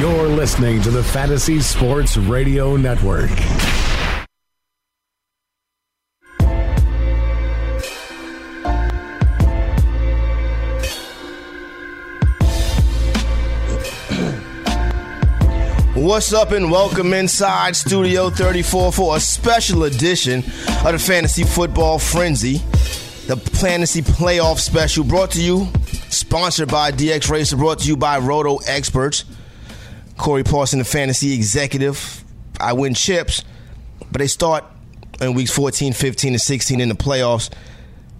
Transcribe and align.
You're 0.00 0.28
listening 0.28 0.80
to 0.82 0.92
the 0.92 1.02
Fantasy 1.02 1.58
Sports 1.58 2.16
Radio 2.16 2.76
Network. 2.76 3.30
What's 15.96 16.32
up 16.32 16.52
and 16.52 16.70
welcome 16.70 17.12
inside 17.12 17.74
Studio 17.74 18.30
34 18.30 18.92
for 18.92 19.16
a 19.16 19.20
special 19.20 19.82
edition 19.82 20.44
of 20.84 20.92
the 20.92 20.98
Fantasy 21.00 21.42
Football 21.42 21.98
Frenzy, 21.98 22.58
the 23.26 23.36
Fantasy 23.36 24.02
Playoff 24.02 24.58
Special 24.58 25.02
brought 25.02 25.32
to 25.32 25.42
you, 25.42 25.66
sponsored 26.08 26.68
by 26.68 26.92
DX 26.92 27.28
Racer, 27.28 27.56
brought 27.56 27.80
to 27.80 27.88
you 27.88 27.96
by 27.96 28.18
Roto 28.18 28.58
Experts. 28.68 29.24
Corey 30.18 30.44
Parson, 30.44 30.78
the 30.80 30.84
fantasy 30.84 31.32
executive. 31.32 32.22
I 32.60 32.74
win 32.74 32.92
chips, 32.92 33.44
but 34.10 34.18
they 34.18 34.26
start 34.26 34.64
in 35.20 35.34
weeks 35.34 35.50
14, 35.52 35.92
15, 35.92 36.34
and 36.34 36.40
16 36.40 36.80
in 36.80 36.88
the 36.88 36.94
playoffs. 36.94 37.50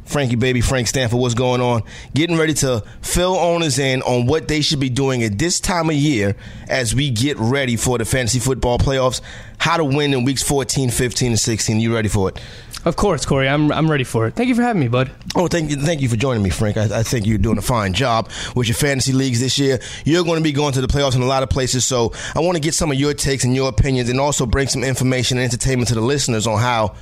Frankie 0.08 0.36
Baby, 0.36 0.62
Frank 0.62 0.88
Stanford, 0.88 1.18
what's 1.18 1.34
going 1.34 1.60
on? 1.60 1.82
Getting 2.14 2.38
ready 2.38 2.54
to 2.54 2.82
fill 3.02 3.36
owners 3.36 3.78
in 3.78 4.00
on 4.02 4.26
what 4.26 4.48
they 4.48 4.62
should 4.62 4.80
be 4.80 4.88
doing 4.88 5.22
at 5.22 5.38
this 5.38 5.60
time 5.60 5.90
of 5.90 5.96
year 5.96 6.34
as 6.66 6.94
we 6.94 7.10
get 7.10 7.36
ready 7.36 7.76
for 7.76 7.98
the 7.98 8.06
fantasy 8.06 8.38
football 8.38 8.78
playoffs. 8.78 9.20
How 9.58 9.76
to 9.76 9.84
win 9.84 10.14
in 10.14 10.24
weeks 10.24 10.42
14, 10.42 10.90
15, 10.90 11.32
and 11.32 11.38
16. 11.38 11.78
You 11.78 11.94
ready 11.94 12.08
for 12.08 12.30
it? 12.30 12.40
Of 12.88 12.96
course, 12.96 13.26
Corey. 13.26 13.46
I'm, 13.46 13.70
I'm 13.70 13.90
ready 13.90 14.02
for 14.02 14.26
it. 14.26 14.34
Thank 14.34 14.48
you 14.48 14.54
for 14.54 14.62
having 14.62 14.80
me, 14.80 14.88
bud. 14.88 15.10
Oh, 15.36 15.46
thank 15.46 15.68
you, 15.68 15.76
thank 15.76 16.00
you 16.00 16.08
for 16.08 16.16
joining 16.16 16.42
me, 16.42 16.48
Frank. 16.48 16.78
I, 16.78 17.00
I 17.00 17.02
think 17.02 17.26
you're 17.26 17.36
doing 17.36 17.58
a 17.58 17.62
fine 17.62 17.92
job 17.92 18.30
with 18.56 18.66
your 18.66 18.76
fantasy 18.76 19.12
leagues 19.12 19.40
this 19.40 19.58
year. 19.58 19.78
You're 20.06 20.24
going 20.24 20.38
to 20.38 20.42
be 20.42 20.52
going 20.52 20.72
to 20.72 20.80
the 20.80 20.86
playoffs 20.86 21.14
in 21.14 21.20
a 21.20 21.26
lot 21.26 21.42
of 21.42 21.50
places, 21.50 21.84
so 21.84 22.14
I 22.34 22.40
want 22.40 22.56
to 22.56 22.62
get 22.62 22.72
some 22.72 22.90
of 22.90 22.98
your 22.98 23.12
takes 23.12 23.44
and 23.44 23.54
your 23.54 23.68
opinions, 23.68 24.08
and 24.08 24.18
also 24.18 24.46
bring 24.46 24.68
some 24.68 24.82
information 24.82 25.36
and 25.36 25.44
entertainment 25.44 25.88
to 25.88 25.96
the 25.96 26.00
listeners 26.00 26.46
on 26.46 26.60
how 26.60 26.94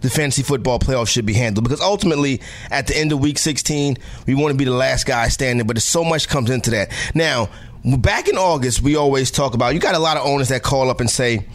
the 0.00 0.10
fantasy 0.10 0.42
football 0.42 0.80
playoffs 0.80 1.10
should 1.10 1.24
be 1.24 1.34
handled. 1.34 1.62
Because 1.62 1.80
ultimately, 1.80 2.40
at 2.68 2.88
the 2.88 2.98
end 2.98 3.12
of 3.12 3.20
week 3.20 3.38
16, 3.38 3.96
we 4.26 4.34
want 4.34 4.50
to 4.50 4.58
be 4.58 4.64
the 4.64 4.72
last 4.72 5.06
guy 5.06 5.28
standing, 5.28 5.68
but 5.68 5.80
so 5.80 6.02
much 6.02 6.28
comes 6.28 6.50
into 6.50 6.70
that. 6.70 6.90
Now, 7.14 7.48
back 7.84 8.26
in 8.26 8.36
August, 8.36 8.82
we 8.82 8.96
always 8.96 9.30
talk 9.30 9.54
about 9.54 9.72
you 9.72 9.78
got 9.78 9.94
a 9.94 10.00
lot 10.00 10.16
of 10.16 10.26
owners 10.26 10.48
that 10.48 10.64
call 10.64 10.90
up 10.90 10.98
and 10.98 11.08
say, 11.08 11.46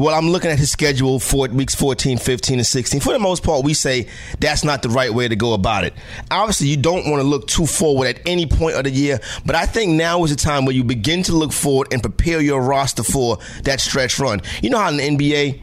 well, 0.00 0.14
I'm 0.14 0.30
looking 0.30 0.50
at 0.50 0.58
his 0.58 0.70
schedule 0.70 1.20
for 1.20 1.46
weeks 1.48 1.74
14, 1.74 2.16
15, 2.16 2.58
and 2.58 2.66
16. 2.66 3.00
For 3.02 3.12
the 3.12 3.18
most 3.18 3.42
part, 3.42 3.64
we 3.64 3.74
say 3.74 4.06
that's 4.38 4.64
not 4.64 4.80
the 4.80 4.88
right 4.88 5.12
way 5.12 5.28
to 5.28 5.36
go 5.36 5.52
about 5.52 5.84
it. 5.84 5.92
Obviously, 6.30 6.68
you 6.68 6.78
don't 6.78 7.06
want 7.10 7.20
to 7.20 7.28
look 7.28 7.46
too 7.46 7.66
forward 7.66 8.06
at 8.06 8.20
any 8.24 8.46
point 8.46 8.76
of 8.76 8.84
the 8.84 8.90
year, 8.90 9.20
but 9.44 9.56
I 9.56 9.66
think 9.66 9.92
now 9.92 10.24
is 10.24 10.30
the 10.30 10.36
time 10.36 10.64
where 10.64 10.74
you 10.74 10.84
begin 10.84 11.22
to 11.24 11.32
look 11.32 11.52
forward 11.52 11.88
and 11.92 12.00
prepare 12.00 12.40
your 12.40 12.62
roster 12.62 13.02
for 13.02 13.40
that 13.64 13.78
stretch 13.78 14.18
run. 14.18 14.40
You 14.62 14.70
know 14.70 14.78
how 14.78 14.88
in 14.88 14.96
the 14.96 15.02
NBA, 15.02 15.60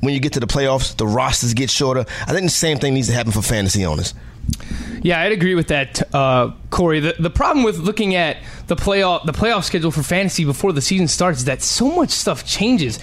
when 0.00 0.12
you 0.12 0.20
get 0.20 0.34
to 0.34 0.40
the 0.40 0.46
playoffs, 0.46 0.94
the 0.94 1.06
rosters 1.06 1.54
get 1.54 1.70
shorter. 1.70 2.04
I 2.26 2.32
think 2.34 2.42
the 2.42 2.50
same 2.50 2.78
thing 2.78 2.92
needs 2.92 3.06
to 3.06 3.14
happen 3.14 3.32
for 3.32 3.40
fantasy 3.40 3.86
owners. 3.86 4.12
Yeah, 5.02 5.20
I'd 5.20 5.32
agree 5.32 5.54
with 5.56 5.68
that, 5.68 6.14
uh, 6.14 6.52
Corey. 6.70 7.00
The, 7.00 7.16
the 7.18 7.30
problem 7.30 7.64
with 7.64 7.78
looking 7.78 8.14
at 8.14 8.38
the 8.68 8.76
playoff 8.76 9.26
the 9.26 9.32
playoff 9.32 9.64
schedule 9.64 9.90
for 9.90 10.02
fantasy 10.02 10.44
before 10.44 10.72
the 10.72 10.80
season 10.80 11.08
starts 11.08 11.40
is 11.40 11.44
that 11.46 11.60
so 11.60 11.90
much 11.90 12.10
stuff 12.10 12.46
changes. 12.46 12.98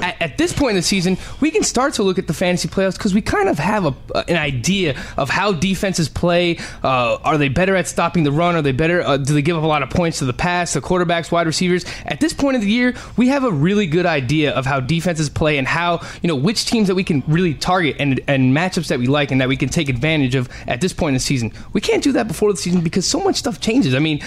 At, 0.00 0.20
at 0.20 0.38
this 0.38 0.52
point 0.52 0.70
in 0.70 0.76
the 0.76 0.82
season, 0.82 1.18
we 1.40 1.50
can 1.50 1.62
start 1.62 1.94
to 1.94 2.02
look 2.02 2.18
at 2.18 2.26
the 2.26 2.32
fantasy 2.32 2.66
playoffs 2.66 2.96
because 2.96 3.14
we 3.14 3.20
kind 3.20 3.48
of 3.48 3.58
have 3.58 3.84
a, 3.84 3.94
an 4.28 4.36
idea 4.36 5.00
of 5.16 5.28
how 5.28 5.52
defenses 5.52 6.08
play. 6.08 6.58
Uh, 6.82 7.18
are 7.22 7.38
they 7.38 7.48
better 7.48 7.76
at 7.76 7.86
stopping 7.86 8.24
the 8.24 8.32
run? 8.32 8.56
Are 8.56 8.62
they 8.62 8.72
better? 8.72 9.02
Uh, 9.02 9.18
do 9.18 9.34
they 9.34 9.42
give 9.42 9.56
up 9.56 9.62
a 9.62 9.66
lot 9.66 9.82
of 9.82 9.90
points 9.90 10.18
to 10.20 10.24
the 10.24 10.32
pass? 10.32 10.72
The 10.72 10.80
quarterbacks, 10.80 11.30
wide 11.30 11.46
receivers. 11.46 11.84
At 12.06 12.20
this 12.20 12.32
point 12.32 12.56
of 12.56 12.62
the 12.62 12.70
year, 12.70 12.94
we 13.16 13.28
have 13.28 13.44
a 13.44 13.52
really 13.52 13.86
good 13.86 14.06
idea 14.06 14.52
of 14.52 14.64
how 14.64 14.80
defenses 14.80 15.28
play 15.28 15.58
and 15.58 15.68
how 15.68 16.00
you 16.22 16.28
know 16.28 16.36
which 16.36 16.64
teams 16.64 16.88
that 16.88 16.94
we 16.94 17.04
can 17.04 17.22
really 17.28 17.54
target 17.54 17.96
and 18.00 18.20
and 18.26 18.56
matchups 18.56 18.88
that 18.88 18.98
we 18.98 19.06
like 19.06 19.30
and 19.30 19.40
that 19.40 19.48
we 19.48 19.56
can 19.56 19.68
take 19.68 19.88
advantage 19.90 20.34
of 20.34 20.48
at 20.66 20.80
this 20.80 20.92
point 20.94 21.10
in 21.10 21.14
the 21.14 21.20
season. 21.20 21.33
We 21.72 21.80
can't 21.80 22.02
do 22.02 22.12
that 22.12 22.28
before 22.28 22.52
the 22.52 22.58
season 22.58 22.80
because 22.82 23.06
so 23.06 23.20
much 23.20 23.36
stuff 23.36 23.60
changes. 23.60 23.94
I 23.94 23.98
mean, 23.98 24.20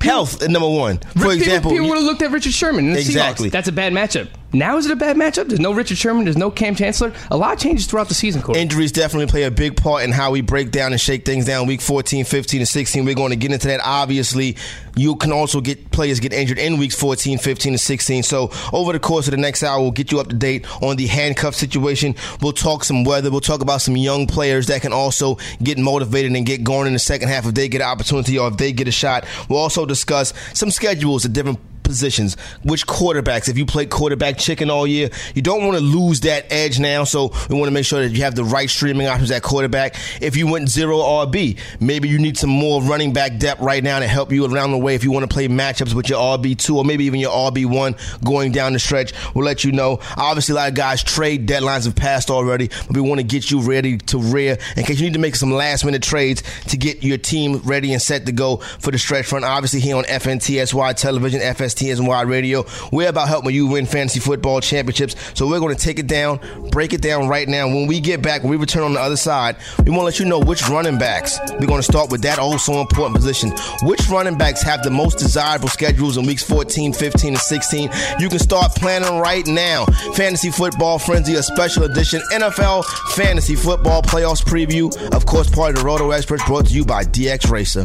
health 0.00 0.46
number 0.48 0.68
one. 0.68 0.98
For 0.98 1.12
people, 1.12 1.30
example, 1.30 1.70
people 1.70 1.88
would 1.88 1.98
have 1.98 2.04
looked 2.04 2.22
at 2.22 2.30
Richard 2.30 2.52
Sherman. 2.52 2.96
Exactly. 2.96 3.48
Seahawks. 3.48 3.52
That's 3.52 3.68
a 3.68 3.72
bad 3.72 3.92
matchup. 3.92 4.28
Now 4.54 4.76
is 4.76 4.84
it 4.84 4.92
a 4.92 4.96
bad 4.96 5.16
matchup? 5.16 5.48
There's 5.48 5.60
no 5.60 5.72
Richard 5.72 5.96
Sherman. 5.96 6.24
There's 6.24 6.36
no 6.36 6.50
Kam 6.50 6.74
Chancellor. 6.74 7.12
A 7.30 7.36
lot 7.36 7.54
of 7.54 7.58
changes 7.58 7.86
throughout 7.86 8.08
the 8.08 8.14
season, 8.14 8.42
Corey. 8.42 8.60
Injuries 8.60 8.92
definitely 8.92 9.26
play 9.26 9.44
a 9.44 9.50
big 9.50 9.76
part 9.76 10.04
in 10.04 10.12
how 10.12 10.30
we 10.30 10.42
break 10.42 10.70
down 10.70 10.92
and 10.92 11.00
shake 11.00 11.24
things 11.24 11.46
down 11.46 11.66
week 11.66 11.80
14, 11.80 12.26
15, 12.26 12.60
and 12.60 12.68
16. 12.68 13.04
We're 13.04 13.14
going 13.14 13.30
to 13.30 13.36
get 13.36 13.50
into 13.50 13.68
that. 13.68 13.80
Obviously, 13.82 14.56
you 14.94 15.16
can 15.16 15.32
also 15.32 15.62
get 15.62 15.90
players 15.90 16.20
get 16.20 16.34
injured 16.34 16.58
in 16.58 16.76
weeks 16.76 16.94
14, 16.94 17.38
15, 17.38 17.72
and 17.72 17.80
16. 17.80 18.22
So, 18.24 18.50
over 18.74 18.92
the 18.92 19.00
course 19.00 19.26
of 19.26 19.30
the 19.30 19.38
next 19.38 19.62
hour, 19.62 19.80
we'll 19.80 19.90
get 19.90 20.12
you 20.12 20.20
up 20.20 20.28
to 20.28 20.34
date 20.34 20.66
on 20.82 20.96
the 20.96 21.06
handcuff 21.06 21.54
situation. 21.54 22.14
We'll 22.42 22.52
talk 22.52 22.84
some 22.84 23.04
weather. 23.04 23.30
We'll 23.30 23.40
talk 23.40 23.62
about 23.62 23.80
some 23.80 23.96
young 23.96 24.26
players 24.26 24.66
that 24.66 24.82
can 24.82 24.92
also 24.92 25.38
get 25.62 25.78
motivated 25.78 26.32
and 26.36 26.44
get 26.44 26.62
going 26.62 26.86
in 26.86 26.92
the 26.92 26.98
second 26.98 27.28
half 27.28 27.46
if 27.46 27.54
they 27.54 27.68
get 27.68 27.80
an 27.80 27.88
opportunity 27.88 28.38
or 28.38 28.48
if 28.48 28.58
they 28.58 28.72
get 28.72 28.86
a 28.86 28.92
shot. 28.92 29.24
We'll 29.48 29.60
also 29.60 29.86
discuss 29.86 30.34
some 30.52 30.70
schedules 30.70 31.24
at 31.24 31.32
different 31.32 31.58
positions, 31.92 32.36
which 32.62 32.86
quarterbacks. 32.86 33.48
If 33.50 33.58
you 33.58 33.66
play 33.66 33.84
quarterback 33.84 34.38
chicken 34.38 34.70
all 34.70 34.86
year, 34.86 35.10
you 35.34 35.42
don't 35.42 35.62
want 35.66 35.76
to 35.76 35.84
lose 35.84 36.20
that 36.20 36.50
edge 36.50 36.80
now. 36.80 37.04
So 37.04 37.32
we 37.50 37.56
want 37.56 37.66
to 37.66 37.70
make 37.70 37.84
sure 37.84 38.00
that 38.00 38.14
you 38.14 38.22
have 38.22 38.34
the 38.34 38.44
right 38.44 38.70
streaming 38.70 39.06
options 39.08 39.30
at 39.30 39.42
quarterback. 39.42 39.96
If 40.22 40.36
you 40.36 40.46
went 40.46 40.70
zero 40.70 40.98
RB, 40.98 41.58
maybe 41.80 42.08
you 42.08 42.18
need 42.18 42.38
some 42.38 42.48
more 42.48 42.80
running 42.82 43.12
back 43.12 43.36
depth 43.36 43.60
right 43.60 43.84
now 43.84 43.98
to 43.98 44.06
help 44.06 44.32
you 44.32 44.46
around 44.46 44.72
the 44.72 44.78
way. 44.78 44.94
If 44.94 45.04
you 45.04 45.12
want 45.12 45.28
to 45.28 45.32
play 45.32 45.48
matchups 45.48 45.92
with 45.92 46.08
your 46.08 46.18
RB 46.18 46.56
two 46.56 46.78
or 46.78 46.84
maybe 46.84 47.04
even 47.04 47.20
your 47.20 47.32
RB 47.32 47.66
one 47.66 47.94
going 48.24 48.52
down 48.52 48.72
the 48.72 48.78
stretch, 48.78 49.12
we'll 49.34 49.44
let 49.44 49.64
you 49.64 49.72
know. 49.72 50.00
Obviously, 50.16 50.54
a 50.54 50.56
lot 50.56 50.68
of 50.70 50.74
guys 50.74 51.02
trade 51.02 51.46
deadlines 51.46 51.84
have 51.84 51.94
passed 51.94 52.30
already, 52.30 52.68
but 52.86 52.96
we 52.96 53.02
want 53.02 53.20
to 53.20 53.26
get 53.26 53.50
you 53.50 53.60
ready 53.60 53.98
to 53.98 54.18
rear 54.18 54.56
in 54.78 54.84
case 54.84 54.98
you 54.98 55.04
need 55.04 55.12
to 55.12 55.18
make 55.18 55.36
some 55.36 55.52
last 55.52 55.84
minute 55.84 56.02
trades 56.02 56.42
to 56.68 56.78
get 56.78 57.02
your 57.02 57.18
team 57.18 57.58
ready 57.64 57.92
and 57.92 58.00
set 58.00 58.24
to 58.24 58.32
go 58.32 58.56
for 58.56 58.90
the 58.90 58.98
stretch 58.98 59.30
run. 59.30 59.44
Obviously, 59.44 59.80
here 59.80 59.96
on 59.96 60.04
FNTSY 60.04 60.96
Television, 60.96 61.40
FNTSY 61.82 62.28
Radio, 62.28 62.64
we're 62.92 63.08
about 63.08 63.28
helping 63.28 63.54
you 63.54 63.66
win 63.66 63.86
fantasy 63.86 64.20
football 64.20 64.60
championships. 64.60 65.16
So 65.34 65.48
we're 65.48 65.60
going 65.60 65.74
to 65.74 65.82
take 65.82 65.98
it 65.98 66.06
down, 66.06 66.40
break 66.70 66.92
it 66.92 67.02
down 67.02 67.28
right 67.28 67.48
now. 67.48 67.66
When 67.66 67.86
we 67.86 68.00
get 68.00 68.22
back, 68.22 68.42
when 68.42 68.50
we 68.50 68.56
return 68.56 68.82
on 68.82 68.92
the 68.92 69.00
other 69.00 69.16
side, 69.16 69.56
we 69.84 69.90
want 69.90 70.00
to 70.00 70.04
let 70.04 70.18
you 70.20 70.26
know 70.26 70.38
which 70.38 70.68
running 70.68 70.98
backs. 70.98 71.38
We're 71.58 71.66
going 71.66 71.80
to 71.80 71.82
start 71.82 72.10
with 72.10 72.22
that 72.22 72.38
oh 72.38 72.52
also 72.52 72.80
important 72.80 73.16
position. 73.16 73.50
Which 73.82 74.08
running 74.08 74.36
backs 74.36 74.62
have 74.62 74.82
the 74.82 74.90
most 74.90 75.18
desirable 75.18 75.68
schedules 75.68 76.16
in 76.16 76.26
weeks 76.26 76.42
14, 76.42 76.92
15, 76.92 77.28
and 77.28 77.38
16? 77.38 77.90
You 78.18 78.28
can 78.28 78.38
start 78.38 78.74
planning 78.74 79.18
right 79.18 79.46
now. 79.46 79.86
Fantasy 80.14 80.50
Football 80.50 80.98
Frenzy, 80.98 81.34
a 81.34 81.42
special 81.42 81.84
edition 81.84 82.20
NFL 82.32 82.84
Fantasy 83.14 83.56
Football 83.56 84.02
Playoffs 84.02 84.44
preview. 84.44 84.94
Of 85.14 85.26
course, 85.26 85.48
part 85.50 85.70
of 85.70 85.76
the 85.76 85.84
Roto 85.84 86.10
Experts 86.10 86.44
brought 86.44 86.66
to 86.66 86.74
you 86.74 86.84
by 86.84 87.04
DX 87.04 87.50
Racer. 87.50 87.84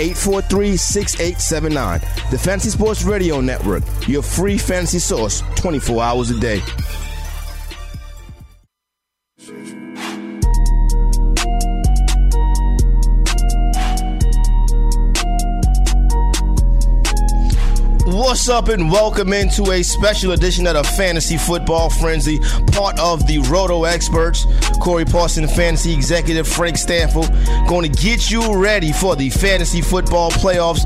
843 0.00 0.76
6879. 0.76 2.00
The 2.30 2.38
Fantasy 2.38 2.70
Sports 2.70 3.04
Radio 3.04 3.40
Network, 3.40 3.82
your 4.08 4.22
free 4.22 4.58
fantasy 4.58 4.98
source 4.98 5.42
24 5.56 6.02
hours 6.02 6.30
a 6.30 6.38
day. 6.38 6.60
What's 18.32 18.48
up 18.48 18.68
and 18.68 18.90
welcome 18.90 19.34
into 19.34 19.72
a 19.72 19.82
special 19.82 20.32
edition 20.32 20.66
of 20.66 20.72
the 20.72 20.82
Fantasy 20.84 21.36
Football 21.36 21.90
Frenzy, 21.90 22.38
part 22.72 22.98
of 22.98 23.26
the 23.26 23.40
Roto 23.40 23.84
Experts. 23.84 24.46
Corey 24.80 25.04
Parson, 25.04 25.46
Fantasy 25.46 25.92
Executive 25.92 26.48
Frank 26.48 26.78
Stanford, 26.78 27.28
going 27.68 27.92
to 27.92 28.02
get 28.02 28.30
you 28.30 28.56
ready 28.56 28.90
for 28.90 29.16
the 29.16 29.28
Fantasy 29.28 29.82
Football 29.82 30.30
Playoffs. 30.30 30.80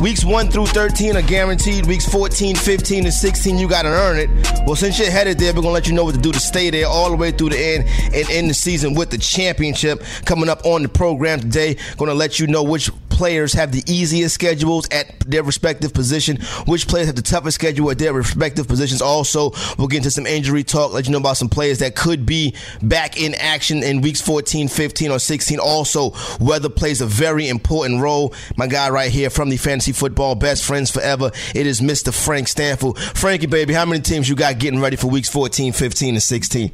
Weeks 0.00 0.24
1 0.24 0.52
through 0.52 0.66
13 0.66 1.16
are 1.16 1.22
guaranteed. 1.22 1.84
Weeks 1.86 2.06
14, 2.08 2.54
15, 2.54 3.06
and 3.06 3.12
16, 3.12 3.58
you 3.58 3.68
got 3.68 3.82
to 3.82 3.88
earn 3.88 4.16
it. 4.16 4.30
Well, 4.64 4.76
since 4.76 5.00
you're 5.00 5.10
headed 5.10 5.36
there, 5.40 5.52
we're 5.52 5.62
going 5.62 5.70
to 5.70 5.72
let 5.72 5.88
you 5.88 5.94
know 5.94 6.04
what 6.04 6.14
to 6.14 6.20
do 6.20 6.30
to 6.30 6.38
stay 6.38 6.70
there 6.70 6.86
all 6.86 7.10
the 7.10 7.16
way 7.16 7.32
through 7.32 7.50
the 7.50 7.58
end 7.58 7.86
and 8.14 8.30
end 8.30 8.50
the 8.50 8.54
season 8.54 8.94
with 8.94 9.10
the 9.10 9.18
championship 9.18 10.04
coming 10.24 10.48
up 10.48 10.64
on 10.64 10.84
the 10.84 10.88
program 10.88 11.40
today. 11.40 11.76
Going 11.96 12.08
to 12.08 12.14
let 12.14 12.38
you 12.38 12.46
know 12.46 12.62
which 12.62 12.88
players 13.18 13.52
have 13.52 13.72
the 13.72 13.82
easiest 13.88 14.32
schedules 14.32 14.88
at 14.92 15.18
their 15.28 15.42
respective 15.42 15.92
position, 15.92 16.40
which 16.66 16.86
players 16.86 17.08
have 17.08 17.16
the 17.16 17.22
toughest 17.22 17.56
schedule 17.56 17.90
at 17.90 17.98
their 17.98 18.12
respective 18.12 18.68
positions. 18.68 19.02
Also, 19.02 19.50
we'll 19.76 19.88
get 19.88 19.98
into 19.98 20.10
some 20.12 20.24
injury 20.24 20.62
talk, 20.62 20.92
let 20.92 21.06
you 21.06 21.10
know 21.10 21.18
about 21.18 21.36
some 21.36 21.48
players 21.48 21.80
that 21.80 21.96
could 21.96 22.24
be 22.24 22.54
back 22.80 23.20
in 23.20 23.34
action 23.34 23.82
in 23.82 24.02
weeks 24.02 24.20
14, 24.20 24.68
15, 24.68 25.10
or 25.10 25.18
16. 25.18 25.58
Also, 25.58 26.12
weather 26.40 26.68
plays 26.68 27.00
a 27.00 27.06
very 27.06 27.48
important 27.48 28.00
role. 28.00 28.32
My 28.56 28.68
guy 28.68 28.88
right 28.88 29.10
here 29.10 29.30
from 29.30 29.48
the 29.48 29.56
fantasy 29.56 29.90
football 29.90 30.36
best 30.36 30.64
friends 30.64 30.88
forever, 30.88 31.32
it 31.56 31.66
is 31.66 31.80
Mr. 31.80 32.14
Frank 32.14 32.46
Stanfield. 32.46 33.00
Frankie, 33.00 33.46
baby, 33.48 33.74
how 33.74 33.84
many 33.84 34.00
teams 34.00 34.28
you 34.28 34.36
got 34.36 34.60
getting 34.60 34.80
ready 34.80 34.94
for 34.94 35.08
weeks 35.08 35.28
14, 35.28 35.72
15, 35.72 36.14
and 36.14 36.22
16? 36.22 36.70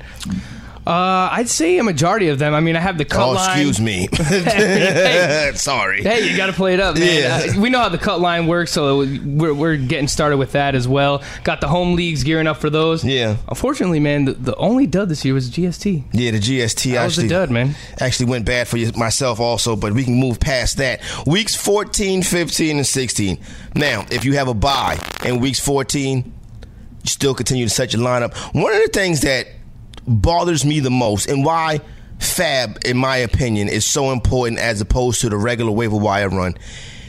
Uh, 0.86 1.31
I'd 1.32 1.48
say 1.48 1.78
a 1.78 1.82
majority 1.82 2.28
of 2.28 2.38
them. 2.38 2.52
I 2.52 2.60
mean, 2.60 2.76
I 2.76 2.81
have 2.81 2.98
the 2.98 3.06
cut 3.06 3.26
oh, 3.26 3.32
line. 3.32 3.50
excuse 3.50 3.81
me. 3.81 4.08
hey, 4.12 5.52
Sorry. 5.54 6.02
Hey, 6.02 6.28
you 6.28 6.36
got 6.36 6.46
to 6.46 6.52
play 6.52 6.75
it 6.75 6.81
up, 6.81 6.96
man. 6.96 7.46
Yeah. 7.46 7.56
Uh, 7.56 7.60
we 7.60 7.70
know 7.70 7.78
how 7.78 7.88
the 7.88 7.98
cut 7.98 8.20
line 8.20 8.46
works, 8.46 8.70
so 8.70 8.98
we're, 8.98 9.54
we're 9.54 9.76
getting 9.76 10.08
started 10.08 10.36
with 10.36 10.52
that 10.52 10.75
as 10.75 10.86
well. 10.86 11.22
Got 11.42 11.62
the 11.62 11.69
home 11.69 11.94
leagues 11.94 12.22
gearing 12.22 12.46
up 12.46 12.58
for 12.58 12.69
those. 12.69 13.02
Yeah. 13.02 13.36
Unfortunately, 13.48 13.98
man, 13.98 14.26
the, 14.26 14.34
the 14.34 14.56
only 14.56 14.86
dud 14.86 15.08
this 15.08 15.25
year 15.25 15.32
was 15.32 15.50
GST. 15.50 16.04
Yeah, 16.12 16.32
the 16.32 16.38
GST 16.38 16.92
That 16.92 17.04
was 17.04 17.14
actually 17.14 17.26
a 17.26 17.30
dud, 17.30 17.50
man. 17.50 17.75
actually 17.98 18.26
went 18.26 18.44
bad 18.44 18.69
for 18.69 18.76
myself 18.98 19.40
also, 19.40 19.76
but 19.76 19.94
we 19.94 20.04
can 20.04 20.14
move 20.14 20.38
past 20.38 20.76
that. 20.76 21.00
Weeks 21.26 21.54
14, 21.54 22.22
15, 22.22 22.76
and 22.76 22.87
16. 22.87 23.38
Now, 23.75 24.04
if 24.10 24.26
you 24.26 24.34
have 24.34 24.48
a 24.48 24.54
bye 24.54 24.98
in 25.25 25.40
weeks 25.40 25.60
14, 25.60 26.25
you 27.04 27.08
still 27.10 27.34
continue 27.34 27.64
to 27.64 27.70
set 27.70 27.94
your 27.94 28.02
lineup. 28.02 28.34
One 28.54 28.75
of 28.75 28.82
the 28.82 28.88
things 28.88 29.22
that 29.22 29.46
bothers 30.06 30.64
me 30.64 30.80
the 30.80 30.90
most 30.90 31.28
and 31.28 31.44
why 31.44 31.80
FAAB, 32.18 32.84
in 32.84 32.96
my 32.96 33.16
opinion, 33.18 33.68
is 33.68 33.84
so 33.84 34.10
important 34.12 34.58
as 34.58 34.80
opposed 34.80 35.20
to 35.22 35.28
the 35.28 35.36
regular 35.36 35.72
waiver 35.72 35.96
wire 35.96 36.28
run 36.28 36.54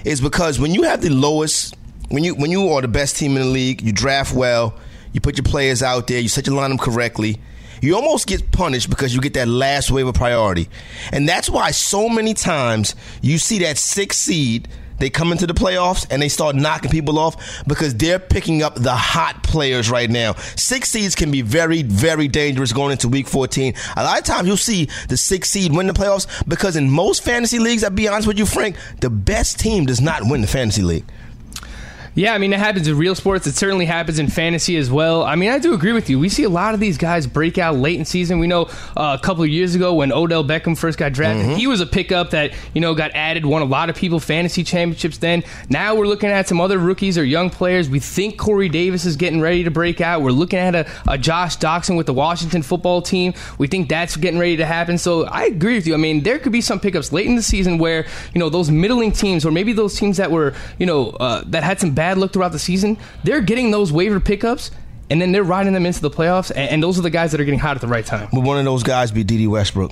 is 0.03 0.21
because 0.21 0.59
when 0.59 0.71
you 0.71 0.83
have 0.83 1.01
the 1.01 1.09
lowest, 1.09 1.75
when 2.09 2.23
you 2.23 2.35
when 2.35 2.51
you 2.51 2.69
are 2.69 2.81
the 2.81 2.87
best 2.87 3.17
team 3.17 3.35
in 3.35 3.43
the 3.43 3.49
league, 3.49 3.81
you 3.81 3.91
draft 3.91 4.33
well, 4.33 4.75
you 5.13 5.21
put 5.21 5.37
your 5.37 5.43
players 5.43 5.81
out 5.81 6.07
there, 6.07 6.19
you 6.19 6.29
set 6.29 6.47
your 6.47 6.59
lineup 6.59 6.79
correctly. 6.79 7.39
You 7.81 7.95
almost 7.95 8.27
get 8.27 8.51
punished 8.51 8.89
because 8.89 9.13
you 9.13 9.21
get 9.21 9.33
that 9.33 9.47
last 9.47 9.91
waiver 9.91 10.13
priority. 10.13 10.69
And 11.11 11.27
that's 11.27 11.49
why 11.49 11.71
so 11.71 12.07
many 12.07 12.33
times 12.33 12.95
you 13.21 13.37
see 13.37 13.59
that 13.59 13.77
six 13.77 14.17
seed 14.17 14.67
they 14.99 15.09
come 15.09 15.31
into 15.31 15.47
the 15.47 15.53
playoffs 15.53 16.05
and 16.09 16.21
they 16.21 16.29
start 16.29 16.55
knocking 16.55 16.91
people 16.91 17.19
off 17.19 17.63
because 17.67 17.95
they're 17.95 18.19
picking 18.19 18.63
up 18.63 18.75
the 18.75 18.95
hot 18.95 19.43
players 19.43 19.89
right 19.89 20.09
now. 20.09 20.33
Six 20.55 20.89
seeds 20.89 21.15
can 21.15 21.31
be 21.31 21.41
very, 21.41 21.83
very 21.83 22.27
dangerous 22.27 22.73
going 22.73 22.91
into 22.91 23.07
week 23.07 23.27
14. 23.27 23.73
A 23.97 24.03
lot 24.03 24.19
of 24.19 24.25
times 24.25 24.47
you'll 24.47 24.57
see 24.57 24.89
the 25.09 25.17
six 25.17 25.49
seed 25.49 25.75
win 25.75 25.87
the 25.87 25.93
playoffs 25.93 26.27
because 26.47 26.75
in 26.75 26.89
most 26.89 27.23
fantasy 27.23 27.59
leagues, 27.59 27.83
I'll 27.83 27.91
be 27.91 28.07
honest 28.07 28.27
with 28.27 28.37
you, 28.37 28.45
Frank, 28.45 28.77
the 29.01 29.09
best 29.09 29.59
team 29.59 29.85
does 29.85 30.01
not 30.01 30.21
win 30.25 30.41
the 30.41 30.47
fantasy 30.47 30.81
league. 30.81 31.05
Yeah, 32.15 32.33
I 32.33 32.37
mean, 32.37 32.53
it 32.53 32.59
happens 32.59 32.87
in 32.87 32.97
real 32.97 33.13
sports. 33.13 33.45
It 33.45 33.55
certainly 33.55 33.85
happens 33.85 34.19
in 34.19 34.27
fantasy 34.27 34.77
as 34.77 34.89
well. 34.89 35.23
I 35.23 35.35
mean, 35.35 35.49
I 35.51 35.59
do 35.59 35.73
agree 35.73 35.91
with 35.91 36.09
you. 36.09 36.17
We 36.17 36.29
see 36.29 36.43
a 36.43 36.49
lot 36.49 36.73
of 36.73 36.79
these 36.79 36.97
guys 36.97 37.27
break 37.27 37.57
out 37.57 37.75
late 37.75 37.99
in 37.99 38.05
season. 38.05 38.39
We 38.39 38.47
know 38.47 38.63
uh, 38.95 39.17
a 39.19 39.21
couple 39.21 39.43
of 39.43 39.49
years 39.49 39.75
ago 39.75 39.93
when 39.95 40.13
Odell 40.13 40.43
Beckham 40.43 40.77
first 40.77 40.97
got 40.97 41.11
drafted, 41.11 41.45
Mm-hmm. 41.45 41.55
he 41.55 41.67
was 41.67 41.81
a 41.81 41.85
pickup 41.85 42.29
that, 42.29 42.53
you 42.73 42.79
know, 42.79 42.95
got 42.95 43.11
added, 43.13 43.45
won 43.45 43.61
a 43.61 43.65
lot 43.65 43.89
of 43.89 43.97
people 43.97 44.21
fantasy 44.21 44.63
championships 44.63 45.17
then. 45.17 45.43
Now 45.69 45.93
we're 45.95 46.07
looking 46.07 46.29
at 46.29 46.47
some 46.47 46.61
other 46.61 46.77
rookies 46.77 47.17
or 47.17 47.25
young 47.25 47.49
players. 47.49 47.89
We 47.89 47.99
think 47.99 48.37
Corey 48.37 48.69
Davis 48.69 49.03
is 49.03 49.17
getting 49.17 49.41
ready 49.41 49.65
to 49.65 49.71
break 49.71 49.99
out. 49.99 50.21
We're 50.21 50.31
looking 50.31 50.59
at 50.59 50.73
a, 50.73 50.87
a 51.07 51.17
Josh 51.17 51.57
Doctson 51.57 51.97
with 51.97 52.05
the 52.05 52.13
Washington 52.13 52.61
football 52.61 53.01
team. 53.01 53.33
We 53.57 53.67
think 53.67 53.89
that's 53.89 54.15
getting 54.15 54.39
ready 54.39 54.55
to 54.57 54.65
happen. 54.65 54.97
So 54.97 55.25
I 55.25 55.45
agree 55.47 55.75
with 55.75 55.85
you. 55.87 55.93
I 55.93 55.97
mean, 55.97 56.23
there 56.23 56.39
could 56.39 56.53
be 56.53 56.61
some 56.61 56.79
pickups 56.79 57.11
late 57.11 57.25
in 57.27 57.35
the 57.35 57.41
season 57.41 57.77
where, 57.77 58.05
you 58.33 58.39
know, 58.39 58.47
those 58.47 58.71
middling 58.71 59.11
teams 59.11 59.45
or 59.45 59.51
maybe 59.51 59.73
those 59.73 59.95
teams 59.99 60.15
that 60.15 60.31
were, 60.31 60.53
you 60.79 60.85
know, 60.85 61.09
uh, 61.09 61.43
that 61.47 61.63
had 61.63 61.81
some 61.81 61.91
bad 61.91 62.04
luck 62.13 62.31
throughout 62.33 62.51
the 62.51 62.59
season, 62.59 62.97
they're 63.23 63.41
getting 63.41 63.71
those 63.71 63.91
waiver 63.91 64.19
pickups 64.19 64.71
and 65.09 65.21
then 65.21 65.31
they're 65.31 65.43
riding 65.43 65.73
them 65.73 65.85
into 65.85 66.01
the 66.01 66.09
playoffs. 66.09 66.49
And, 66.49 66.69
and 66.69 66.83
those 66.83 66.97
are 66.97 67.01
the 67.01 67.09
guys 67.09 67.31
that 67.31 67.41
are 67.41 67.45
getting 67.45 67.59
hot 67.59 67.75
at 67.75 67.81
the 67.81 67.87
right 67.87 68.05
time. 68.05 68.29
Would 68.33 68.43
one 68.45 68.57
of 68.57 68.65
those 68.65 68.83
guys 68.83 69.11
be 69.11 69.23
Dede 69.23 69.47
Westbrook? 69.47 69.91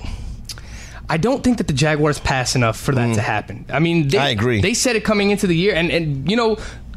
I 1.08 1.18
don't 1.18 1.44
think 1.44 1.58
that 1.58 1.66
the 1.66 1.74
Jaguars 1.74 2.18
pass 2.18 2.56
enough 2.56 2.78
for 2.78 2.94
that 2.94 3.14
to 3.14 3.20
happen. 3.20 3.66
I 3.68 3.78
mean, 3.78 4.08
they, 4.08 4.16
Mm. 4.18 4.20
I 4.22 4.28
agree. 4.30 4.60
They 4.62 4.72
said 4.74 4.96
it 4.96 5.04
coming 5.04 5.30
into 5.30 5.46
the 5.46 5.56
year, 5.56 5.74
and 5.74 5.90
and 5.90 6.30
you 6.30 6.36
know. 6.36 6.56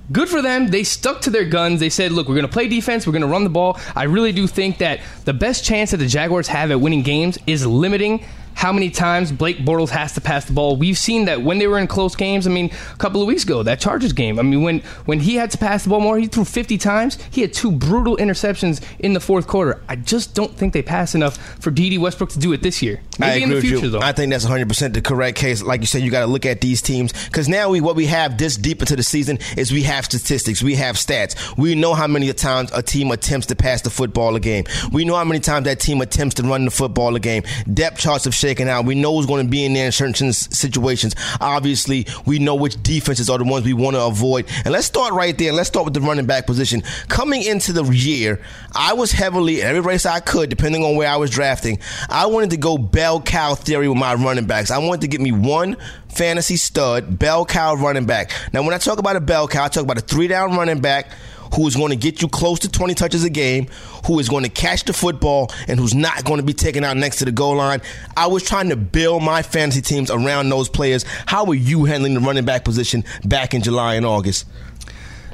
Good 0.10 0.30
for 0.30 0.42
them. 0.42 0.68
They 0.68 0.84
stuck 0.86 1.20
to 1.24 1.30
their 1.30 1.44
guns. 1.44 1.82
They 1.82 1.90
said, 1.90 2.14
"Look, 2.14 2.30
we're 2.30 2.36
going 2.36 2.48
to 2.48 2.52
play 2.54 2.70
defense. 2.70 3.06
We're 3.06 3.12
going 3.12 3.24
to 3.24 3.28
run 3.28 3.44
the 3.44 3.50
ball." 3.50 3.78
I 3.94 4.04
really 4.04 4.32
do 4.32 4.48
think 4.48 4.78
that 4.78 5.02
the 5.26 5.34
best 5.34 5.66
chance 5.66 5.92
that 5.92 5.98
the 5.98 6.08
Jaguars 6.08 6.48
have 6.48 6.72
at 6.72 6.80
winning 6.80 7.02
games 7.02 7.38
is 7.46 7.68
limiting 7.68 8.24
how 8.58 8.74
many 8.74 8.90
times 8.90 9.32
Blake 9.32 9.60
Bortles 9.60 9.90
has 9.90 10.14
to 10.14 10.22
pass 10.22 10.46
the 10.46 10.52
ball. 10.52 10.78
We've 10.78 10.98
seen 10.98 11.26
that 11.26 11.44
when 11.44 11.60
they 11.60 11.68
were 11.68 11.78
in 11.78 11.86
close 11.86 12.16
games. 12.16 12.48
I 12.48 12.50
mean, 12.50 12.72
a 12.92 12.98
couple 12.98 13.22
of 13.22 13.28
weeks 13.28 13.44
ago, 13.44 13.62
that 13.62 13.80
Chargers 13.80 14.14
game. 14.14 14.40
I 14.40 14.42
mean, 14.42 14.64
when 14.64 14.80
when 15.06 15.20
he 15.20 15.36
had 15.36 15.52
to 15.52 15.60
pass 15.60 15.84
the 15.84 15.92
ball 15.92 16.00
more, 16.00 16.18
he 16.18 16.26
threw 16.26 16.44
50 16.44 16.76
times. 16.80 17.20
He 17.30 17.42
had 17.42 17.54
two 17.54 17.72
brutal 17.72 18.18
interceptions 18.18 18.84
in 18.98 19.14
the 19.14 19.20
fourth 19.20 19.46
quarter. 19.46 19.80
I 19.88 19.96
just 19.96 20.34
don't 20.34 20.52
think 20.58 20.74
they 20.74 20.82
pass 20.82 21.14
enough 21.14 21.38
for 21.62 21.70
Dede 21.70 22.02
Westbrook 22.02 22.32
to 22.32 22.40
do 22.40 22.52
it 22.52 22.64
this 22.64 22.82
year. 22.82 23.00
Maybe 23.20 23.30
I 23.30 23.34
agree 23.34 23.44
in 23.44 23.50
the 23.50 23.56
with 23.56 23.64
future, 23.64 23.86
you. 23.86 23.90
though. 23.92 24.00
I 24.02 24.12
think 24.12 24.32
that's 24.32 24.46
100% 24.46 24.94
the 24.94 25.02
correct 25.04 25.38
case. 25.38 25.62
Like 25.62 25.82
you 25.82 25.88
said, 25.88 26.02
you 26.02 26.10
got 26.10 26.22
to 26.22 26.28
look 26.28 26.48
at 26.48 26.60
these 26.60 26.82
teams 26.82 27.14
because 27.26 27.48
now 27.48 27.70
we 27.70 27.80
what 27.80 27.96
we 27.96 28.08
have 28.08 28.40
this 28.40 28.58
deep 28.58 28.80
into 28.80 28.96
the 28.96 29.04
season 29.04 29.38
is 29.56 29.72
we 29.72 29.84
have 29.84 30.06
statistics, 30.06 30.64
we 30.64 30.74
have 30.76 30.96
stats. 30.96 31.56
We 31.58 31.76
know 31.76 31.94
how 31.94 32.08
many 32.08 32.34
times 32.34 32.72
a 32.74 32.82
team 32.82 33.12
attempts 33.12 33.46
to 33.48 33.56
pass 33.56 33.84
the 33.84 33.92
football 33.92 34.36
a 34.36 34.40
game. 34.40 34.66
We 34.92 35.06
know 35.06 35.16
how 35.16 35.26
many 35.26 35.42
times 35.42 35.66
that 35.66 35.80
team 35.80 36.02
attempts 36.02 36.34
to 36.36 36.44
run 36.44 36.66
the 36.66 36.72
football 36.72 37.16
a 37.16 37.20
game. 37.20 37.44
Depth 37.72 38.00
charts 38.00 38.26
have 38.26 38.34
shaken 38.48 38.70
out. 38.70 38.86
We 38.86 38.96
know 38.96 39.14
who's 39.14 39.26
going 39.26 39.46
to 39.46 39.50
be 39.50 39.66
in 39.66 39.74
there 39.74 39.88
in 39.88 39.92
certain 39.92 40.32
situations. 40.32 41.16
Obviously, 41.42 42.08
we 42.26 42.40
know 42.40 42.56
which 42.56 42.82
defenses 42.82 43.30
are 43.30 43.38
the 43.38 43.44
ones 43.44 43.66
we 43.66 43.74
want 43.74 43.98
to 43.98 44.02
avoid. 44.02 44.46
And 44.64 44.72
let's 44.72 44.88
start 44.88 45.14
right 45.14 45.38
there. 45.38 45.52
Let's 45.52 45.68
start 45.68 45.84
with 45.84 45.94
the 45.94 46.00
running 46.00 46.26
back 46.26 46.48
position. 46.48 46.82
Coming 47.10 47.44
into 47.44 47.74
the 47.74 47.84
year, 47.84 48.40
I 48.74 48.94
was 48.94 49.12
heavily 49.12 49.62
every 49.62 49.82
race 49.82 50.06
I 50.06 50.22
could, 50.22 50.50
depending 50.50 50.86
on 50.86 50.96
where 50.96 51.10
I 51.10 51.18
was 51.18 51.30
drafting. 51.30 51.80
I 52.10 52.28
wanted 52.28 52.52
to 52.52 52.58
go 52.58 52.78
bell 52.78 53.22
cow 53.22 53.56
theory 53.56 53.90
with 53.90 53.98
my 53.98 54.14
running 54.16 54.46
backs. 54.46 54.72
I 54.72 54.78
wanted 54.78 55.02
to 55.02 55.08
get 55.10 55.20
me 55.20 55.34
one 55.34 55.76
fantasy 56.08 56.56
stud, 56.56 57.20
bell 57.20 57.46
cow 57.46 57.76
running 57.76 58.06
back. 58.06 58.32
Now, 58.54 58.64
when 58.64 58.74
I 58.74 58.78
talk 58.78 58.98
about 58.98 59.18
a 59.18 59.22
bell 59.22 59.50
cow, 59.50 59.66
I 59.66 59.68
talk 59.68 59.84
about 59.84 59.98
a 59.98 60.02
three 60.02 60.28
down 60.28 60.56
running 60.56 60.80
back 60.80 61.12
who 61.56 61.68
is 61.68 61.76
going 61.76 61.90
to 61.90 61.96
get 61.96 62.22
you 62.22 62.28
close 62.28 62.60
to 62.60 62.70
20 62.70 62.94
touches 62.94 63.24
a 63.24 63.30
game, 63.30 63.68
who 64.06 64.20
is 64.20 64.30
going 64.30 64.44
to 64.44 64.50
catch 64.50 64.84
the 64.84 64.94
football, 64.94 65.52
and 65.68 65.80
who's 65.80 65.96
not 65.96 66.24
going 66.26 66.40
to 66.40 66.46
be 66.46 66.54
taken 66.54 66.84
out 66.84 66.98
next 66.98 67.18
to 67.18 67.26
the 67.26 67.32
goal 67.32 67.56
line. 67.56 67.82
I 68.16 68.28
was 68.28 68.44
trying 68.44 68.70
to 68.70 68.76
build 68.76 69.24
my 69.24 69.42
fantasy 69.42 69.82
teams 69.82 70.12
around 70.12 70.50
those 70.50 70.70
players. 70.70 71.04
How 71.26 71.46
were 71.46 71.56
you 71.56 71.86
handling 71.86 72.14
the 72.14 72.20
running 72.20 72.46
back 72.46 72.64
position 72.64 73.04
back 73.26 73.54
in 73.54 73.62
July 73.62 73.96
and 73.96 74.06
August? 74.06 74.46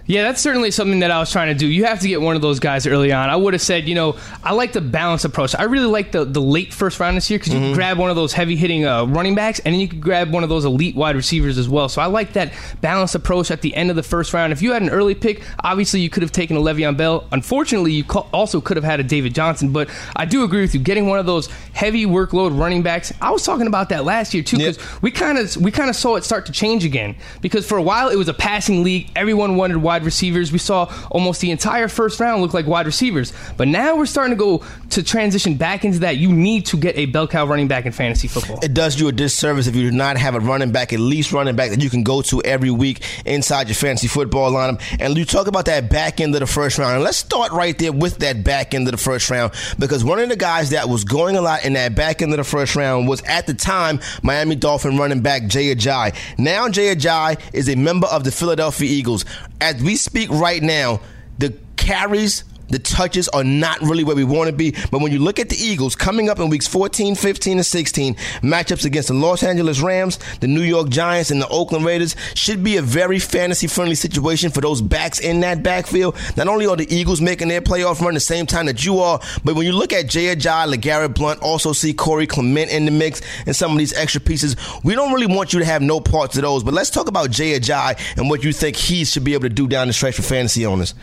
Yeah, 0.06 0.24
that's 0.24 0.42
certainly 0.42 0.70
something 0.72 1.00
that 1.00 1.12
I 1.12 1.20
was 1.20 1.32
trying 1.32 1.48
to 1.48 1.58
do. 1.58 1.66
You 1.66 1.86
have 1.86 2.02
to 2.02 2.10
get 2.10 2.22
one 2.22 2.36
of 2.36 2.42
those 2.42 2.60
guys 2.60 2.86
early 2.86 3.14
on. 3.14 3.30
I 3.30 3.38
would 3.38 3.54
have 3.54 3.62
said, 3.62 3.88
you 3.88 3.96
know, 3.96 4.18
I 4.44 4.52
like 4.52 4.74
the 4.74 4.82
balanced 4.82 5.24
approach. 5.24 5.56
I 5.58 5.64
really 5.64 5.86
like 5.88 6.12
the, 6.12 6.26
the 6.26 6.42
late 6.42 6.74
first 6.74 7.00
round 7.00 7.16
this 7.16 7.30
year 7.30 7.40
because 7.40 7.54
you 7.54 7.60
can 7.60 7.74
grab 7.74 7.98
one 7.98 8.10
of 8.10 8.18
those 8.18 8.34
heavy 8.34 8.58
hitting 8.58 8.86
uh, 8.86 9.06
running 9.06 9.34
backs 9.34 9.60
and 9.60 9.74
then 9.74 9.80
you 9.80 9.88
can 9.88 10.02
grab 10.02 10.30
one 10.34 10.44
of 10.44 10.50
those 10.50 10.66
elite 10.66 10.98
wide 10.98 11.16
receivers 11.16 11.58
as 11.58 11.70
well. 11.70 11.88
So 11.88 12.02
I 12.02 12.08
like 12.08 12.34
that 12.34 12.52
balanced 12.82 13.16
approach 13.16 13.50
at 13.50 13.62
the 13.62 13.74
end 13.76 13.90
of 13.92 13.96
the 13.96 14.04
first 14.04 14.34
round. 14.34 14.52
If 14.52 14.62
you 14.62 14.74
had 14.74 14.82
an 14.82 14.90
early 14.90 15.16
pick, 15.16 15.42
obviously 15.64 16.02
you 16.02 16.10
could 16.10 16.22
have 16.22 16.34
taken 16.34 16.58
a 16.58 16.60
Le'Veon 16.60 16.98
Bell. 16.98 17.26
Unfortunately, 17.32 17.94
you 17.94 18.04
also 18.34 18.60
could 18.60 18.76
have 18.76 18.84
had 18.84 19.00
a 19.00 19.04
David 19.04 19.34
Johnson. 19.34 19.72
But 19.72 19.90
I 20.18 20.26
do 20.26 20.44
agree 20.44 20.62
with 20.62 20.74
you. 20.74 20.82
Getting 20.82 21.08
one 21.08 21.20
of 21.20 21.26
those 21.26 21.48
heavy 21.72 22.06
workload 22.06 22.60
running 22.60 22.84
backs. 22.84 23.14
I 23.22 23.32
was 23.32 23.46
talking 23.46 23.68
about 23.68 23.88
that 23.90 24.04
last 24.04 24.34
year 24.34 24.44
too 24.44 24.58
Yep. 24.58 24.76
because 24.76 25.02
we 25.02 25.12
kind 25.12 25.38
of 25.38 25.56
we 25.56 25.72
kind 25.72 25.90
of 25.90 25.96
saw 25.96 26.16
it 26.18 26.26
start 26.26 26.46
to 26.48 26.52
change 26.52 26.84
again 26.84 27.16
because 27.40 27.66
for 27.66 27.78
a 27.78 27.82
while 27.82 28.10
it 28.10 28.18
was 28.18 28.28
a 28.28 28.34
passing 28.34 28.84
league. 28.84 29.10
Everyone 29.16 29.56
wanted 29.56 29.78
wide 29.94 30.06
receivers. 30.06 30.52
We 30.52 30.58
saw 30.58 30.92
almost 31.12 31.40
the 31.40 31.52
entire 31.52 31.88
first 31.88 32.20
round 32.20 32.42
look 32.42 32.54
like 32.54 32.66
wide 32.66 32.88
receivers. 32.88 33.32
But 33.58 33.68
now 33.68 33.96
we're 33.96 34.08
starting 34.08 34.36
to 34.36 34.40
go 34.40 34.64
to 34.90 35.04
transition 35.04 35.54
back 35.56 35.86
into 35.86 36.00
that. 36.00 36.18
You 36.18 36.34
need 36.34 36.66
to 36.68 36.78
get 36.78 36.98
a 36.98 37.06
bell 37.06 37.28
cow 37.28 37.46
running 37.46 37.68
back 37.68 37.86
in 37.86 37.92
fantasy 37.92 38.28
football. 38.28 38.60
It 38.64 38.74
does 38.74 39.00
you 39.00 39.08
a 39.08 39.12
disservice 39.12 39.68
if 39.68 39.76
you 39.76 39.92
do 39.92 39.96
not 39.96 40.18
have 40.18 40.34
a 40.34 40.40
running 40.40 40.72
back, 40.72 40.94
at 40.94 41.00
least 41.00 41.32
running 41.32 41.56
back 41.56 41.70
that 41.70 41.82
you 41.82 41.92
can 41.92 42.02
go 42.02 42.24
to 42.24 42.42
every 42.42 42.72
week 42.72 43.04
inside 43.24 43.68
your 43.68 43.76
fantasy 43.76 44.08
football 44.08 44.52
lineup. 44.52 44.82
And 45.00 45.16
you 45.16 45.26
talk 45.26 45.46
about 45.46 45.66
that 45.66 45.92
back 45.92 46.20
end 46.20 46.34
of 46.34 46.40
the 46.40 46.48
first 46.48 46.80
round. 46.80 46.96
And 46.96 47.04
let's 47.04 47.18
start 47.18 47.52
right 47.52 47.78
there 47.78 47.94
with 47.94 48.18
that 48.20 48.44
back 48.44 48.74
end 48.74 48.88
of 48.88 48.94
the 48.94 48.98
first 48.98 49.30
round 49.30 49.54
because 49.78 50.04
one 50.04 50.18
of 50.18 50.28
the 50.28 50.36
guys 50.36 50.72
that 50.72 50.90
was 50.90 51.04
going 51.04 51.36
a 51.36 51.42
lot 51.42 51.66
in 51.66 51.74
that 51.74 51.94
back 51.94 52.24
end 52.24 52.32
of 52.32 52.38
the 52.38 52.44
first 52.44 52.76
round 52.76 53.08
was 53.08 53.22
at 53.24 53.46
the 53.46 53.54
time 53.54 54.00
Miami 54.24 54.56
Dolphin 54.56 54.98
running 54.98 55.22
back 55.22 55.46
Jay 55.46 55.74
Ajayi. 55.76 56.16
Now 56.40 56.68
Jay 56.70 56.96
Ajayi 56.96 57.40
is 57.54 57.70
a 57.70 57.76
member 57.76 58.08
of 58.08 58.24
the 58.24 58.32
Philadelphia 58.32 58.90
Eagles. 58.90 59.26
As 59.62 59.83
we 59.84 59.96
speak 59.96 60.30
right 60.30 60.62
now, 60.62 61.02
the 61.38 61.58
carries 61.76 62.44
The 62.74 62.80
touches 62.80 63.30
are 63.30 63.44
not 63.44 63.80
really 63.82 64.04
where 64.04 64.16
we 64.16 64.24
want 64.24 64.50
to 64.50 64.56
be. 64.56 64.72
But 64.90 65.02
when 65.02 65.12
you 65.12 65.20
look 65.20 65.38
at 65.38 65.50
the 65.50 65.56
Eagles 65.56 65.96
coming 65.96 66.28
up 66.28 66.40
in 66.40 66.50
weeks 66.50 66.66
14, 66.66 67.14
15, 67.14 67.58
and 67.60 67.66
16, 67.66 68.16
matchups 68.42 68.84
against 68.84 69.10
the 69.10 69.14
Los 69.14 69.44
Angeles 69.44 69.80
Rams, 69.80 70.18
the 70.40 70.48
New 70.48 70.64
York 70.64 70.90
Giants, 70.90 71.30
and 71.30 71.40
the 71.40 71.48
Oakland 71.50 71.86
Raiders 71.86 72.16
should 72.34 72.64
be 72.64 72.78
a 72.78 72.82
very 72.82 73.20
fantasy 73.20 73.68
friendly 73.68 73.94
situation 73.94 74.50
for 74.50 74.60
those 74.60 74.82
backs 74.82 75.20
in 75.20 75.42
that 75.42 75.62
backfield. 75.62 76.18
Not 76.36 76.48
only 76.48 76.66
are 76.66 76.76
the 76.76 76.92
Eagles 76.92 77.22
making 77.22 77.50
their 77.50 77.62
playoff 77.62 78.02
run 78.02 78.16
the 78.16 78.20
same 78.20 78.48
time 78.48 78.66
that 78.66 78.84
you 78.84 79.02
are, 79.02 79.20
but 79.44 79.54
when 79.54 79.68
you 79.68 79.74
look 79.74 79.94
at 79.94 80.10
Jay 80.10 80.36
Ajayi, 80.36 80.74
LeGarrette 80.74 81.14
Blount, 81.14 81.44
also 81.44 81.74
see 81.74 81.94
Corey 81.94 82.26
Clement 82.26 82.72
in 82.72 82.86
the 82.86 82.92
mix 82.92 83.22
and 83.46 83.56
some 83.56 83.72
of 83.72 83.78
these 83.78 83.94
extra 83.94 84.20
pieces, 84.20 84.56
we 84.84 84.96
don't 84.96 85.14
really 85.14 85.28
want 85.28 85.54
you 85.54 85.60
to 85.60 85.66
have 85.66 85.84
no 85.84 86.00
parts 86.00 86.38
of 86.38 86.42
those. 86.42 86.64
But 86.64 86.74
let's 86.74 86.90
talk 86.90 87.08
about 87.08 87.30
Jay 87.30 87.60
Ajayi 87.60 88.18
and 88.18 88.32
what 88.32 88.44
you 88.44 88.52
think 88.52 88.78
he 88.78 89.06
should 89.06 89.24
be 89.24 89.36
able 89.36 89.44
to 89.44 89.50
do 89.50 89.68
down 89.68 89.86
the 89.86 89.94
stretch 89.94 90.16
for 90.16 90.24
fantasy 90.24 90.66
owners. 90.66 90.96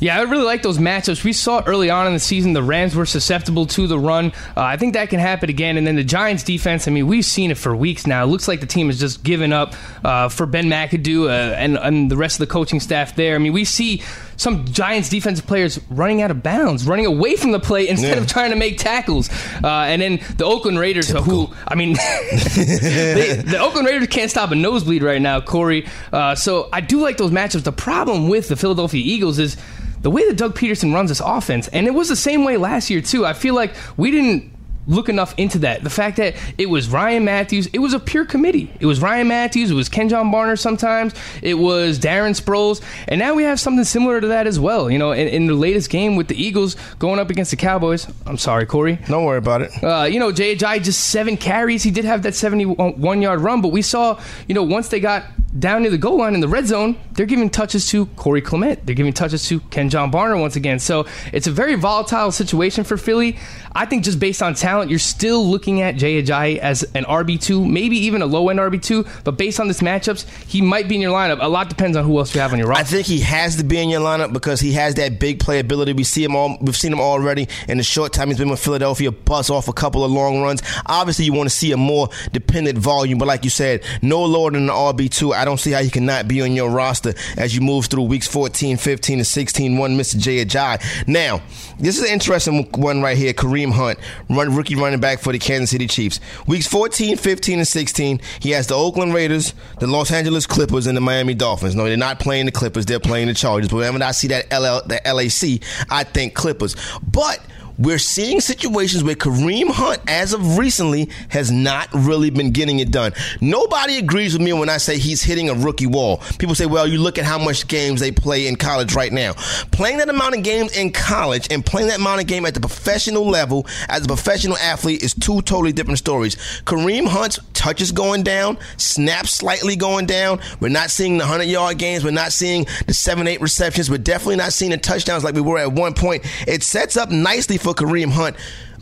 Yeah, 0.00 0.18
I 0.18 0.22
really 0.22 0.44
like 0.44 0.62
those 0.62 0.78
matchups. 0.78 1.22
We 1.24 1.34
saw 1.34 1.62
early 1.66 1.90
on 1.90 2.06
in 2.06 2.14
the 2.14 2.20
season 2.20 2.54
the 2.54 2.62
Rams 2.62 2.96
were 2.96 3.04
susceptible 3.04 3.66
to 3.66 3.86
the 3.86 3.98
run. 3.98 4.32
Uh, 4.56 4.62
I 4.62 4.78
think 4.78 4.94
that 4.94 5.10
can 5.10 5.20
happen 5.20 5.50
again. 5.50 5.76
And 5.76 5.86
then 5.86 5.96
the 5.96 6.04
Giants 6.04 6.42
defense, 6.42 6.88
I 6.88 6.90
mean, 6.90 7.06
we've 7.06 7.24
seen 7.24 7.50
it 7.50 7.58
for 7.58 7.76
weeks 7.76 8.06
now. 8.06 8.24
It 8.24 8.28
looks 8.28 8.48
like 8.48 8.60
the 8.60 8.66
team 8.66 8.86
has 8.86 8.98
just 8.98 9.22
given 9.22 9.52
up 9.52 9.74
uh, 10.02 10.30
for 10.30 10.46
Ben 10.46 10.64
McAdoo 10.64 11.26
uh, 11.26 11.54
and, 11.54 11.76
and 11.76 12.10
the 12.10 12.16
rest 12.16 12.40
of 12.40 12.48
the 12.48 12.52
coaching 12.52 12.80
staff 12.80 13.14
there. 13.14 13.34
I 13.34 13.38
mean, 13.38 13.52
we 13.52 13.66
see 13.66 14.02
some 14.36 14.64
Giants 14.64 15.10
defensive 15.10 15.46
players 15.46 15.78
running 15.90 16.22
out 16.22 16.30
of 16.30 16.42
bounds, 16.42 16.86
running 16.86 17.04
away 17.04 17.36
from 17.36 17.50
the 17.50 17.60
play 17.60 17.86
instead 17.86 18.16
yeah. 18.16 18.22
of 18.22 18.26
trying 18.26 18.50
to 18.50 18.56
make 18.56 18.78
tackles. 18.78 19.28
Uh, 19.62 19.68
and 19.68 20.00
then 20.00 20.18
the 20.38 20.46
Oakland 20.46 20.78
Raiders, 20.78 21.08
Typical. 21.08 21.48
who, 21.48 21.54
I 21.68 21.74
mean, 21.74 21.92
they, 22.56 23.42
the 23.44 23.58
Oakland 23.60 23.86
Raiders 23.86 24.08
can't 24.08 24.30
stop 24.30 24.50
a 24.50 24.54
nosebleed 24.54 25.02
right 25.02 25.20
now, 25.20 25.42
Corey. 25.42 25.86
Uh, 26.10 26.34
so 26.34 26.70
I 26.72 26.80
do 26.80 27.00
like 27.00 27.18
those 27.18 27.32
matchups. 27.32 27.64
The 27.64 27.72
problem 27.72 28.30
with 28.30 28.48
the 28.48 28.56
Philadelphia 28.56 29.02
Eagles 29.04 29.38
is 29.38 29.58
the 30.02 30.10
way 30.10 30.26
that 30.26 30.36
Doug 30.36 30.54
Pederson 30.54 30.94
runs 30.94 31.10
this 31.10 31.20
offense, 31.20 31.68
and 31.68 31.86
it 31.86 31.92
was 31.92 32.08
the 32.08 32.16
same 32.16 32.44
way 32.44 32.56
last 32.56 32.90
year 32.90 33.00
too. 33.00 33.26
I 33.26 33.32
feel 33.32 33.54
like 33.54 33.74
we 33.96 34.10
didn't 34.10 34.52
look 34.90 35.08
enough 35.08 35.34
into 35.38 35.60
that. 35.60 35.82
The 35.82 35.90
fact 35.90 36.16
that 36.18 36.34
it 36.58 36.68
was 36.68 36.88
Ryan 36.88 37.24
Mathews, 37.24 37.68
it 37.68 37.78
was 37.78 37.94
a 37.94 38.00
pure 38.00 38.26
committee. 38.26 38.70
It 38.80 38.86
was 38.86 39.00
Ryan 39.00 39.28
Mathews, 39.28 39.70
it 39.70 39.74
was 39.74 39.88
Kenjon 39.88 40.32
Barner 40.32 40.58
sometimes, 40.58 41.14
it 41.42 41.54
was 41.54 41.98
Darren 41.98 42.38
Sproles, 42.38 42.82
and 43.08 43.18
now 43.18 43.34
we 43.34 43.44
have 43.44 43.60
something 43.60 43.84
similar 43.84 44.20
to 44.20 44.26
that 44.28 44.46
as 44.46 44.58
well. 44.58 44.90
You 44.90 44.98
know, 44.98 45.12
in, 45.12 45.28
in 45.28 45.46
the 45.46 45.54
latest 45.54 45.88
game 45.90 46.16
with 46.16 46.28
the 46.28 46.40
Eagles 46.40 46.76
going 46.98 47.18
up 47.18 47.30
against 47.30 47.52
the 47.52 47.56
Cowboys. 47.56 48.06
I'm 48.26 48.38
sorry, 48.38 48.66
Corey. 48.66 48.98
Don't 49.06 49.24
worry 49.24 49.38
about 49.38 49.62
it. 49.62 49.70
Uh, 49.82 50.04
you 50.04 50.18
know, 50.18 50.32
Ajayi 50.32 50.82
just 50.82 51.08
seven 51.08 51.36
carries. 51.36 51.82
He 51.82 51.90
did 51.90 52.04
have 52.04 52.22
that 52.24 52.34
71 52.34 53.22
yard 53.22 53.40
run, 53.40 53.60
but 53.60 53.68
we 53.68 53.82
saw, 53.82 54.20
you 54.48 54.54
know, 54.54 54.64
once 54.64 54.88
they 54.88 55.00
got 55.00 55.24
down 55.58 55.82
near 55.82 55.90
the 55.90 55.98
goal 55.98 56.18
line 56.18 56.34
in 56.34 56.40
the 56.40 56.48
red 56.48 56.66
zone, 56.66 56.96
they're 57.12 57.26
giving 57.26 57.50
touches 57.50 57.88
to 57.88 58.06
Corey 58.06 58.40
Clement. 58.40 58.86
They're 58.86 58.94
giving 58.94 59.12
touches 59.12 59.46
to 59.48 59.60
Kenjon 59.60 60.12
Barner 60.12 60.40
once 60.40 60.56
again. 60.56 60.78
So 60.78 61.06
it's 61.32 61.46
a 61.46 61.50
very 61.50 61.74
volatile 61.74 62.30
situation 62.30 62.84
for 62.84 62.96
Philly. 62.96 63.36
I 63.72 63.86
think 63.86 64.04
just 64.04 64.20
based 64.20 64.42
on 64.42 64.54
talent, 64.54 64.79
you're 64.88 64.98
still 64.98 65.44
looking 65.46 65.80
at 65.82 65.96
Jay 65.96 66.22
Ajayi 66.22 66.58
as 66.58 66.82
an 66.94 67.04
RB2, 67.04 67.68
maybe 67.70 67.96
even 67.98 68.22
a 68.22 68.26
low 68.26 68.48
end 68.48 68.58
RB2. 68.58 69.24
But 69.24 69.32
based 69.36 69.60
on 69.60 69.68
this 69.68 69.80
matchups, 69.80 70.28
he 70.46 70.60
might 70.60 70.88
be 70.88 70.96
in 70.96 71.00
your 71.00 71.12
lineup. 71.12 71.38
A 71.40 71.48
lot 71.48 71.68
depends 71.68 71.96
on 71.96 72.04
who 72.04 72.18
else 72.18 72.34
you 72.34 72.40
have 72.40 72.52
on 72.52 72.58
your 72.58 72.68
roster. 72.68 72.82
I 72.82 72.84
think 72.84 73.06
he 73.06 73.20
has 73.20 73.56
to 73.56 73.64
be 73.64 73.78
in 73.78 73.88
your 73.88 74.00
lineup 74.00 74.32
because 74.32 74.60
he 74.60 74.72
has 74.72 74.94
that 74.96 75.20
big 75.20 75.38
playability. 75.38 75.94
We 75.94 76.04
see 76.04 76.24
him 76.24 76.34
all. 76.34 76.58
We've 76.60 76.76
seen 76.76 76.92
him 76.92 77.00
already 77.00 77.48
in 77.68 77.78
the 77.78 77.84
short 77.84 78.12
time 78.12 78.28
he's 78.28 78.38
been 78.38 78.50
with 78.50 78.62
Philadelphia. 78.62 79.12
Bust 79.12 79.50
off 79.50 79.68
a 79.68 79.72
couple 79.72 80.04
of 80.04 80.10
long 80.10 80.42
runs. 80.42 80.62
Obviously, 80.86 81.24
you 81.24 81.32
want 81.32 81.48
to 81.48 81.54
see 81.54 81.72
a 81.72 81.76
more 81.76 82.08
dependent 82.32 82.78
volume, 82.78 83.18
but 83.18 83.28
like 83.28 83.44
you 83.44 83.50
said, 83.50 83.84
no 84.02 84.24
lower 84.24 84.50
than 84.50 84.64
an 84.64 84.74
RB2. 84.74 85.34
I 85.34 85.44
don't 85.44 85.60
see 85.60 85.72
how 85.72 85.82
he 85.82 85.90
cannot 85.90 86.26
be 86.26 86.42
on 86.42 86.52
your 86.52 86.70
roster 86.70 87.14
as 87.36 87.54
you 87.54 87.60
move 87.60 87.86
through 87.86 88.04
weeks 88.04 88.26
14, 88.26 88.76
15, 88.76 89.18
and 89.18 89.26
16. 89.26 89.78
One, 89.78 89.96
Mr. 89.96 90.18
Jay 90.18 90.44
Ajayi. 90.44 91.06
Now, 91.06 91.40
this 91.78 91.98
is 91.98 92.04
an 92.04 92.10
interesting 92.10 92.68
one 92.72 93.00
right 93.00 93.16
here. 93.16 93.32
Kareem 93.32 93.60
Kareem 93.60 93.72
Hunt, 93.72 93.98
run, 94.28 94.54
rookie 94.54 94.69
running 94.76 95.00
back 95.00 95.20
for 95.20 95.32
the 95.32 95.38
Kansas 95.38 95.70
City 95.70 95.86
Chiefs. 95.86 96.20
Weeks 96.46 96.66
14, 96.66 97.16
15, 97.16 97.58
and 97.58 97.68
16, 97.68 98.20
he 98.40 98.50
has 98.50 98.66
the 98.66 98.74
Oakland 98.74 99.14
Raiders, 99.14 99.54
the 99.78 99.86
Los 99.86 100.10
Angeles 100.10 100.46
Clippers, 100.46 100.86
and 100.86 100.96
the 100.96 101.00
Miami 101.00 101.34
Dolphins. 101.34 101.74
No, 101.74 101.84
they're 101.84 101.96
not 101.96 102.20
playing 102.20 102.46
the 102.46 102.52
Clippers, 102.52 102.86
they're 102.86 103.00
playing 103.00 103.28
the 103.28 103.34
Chargers. 103.34 103.68
But 103.68 103.76
whenever 103.76 104.02
I 104.02 104.12
see 104.12 104.28
that 104.28 104.46
LL, 104.50 104.86
the 104.86 105.00
LAC, 105.04 105.62
I 105.90 106.04
think 106.04 106.34
Clippers. 106.34 106.76
But 107.02 107.40
we're 107.80 107.98
seeing 107.98 108.40
situations 108.40 109.02
where 109.02 109.14
Kareem 109.14 109.70
Hunt, 109.70 110.00
as 110.06 110.34
of 110.34 110.58
recently, 110.58 111.08
has 111.30 111.50
not 111.50 111.88
really 111.94 112.28
been 112.28 112.50
getting 112.50 112.78
it 112.78 112.90
done. 112.90 113.12
Nobody 113.40 113.96
agrees 113.96 114.34
with 114.34 114.42
me 114.42 114.52
when 114.52 114.68
I 114.68 114.76
say 114.76 114.98
he's 114.98 115.22
hitting 115.22 115.48
a 115.48 115.54
rookie 115.54 115.86
wall. 115.86 116.18
People 116.38 116.54
say, 116.54 116.66
well, 116.66 116.86
you 116.86 116.98
look 116.98 117.16
at 117.16 117.24
how 117.24 117.38
much 117.38 117.66
games 117.68 118.00
they 118.00 118.12
play 118.12 118.46
in 118.46 118.56
college 118.56 118.94
right 118.94 119.12
now. 119.12 119.32
Playing 119.72 119.98
that 119.98 120.10
amount 120.10 120.36
of 120.36 120.42
games 120.42 120.76
in 120.76 120.92
college 120.92 121.48
and 121.50 121.64
playing 121.64 121.88
that 121.88 122.00
amount 122.00 122.20
of 122.20 122.26
game 122.26 122.44
at 122.44 122.52
the 122.52 122.60
professional 122.60 123.26
level 123.26 123.66
as 123.88 124.04
a 124.04 124.06
professional 124.06 124.58
athlete 124.58 125.02
is 125.02 125.14
two 125.14 125.40
totally 125.42 125.72
different 125.72 125.98
stories. 125.98 126.36
Kareem 126.64 127.06
Hunt's 127.06 127.38
touches 127.54 127.92
going 127.92 128.22
down, 128.22 128.58
snaps 128.76 129.32
slightly 129.32 129.76
going 129.76 130.06
down. 130.06 130.40
We're 130.60 130.68
not 130.68 130.90
seeing 130.90 131.16
the 131.16 131.24
100 131.24 131.44
yard 131.44 131.78
games. 131.78 132.04
We're 132.04 132.10
not 132.10 132.32
seeing 132.32 132.66
the 132.86 132.94
7 132.94 133.26
8 133.26 133.40
receptions. 133.40 133.90
We're 133.90 133.98
definitely 133.98 134.36
not 134.36 134.52
seeing 134.52 134.70
the 134.70 134.78
touchdowns 134.78 135.24
like 135.24 135.34
we 135.34 135.40
were 135.40 135.58
at 135.58 135.72
one 135.72 135.94
point. 135.94 136.24
It 136.46 136.62
sets 136.62 136.96
up 136.96 137.10
nicely 137.10 137.56
for 137.56 137.69
for 137.70 137.84
Kareem 137.84 138.10
Hunt. 138.10 138.36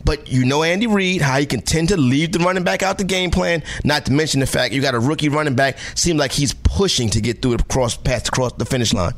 But 0.05 0.29
you 0.29 0.45
know 0.45 0.63
Andy 0.63 0.87
Reid, 0.87 1.21
how 1.21 1.37
he 1.39 1.45
can 1.45 1.61
tend 1.61 1.89
to 1.89 1.97
leave 1.97 2.31
the 2.31 2.39
running 2.39 2.63
back 2.63 2.83
out 2.83 2.97
the 2.97 3.03
game 3.03 3.31
plan. 3.31 3.63
Not 3.83 4.05
to 4.05 4.13
mention 4.13 4.39
the 4.39 4.47
fact 4.47 4.73
you 4.73 4.81
got 4.81 4.95
a 4.95 4.99
rookie 4.99 5.29
running 5.29 5.55
back. 5.55 5.77
Seems 5.95 6.17
like 6.19 6.31
he's 6.31 6.53
pushing 6.53 7.09
to 7.09 7.21
get 7.21 7.41
through 7.41 7.57
the 7.57 7.63
cross 7.63 7.97
pass 7.97 8.27
across 8.27 8.53
the 8.53 8.65
finish 8.65 8.93
line. 8.93 9.13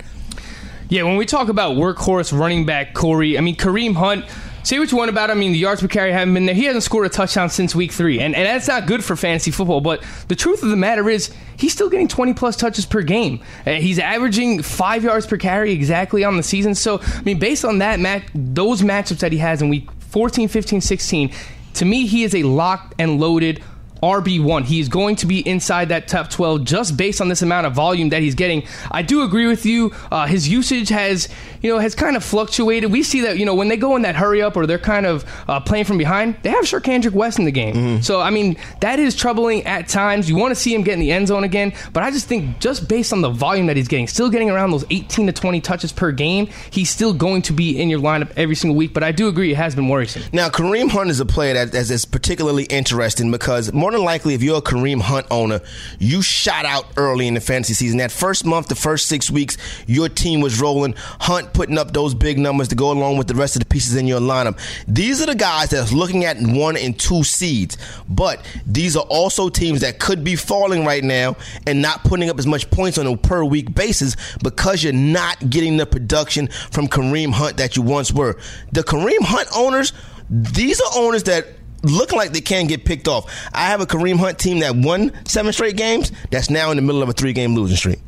Yeah, 0.89 1.03
when 1.03 1.15
we 1.15 1.25
talk 1.25 1.47
about 1.49 1.77
workhorse 1.77 2.37
running 2.37 2.65
back 2.65 2.93
Corey, 2.93 3.37
I 3.37 3.41
mean 3.41 3.55
Kareem 3.55 3.95
Hunt 3.95 4.25
Say 4.63 4.77
what 4.77 4.91
you 4.91 4.97
want 4.97 5.09
about. 5.09 5.31
I 5.31 5.33
mean, 5.33 5.51
the 5.51 5.57
yards 5.57 5.81
per 5.81 5.87
carry 5.87 6.11
haven't 6.11 6.33
been 6.33 6.45
there. 6.45 6.55
He 6.55 6.65
hasn't 6.65 6.83
scored 6.83 7.05
a 7.05 7.09
touchdown 7.09 7.49
since 7.49 7.73
week 7.73 7.91
three. 7.91 8.19
And, 8.19 8.35
and 8.35 8.45
that's 8.45 8.67
not 8.67 8.85
good 8.85 9.03
for 9.03 9.15
fantasy 9.15 9.51
football. 9.51 9.81
But 9.81 10.03
the 10.27 10.35
truth 10.35 10.61
of 10.63 10.69
the 10.69 10.75
matter 10.75 11.09
is, 11.09 11.33
he's 11.57 11.73
still 11.73 11.89
getting 11.89 12.07
20 12.07 12.33
plus 12.33 12.55
touches 12.55 12.85
per 12.85 13.01
game. 13.01 13.41
Uh, 13.65 13.71
he's 13.71 13.97
averaging 13.99 14.61
five 14.61 15.03
yards 15.03 15.25
per 15.25 15.37
carry 15.37 15.71
exactly 15.71 16.23
on 16.23 16.37
the 16.37 16.43
season. 16.43 16.75
So, 16.75 16.99
I 17.01 17.21
mean, 17.23 17.39
based 17.39 17.65
on 17.65 17.79
that 17.79 17.99
match, 17.99 18.23
those 18.35 18.81
matchups 18.81 19.19
that 19.19 19.31
he 19.31 19.39
has 19.39 19.61
in 19.61 19.69
week 19.69 19.89
14, 20.09 20.47
15, 20.47 20.81
16, 20.81 21.31
to 21.75 21.85
me, 21.85 22.05
he 22.05 22.23
is 22.23 22.35
a 22.35 22.43
locked 22.43 22.93
and 22.99 23.19
loaded 23.19 23.63
RB1. 24.01 24.65
He 24.65 24.79
is 24.79 24.89
going 24.89 25.15
to 25.17 25.25
be 25.25 25.47
inside 25.47 25.89
that 25.89 26.07
top 26.07 26.29
12 26.29 26.63
just 26.63 26.97
based 26.97 27.21
on 27.21 27.29
this 27.29 27.41
amount 27.41 27.67
of 27.67 27.73
volume 27.73 28.09
that 28.09 28.21
he's 28.21 28.35
getting. 28.35 28.63
I 28.89 29.01
do 29.01 29.23
agree 29.23 29.47
with 29.47 29.65
you. 29.65 29.93
Uh, 30.11 30.25
his 30.25 30.49
usage 30.49 30.89
has, 30.89 31.29
you 31.61 31.71
know, 31.71 31.79
has 31.79 31.95
kind 31.95 32.15
of 32.15 32.23
fluctuated. 32.23 32.91
We 32.91 33.03
see 33.03 33.21
that, 33.21 33.37
you 33.37 33.45
know, 33.45 33.55
when 33.55 33.67
they 33.67 33.77
go 33.77 33.95
in 33.95 34.01
that 34.01 34.15
hurry 34.15 34.41
up 34.41 34.55
or 34.55 34.65
they're 34.65 34.79
kind 34.79 35.05
of 35.05 35.25
uh, 35.47 35.59
playing 35.59 35.85
from 35.85 35.97
behind, 35.97 36.37
they 36.41 36.49
have 36.49 36.65
Charcandrick 36.65 37.11
West 37.11 37.39
in 37.39 37.45
the 37.45 37.51
game. 37.51 37.75
Mm-hmm. 37.75 38.01
So, 38.01 38.19
I 38.19 38.29
mean, 38.29 38.57
that 38.81 38.99
is 38.99 39.15
troubling 39.15 39.65
at 39.65 39.87
times. 39.87 40.29
You 40.29 40.35
want 40.35 40.51
to 40.51 40.59
see 40.59 40.73
him 40.73 40.83
get 40.83 40.93
in 40.93 40.99
the 40.99 41.11
end 41.11 41.27
zone 41.27 41.43
again, 41.43 41.73
but 41.93 42.03
I 42.03 42.11
just 42.11 42.27
think 42.27 42.59
just 42.59 42.87
based 42.89 43.13
on 43.13 43.21
the 43.21 43.29
volume 43.29 43.67
that 43.67 43.77
he's 43.77 43.87
getting, 43.87 44.07
still 44.07 44.29
getting 44.29 44.49
around 44.49 44.71
those 44.71 44.85
18 44.89 45.27
to 45.27 45.33
20 45.33 45.61
touches 45.61 45.91
per 45.91 46.11
game, 46.11 46.47
he's 46.71 46.89
still 46.89 47.13
going 47.13 47.41
to 47.43 47.53
be 47.53 47.79
in 47.79 47.89
your 47.89 47.99
lineup 47.99 48.31
every 48.35 48.55
single 48.55 48.75
week. 48.75 48.93
But 48.93 49.03
I 49.03 49.11
do 49.11 49.27
agree 49.27 49.51
it 49.51 49.57
has 49.57 49.75
been 49.75 49.87
worrisome. 49.87 50.23
Now, 50.33 50.49
Kareem 50.49 50.89
Hunt 50.89 51.09
is 51.09 51.19
a 51.19 51.25
player 51.25 51.53
that, 51.53 51.71
that 51.71 51.89
is 51.89 52.05
particularly 52.05 52.63
interesting 52.63 53.31
because 53.31 53.71
more 53.73 53.90
more 53.91 53.97
than 53.97 54.05
likely, 54.05 54.33
if 54.33 54.41
you're 54.41 54.59
a 54.59 54.61
Kareem 54.61 55.01
Hunt 55.01 55.27
owner, 55.29 55.59
you 55.99 56.21
shot 56.21 56.63
out 56.63 56.85
early 56.95 57.27
in 57.27 57.33
the 57.33 57.41
fantasy 57.41 57.73
season. 57.73 57.97
That 57.97 58.11
first 58.11 58.45
month, 58.45 58.67
the 58.67 58.75
first 58.75 59.07
six 59.07 59.29
weeks, 59.29 59.57
your 59.85 60.07
team 60.07 60.39
was 60.39 60.61
rolling. 60.61 60.93
Hunt 61.19 61.51
putting 61.53 61.77
up 61.77 61.91
those 61.91 62.13
big 62.13 62.39
numbers 62.39 62.69
to 62.69 62.75
go 62.75 62.91
along 62.91 63.17
with 63.17 63.27
the 63.27 63.35
rest 63.35 63.57
of 63.57 63.59
the 63.59 63.65
pieces 63.65 63.95
in 63.95 64.07
your 64.07 64.21
lineup. 64.21 64.57
These 64.87 65.21
are 65.21 65.25
the 65.25 65.35
guys 65.35 65.71
that's 65.71 65.91
looking 65.91 66.23
at 66.23 66.37
one 66.39 66.77
and 66.77 66.97
two 66.97 67.23
seeds. 67.25 67.77
But 68.07 68.45
these 68.65 68.95
are 68.95 69.05
also 69.09 69.49
teams 69.49 69.81
that 69.81 69.99
could 69.99 70.23
be 70.23 70.37
falling 70.37 70.85
right 70.85 71.03
now 71.03 71.35
and 71.67 71.81
not 71.81 72.05
putting 72.05 72.29
up 72.29 72.39
as 72.39 72.47
much 72.47 72.71
points 72.71 72.97
on 72.97 73.07
a 73.07 73.17
per 73.17 73.43
week 73.43 73.75
basis 73.75 74.15
because 74.41 74.83
you're 74.85 74.93
not 74.93 75.49
getting 75.49 75.75
the 75.75 75.85
production 75.85 76.47
from 76.47 76.87
Kareem 76.87 77.33
Hunt 77.33 77.57
that 77.57 77.75
you 77.75 77.81
once 77.81 78.13
were. 78.13 78.37
The 78.71 78.83
Kareem 78.83 79.21
Hunt 79.21 79.49
owners, 79.53 79.91
these 80.29 80.79
are 80.79 80.91
owners 80.95 81.23
that 81.23 81.45
looking 81.83 82.17
like 82.17 82.31
they 82.31 82.41
can 82.41 82.67
get 82.67 82.85
picked 82.85 83.07
off. 83.07 83.31
I 83.53 83.67
have 83.67 83.81
a 83.81 83.85
Kareem 83.85 84.17
Hunt 84.17 84.39
team 84.39 84.59
that 84.59 84.75
won 84.75 85.11
seven 85.25 85.53
straight 85.53 85.77
games 85.77 86.11
that's 86.29 86.49
now 86.49 86.71
in 86.71 86.77
the 86.77 86.81
middle 86.81 87.03
of 87.03 87.09
a 87.09 87.13
three 87.13 87.33
game 87.33 87.55
losing 87.55 87.77
streak. 87.77 87.99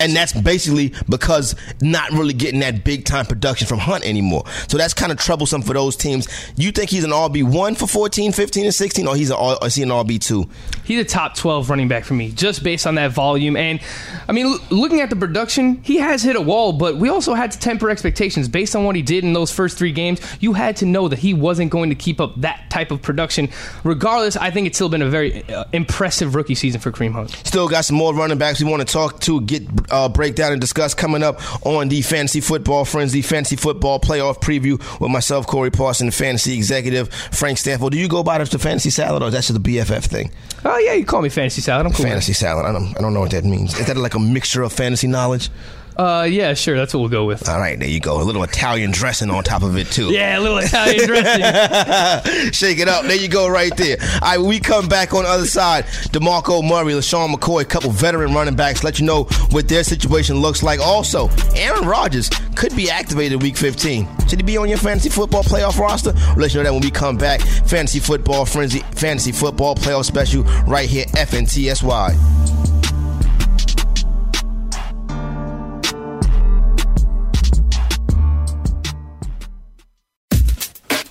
And 0.00 0.14
that's 0.14 0.32
basically 0.32 0.92
because 1.08 1.54
not 1.80 2.10
really 2.10 2.34
getting 2.34 2.60
that 2.60 2.84
big 2.84 3.04
time 3.04 3.26
production 3.26 3.66
from 3.66 3.78
Hunt 3.78 4.04
anymore. 4.04 4.44
So 4.68 4.76
that's 4.76 4.94
kind 4.94 5.12
of 5.12 5.18
troublesome 5.18 5.62
for 5.62 5.74
those 5.74 5.96
teams. 5.96 6.28
You 6.56 6.72
think 6.72 6.90
he's 6.90 7.04
an 7.04 7.10
RB1 7.10 7.76
for 7.76 7.86
14, 7.86 8.32
15, 8.32 8.64
and 8.64 8.74
16, 8.74 9.06
or 9.06 9.16
he's 9.16 9.30
an, 9.30 9.36
or 9.36 9.56
is 9.64 9.74
he 9.74 9.82
an 9.82 9.90
RB2? 9.90 10.48
He's 10.84 11.00
a 11.00 11.04
top 11.04 11.36
12 11.36 11.70
running 11.70 11.88
back 11.88 12.04
for 12.04 12.14
me, 12.14 12.30
just 12.32 12.62
based 12.62 12.86
on 12.86 12.96
that 12.96 13.12
volume. 13.12 13.56
And 13.56 13.80
I 14.28 14.32
mean, 14.32 14.56
looking 14.70 15.00
at 15.00 15.10
the 15.10 15.16
production, 15.16 15.82
he 15.82 15.98
has 15.98 16.22
hit 16.22 16.36
a 16.36 16.40
wall, 16.40 16.72
but 16.72 16.96
we 16.96 17.08
also 17.08 17.34
had 17.34 17.52
to 17.52 17.58
temper 17.58 17.88
expectations 17.90 18.48
based 18.48 18.74
on 18.74 18.84
what 18.84 18.96
he 18.96 19.02
did 19.02 19.24
in 19.24 19.32
those 19.32 19.50
first 19.50 19.78
three 19.78 19.92
games. 19.92 20.20
You 20.40 20.52
had 20.54 20.76
to 20.76 20.86
know 20.86 21.08
that 21.08 21.18
he 21.18 21.34
wasn't 21.34 21.70
going 21.70 21.90
to 21.90 21.96
keep 21.96 22.20
up 22.20 22.40
that 22.40 22.68
type 22.70 22.90
of 22.90 23.00
production. 23.00 23.48
Regardless, 23.84 24.36
I 24.36 24.50
think 24.50 24.66
it's 24.66 24.76
still 24.76 24.88
been 24.88 25.02
a 25.02 25.08
very 25.08 25.44
uh, 25.50 25.64
impressive 25.72 26.34
rookie 26.34 26.54
season 26.54 26.80
for 26.80 26.90
Kareem 26.90 27.12
Hunt. 27.12 27.30
Still 27.44 27.68
got 27.68 27.84
some 27.84 27.96
more 27.96 28.14
running 28.14 28.38
backs 28.38 28.62
we 28.62 28.70
want 28.70 28.86
to 28.86 28.92
talk 28.92 29.20
to, 29.20 29.40
get 29.42 29.62
uh, 29.90 30.08
break 30.08 30.34
down 30.34 30.52
and 30.52 30.60
discuss 30.60 30.94
coming 30.94 31.22
up 31.22 31.40
on 31.66 31.88
the 31.88 32.02
Fantasy 32.02 32.40
Football 32.40 32.84
Frenzy 32.84 33.22
Fantasy 33.22 33.56
Football 33.56 34.00
Playoff 34.00 34.40
Preview 34.40 34.78
with 35.00 35.10
myself, 35.10 35.46
Corey 35.46 35.70
Parson, 35.70 36.06
the 36.06 36.12
Fantasy 36.12 36.54
Executive 36.56 37.12
Frank 37.12 37.58
Stanford. 37.58 37.92
Do 37.92 37.98
you 37.98 38.08
go 38.08 38.22
by 38.22 38.42
the 38.42 38.58
Fantasy 38.58 38.90
Salad 38.90 39.22
or 39.22 39.26
is 39.28 39.32
that 39.34 39.44
just 39.44 39.62
the 39.62 39.76
BFF 39.76 40.04
thing? 40.04 40.30
Oh 40.64 40.78
yeah, 40.78 40.92
you 40.94 41.04
call 41.04 41.22
me 41.22 41.28
Fantasy 41.28 41.60
Salad. 41.60 41.86
I'm 41.86 41.92
cool. 41.92 42.04
Fantasy 42.04 42.32
Salad. 42.32 42.66
I 42.66 42.72
don't, 42.72 42.96
I 42.96 43.00
don't 43.00 43.14
know 43.14 43.20
what 43.20 43.30
that 43.32 43.44
means. 43.44 43.78
Is 43.78 43.86
that 43.86 43.96
like 43.96 44.14
a 44.14 44.20
mixture 44.20 44.62
of 44.62 44.72
fantasy 44.72 45.06
knowledge? 45.06 45.50
Uh, 45.96 46.26
yeah, 46.28 46.54
sure. 46.54 46.76
That's 46.76 46.92
what 46.92 47.00
we'll 47.00 47.08
go 47.08 47.24
with. 47.24 47.48
All 47.48 47.58
right, 47.60 47.78
there 47.78 47.88
you 47.88 48.00
go. 48.00 48.20
A 48.20 48.24
little 48.24 48.42
Italian 48.42 48.90
dressing 48.90 49.30
on 49.30 49.44
top 49.44 49.62
of 49.62 49.76
it 49.76 49.86
too. 49.88 50.12
Yeah, 50.12 50.38
a 50.38 50.40
little 50.40 50.58
Italian 50.58 51.06
dressing. 51.06 52.52
Shake 52.52 52.78
it 52.78 52.88
up. 52.88 53.04
There 53.04 53.16
you 53.16 53.28
go, 53.28 53.46
right 53.48 53.74
there. 53.76 53.96
All 54.14 54.18
right, 54.22 54.40
we 54.40 54.58
come 54.58 54.88
back 54.88 55.14
on 55.14 55.22
the 55.22 55.28
other 55.28 55.46
side, 55.46 55.84
DeMarco 56.10 56.68
Murray, 56.68 56.94
LeSean 56.94 57.32
McCoy, 57.32 57.62
a 57.62 57.64
couple 57.64 57.90
veteran 57.90 58.34
running 58.34 58.56
backs, 58.56 58.82
let 58.82 58.98
you 58.98 59.06
know 59.06 59.24
what 59.50 59.68
their 59.68 59.84
situation 59.84 60.36
looks 60.36 60.62
like. 60.62 60.80
Also, 60.80 61.28
Aaron 61.54 61.86
Rodgers 61.86 62.28
could 62.56 62.74
be 62.74 62.90
activated 62.90 63.40
week 63.42 63.56
15. 63.56 64.08
Should 64.28 64.40
he 64.40 64.44
be 64.44 64.56
on 64.56 64.68
your 64.68 64.78
fantasy 64.78 65.10
football 65.10 65.44
playoff 65.44 65.78
roster? 65.78 66.12
We'll 66.30 66.38
let 66.42 66.54
you 66.54 66.58
know 66.60 66.64
that 66.64 66.72
when 66.72 66.82
we 66.82 66.90
come 66.90 67.16
back. 67.16 67.40
Fantasy 67.40 68.00
football 68.00 68.44
frenzy, 68.44 68.80
fantasy 68.92 69.30
football 69.32 69.74
playoff 69.76 70.06
special 70.06 70.42
right 70.66 70.88
here, 70.88 71.04
FNTSY. 71.06 72.73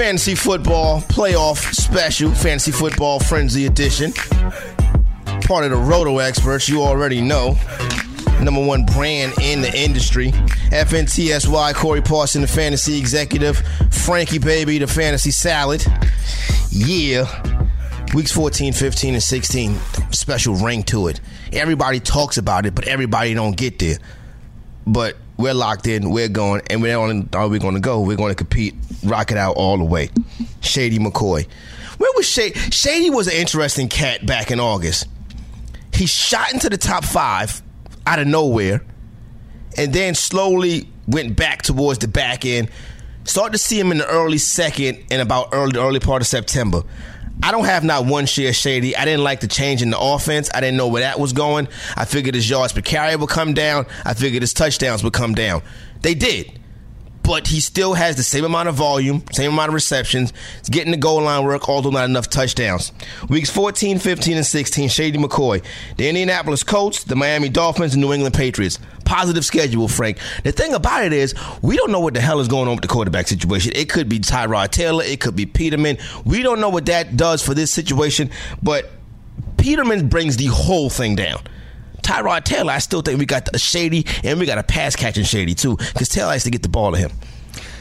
Fantasy 0.00 0.34
Football 0.34 1.02
Playoff 1.02 1.74
Special, 1.74 2.30
Fantasy 2.30 2.70
Football 2.72 3.20
Frenzy 3.20 3.66
Edition. 3.66 4.12
Part 5.42 5.64
of 5.64 5.72
the 5.72 5.76
Roto 5.76 6.20
Experts, 6.20 6.70
you 6.70 6.80
already 6.80 7.20
know. 7.20 7.54
Number 8.40 8.64
one 8.64 8.86
brand 8.86 9.34
in 9.42 9.60
the 9.60 9.70
industry. 9.78 10.30
FNTSY, 10.72 11.74
Corey 11.74 12.00
Parson, 12.00 12.40
the 12.40 12.48
fantasy 12.48 12.98
executive. 12.98 13.58
Frankie 13.90 14.38
Baby, 14.38 14.78
the 14.78 14.86
fantasy 14.86 15.30
salad. 15.30 15.84
Yeah. 16.70 17.26
Weeks 18.14 18.32
14, 18.32 18.72
15, 18.72 19.12
and 19.12 19.22
16, 19.22 19.78
special 20.12 20.54
ring 20.54 20.82
to 20.84 21.08
it. 21.08 21.20
Everybody 21.52 22.00
talks 22.00 22.38
about 22.38 22.64
it, 22.64 22.74
but 22.74 22.88
everybody 22.88 23.34
don't 23.34 23.54
get 23.54 23.78
there. 23.78 23.98
But 24.86 25.18
we're 25.40 25.54
locked 25.54 25.86
in, 25.86 26.10
we're 26.10 26.28
going, 26.28 26.62
and 26.70 26.82
we're 26.82 26.96
on 26.96 27.28
are 27.32 27.48
we 27.48 27.58
gonna 27.58 27.80
go? 27.80 28.00
We're 28.00 28.16
gonna 28.16 28.34
compete, 28.34 28.74
rock 29.04 29.30
it 29.30 29.36
out 29.36 29.56
all 29.56 29.78
the 29.78 29.84
way. 29.84 30.10
Shady 30.60 30.98
McCoy. 30.98 31.46
Where 31.98 32.10
was 32.16 32.26
Shady? 32.26 32.58
Shady 32.70 33.10
was 33.10 33.26
an 33.26 33.34
interesting 33.34 33.88
cat 33.88 34.24
back 34.24 34.50
in 34.50 34.60
August. 34.60 35.06
He 35.92 36.06
shot 36.06 36.52
into 36.52 36.68
the 36.68 36.78
top 36.78 37.04
five 37.04 37.62
out 38.06 38.18
of 38.18 38.26
nowhere, 38.26 38.82
and 39.76 39.92
then 39.92 40.14
slowly 40.14 40.88
went 41.06 41.36
back 41.36 41.62
towards 41.62 41.98
the 41.98 42.08
back 42.08 42.44
end. 42.44 42.70
Started 43.24 43.52
to 43.52 43.58
see 43.58 43.78
him 43.78 43.92
in 43.92 43.98
the 43.98 44.06
early 44.06 44.38
second 44.38 45.04
and 45.10 45.20
about 45.20 45.50
early 45.52 45.78
early 45.78 46.00
part 46.00 46.22
of 46.22 46.26
September. 46.26 46.82
I 47.42 47.52
don't 47.52 47.64
have 47.64 47.84
not 47.84 48.06
one 48.06 48.26
share 48.26 48.52
shady. 48.52 48.96
I 48.96 49.04
didn't 49.04 49.24
like 49.24 49.40
the 49.40 49.48
change 49.48 49.82
in 49.82 49.90
the 49.90 49.98
offense. 49.98 50.50
I 50.54 50.60
didn't 50.60 50.76
know 50.76 50.88
where 50.88 51.02
that 51.02 51.18
was 51.18 51.32
going. 51.32 51.68
I 51.96 52.04
figured 52.04 52.34
his 52.34 52.48
yards 52.48 52.72
per 52.72 52.82
carry 52.82 53.16
would 53.16 53.30
come 53.30 53.54
down. 53.54 53.86
I 54.04 54.14
figured 54.14 54.42
his 54.42 54.52
touchdowns 54.52 55.02
would 55.02 55.12
come 55.12 55.34
down. 55.34 55.62
They 56.02 56.14
did. 56.14 56.58
But 57.22 57.46
he 57.46 57.60
still 57.60 57.94
has 57.94 58.16
the 58.16 58.22
same 58.22 58.44
amount 58.44 58.68
of 58.68 58.74
volume, 58.74 59.22
same 59.32 59.52
amount 59.52 59.68
of 59.68 59.74
receptions. 59.74 60.32
He's 60.58 60.68
getting 60.68 60.90
the 60.90 60.96
goal 60.96 61.22
line 61.22 61.44
work, 61.44 61.68
although 61.68 61.90
not 61.90 62.06
enough 62.06 62.28
touchdowns. 62.28 62.92
Weeks 63.28 63.50
14, 63.50 63.98
15, 63.98 64.36
and 64.38 64.46
16, 64.46 64.88
Shady 64.88 65.18
McCoy. 65.18 65.62
The 65.96 66.08
Indianapolis 66.08 66.64
Colts, 66.64 67.04
the 67.04 67.16
Miami 67.16 67.48
Dolphins, 67.48 67.94
and 67.94 68.02
New 68.02 68.12
England 68.12 68.34
Patriots. 68.34 68.78
Positive 69.10 69.44
schedule, 69.44 69.88
Frank. 69.88 70.18
The 70.44 70.52
thing 70.52 70.72
about 70.72 71.02
it 71.04 71.12
is, 71.12 71.34
we 71.62 71.76
don't 71.76 71.90
know 71.90 71.98
what 71.98 72.14
the 72.14 72.20
hell 72.20 72.38
is 72.38 72.46
going 72.46 72.68
on 72.68 72.76
with 72.76 72.82
the 72.82 72.86
quarterback 72.88 73.26
situation. 73.26 73.72
It 73.74 73.88
could 73.88 74.08
be 74.08 74.20
Tyrod 74.20 74.70
Taylor, 74.70 75.02
it 75.02 75.18
could 75.20 75.34
be 75.34 75.46
Peterman. 75.46 75.98
We 76.24 76.44
don't 76.44 76.60
know 76.60 76.68
what 76.68 76.86
that 76.86 77.16
does 77.16 77.44
for 77.44 77.52
this 77.52 77.72
situation, 77.72 78.30
but 78.62 78.88
Peterman 79.56 80.08
brings 80.08 80.36
the 80.36 80.46
whole 80.46 80.90
thing 80.90 81.16
down. 81.16 81.40
Tyrod 82.02 82.44
Taylor, 82.44 82.70
I 82.72 82.78
still 82.78 83.02
think 83.02 83.18
we 83.18 83.26
got 83.26 83.48
a 83.52 83.58
shady 83.58 84.06
and 84.22 84.38
we 84.38 84.46
got 84.46 84.58
a 84.58 84.62
pass 84.62 84.94
catching 84.94 85.24
shady 85.24 85.54
too, 85.54 85.76
because 85.76 86.08
Taylor 86.08 86.28
likes 86.28 86.44
to 86.44 86.50
get 86.52 86.62
the 86.62 86.68
ball 86.68 86.92
to 86.92 86.98
him. 86.98 87.10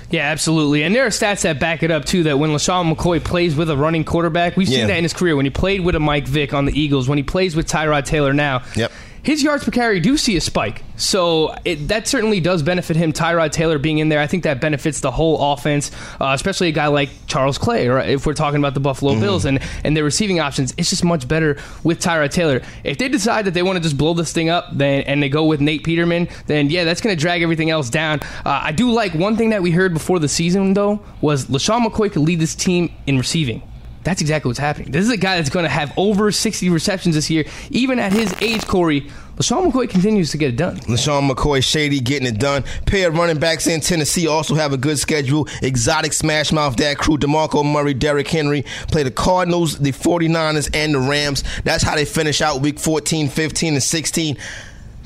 Yeah, 0.09 0.31
absolutely. 0.31 0.81
And 0.81 0.95
there 0.95 1.05
are 1.05 1.09
stats 1.09 1.43
that 1.43 1.59
back 1.59 1.83
it 1.83 1.91
up 1.91 2.05
too. 2.05 2.23
That 2.23 2.39
when 2.39 2.49
LeSean 2.49 2.91
McCoy 2.91 3.23
plays 3.23 3.55
with 3.55 3.69
a 3.69 3.77
running 3.77 4.03
quarterback, 4.03 4.57
we've 4.57 4.67
Yeah. 4.67 4.79
seen 4.79 4.87
that 4.87 4.97
in 4.97 5.03
his 5.03 5.13
career. 5.13 5.35
When 5.35 5.45
he 5.45 5.51
played 5.51 5.81
with 5.81 5.93
a 5.93 5.99
Mike 5.99 6.27
Vick 6.27 6.55
on 6.55 6.65
the 6.65 6.73
Eagles, 6.79 7.07
when 7.07 7.19
he 7.19 7.23
plays 7.23 7.55
with 7.55 7.67
Tyrod 7.67 8.05
Taylor 8.05 8.33
now, 8.33 8.63
Yep. 8.75 8.91
His 9.23 9.43
yards 9.43 9.63
per 9.63 9.71
carry 9.71 9.99
do 9.99 10.17
see 10.17 10.37
a 10.37 10.41
spike. 10.41 10.83
So 10.95 11.55
it, 11.65 11.87
that 11.87 12.07
certainly 12.07 12.39
does 12.39 12.61
benefit 12.61 12.97
him. 12.97 13.13
Tyrod 13.13 13.51
Taylor 13.51 13.77
being 13.79 13.99
in 13.99 14.09
there, 14.09 14.19
I 14.19 14.27
think 14.27 14.43
that 14.43 14.59
benefits 14.59 14.99
the 14.99 15.11
whole 15.11 15.53
offense, 15.53 15.91
uh, 16.19 16.31
especially 16.33 16.69
a 16.69 16.71
guy 16.73 16.87
like 16.87 17.09
Charles 17.27 17.57
Clay. 17.57 17.87
Or 17.87 17.99
if 17.99 18.25
we're 18.25 18.33
talking 18.33 18.59
about 18.59 18.73
the 18.73 18.79
Buffalo 18.79 19.19
Bills 19.19 19.45
and 19.45 19.59
and 19.83 19.95
their 19.95 20.03
receiving 20.03 20.39
options, 20.39 20.73
it's 20.77 20.89
just 20.89 21.03
much 21.03 21.27
better 21.27 21.57
with 21.83 22.01
Tyrod 22.01 22.31
Taylor. 22.31 22.61
If 22.83 22.97
they 22.97 23.07
decide 23.09 23.45
that 23.45 23.53
they 23.53 23.63
want 23.63 23.77
to 23.77 23.83
just 23.83 23.97
blow 23.97 24.13
this 24.13 24.33
thing 24.33 24.49
up, 24.49 24.65
then 24.71 25.03
and 25.03 25.23
they 25.23 25.29
go 25.29 25.45
with 25.45 25.61
Nate 25.61 25.83
Peterman, 25.83 26.27
then 26.47 26.69
yeah, 26.69 26.83
that's 26.83 27.01
going 27.01 27.15
to 27.15 27.19
drag 27.19 27.41
everything 27.41 27.69
else 27.69 27.89
down. 27.89 28.19
Uh, 28.45 28.61
I 28.63 28.71
do 28.71 28.91
like 28.91 29.13
one 29.13 29.37
thing 29.37 29.51
that 29.51 29.61
we 29.61 29.71
heard 29.71 29.93
before 29.93 30.19
the 30.19 30.27
season 30.29 30.73
though 30.73 31.01
was 31.21 31.45
LeSean 31.45 31.85
McCoy 31.85 32.11
could 32.11 32.23
lead 32.23 32.39
this 32.39 32.55
team 32.55 32.93
in 33.07 33.17
receiving. 33.17 33.61
That's 34.09 34.21
exactly 34.21 34.49
what's 34.49 34.57
happening. 34.57 34.89
This 34.89 35.05
is 35.05 35.11
a 35.11 35.17
guy 35.17 35.35
that's 35.37 35.51
going 35.51 35.65
to 35.65 35.69
have 35.69 35.93
over 35.95 36.31
60 36.31 36.67
receptions 36.71 37.13
this 37.13 37.29
year, 37.29 37.45
even 37.69 37.99
at 37.99 38.11
his 38.11 38.33
age, 38.41 38.65
Corey. 38.65 39.01
LeSean 39.37 39.71
McCoy 39.71 39.87
continues 39.87 40.31
to 40.31 40.39
get 40.39 40.49
it 40.49 40.55
done. 40.55 40.77
LeSean 40.79 41.29
McCoy, 41.29 41.63
Shady 41.63 41.99
getting 41.99 42.27
it 42.27 42.39
done. 42.39 42.63
Pair 42.87 43.09
of 43.09 43.15
running 43.15 43.37
backs 43.37 43.67
in 43.67 43.81
Tennessee 43.81 44.25
also 44.25 44.55
have 44.55 44.73
a 44.73 44.77
good 44.77 44.97
schedule. 44.97 45.47
Exotic 45.61 46.13
smash 46.13 46.51
mouth 46.51 46.75
that 46.77 46.97
crew. 46.97 47.19
DeMarco 47.19 47.63
Murray, 47.63 47.93
Derrick 47.93 48.27
Henry 48.27 48.63
play 48.87 49.03
the 49.03 49.11
Cardinals, 49.11 49.77
the 49.77 49.91
49ers, 49.91 50.71
and 50.73 50.95
the 50.95 50.99
Rams. 50.99 51.43
That's 51.63 51.83
how 51.83 51.93
they 51.93 52.05
finish 52.05 52.41
out 52.41 52.61
week 52.61 52.79
14, 52.79 53.29
15, 53.29 53.73
and 53.75 53.83
16. 53.83 54.37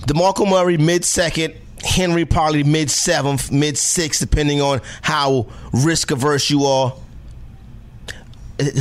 DeMarco 0.08 0.50
Murray 0.50 0.78
mid 0.78 1.04
second. 1.04 1.56
Henry 1.84 2.24
probably 2.24 2.64
mid 2.64 2.90
seventh, 2.90 3.52
mid 3.52 3.78
sixth, 3.78 4.22
depending 4.22 4.62
on 4.62 4.80
how 5.02 5.48
risk 5.74 6.12
averse 6.12 6.50
you 6.50 6.64
are. 6.64 6.94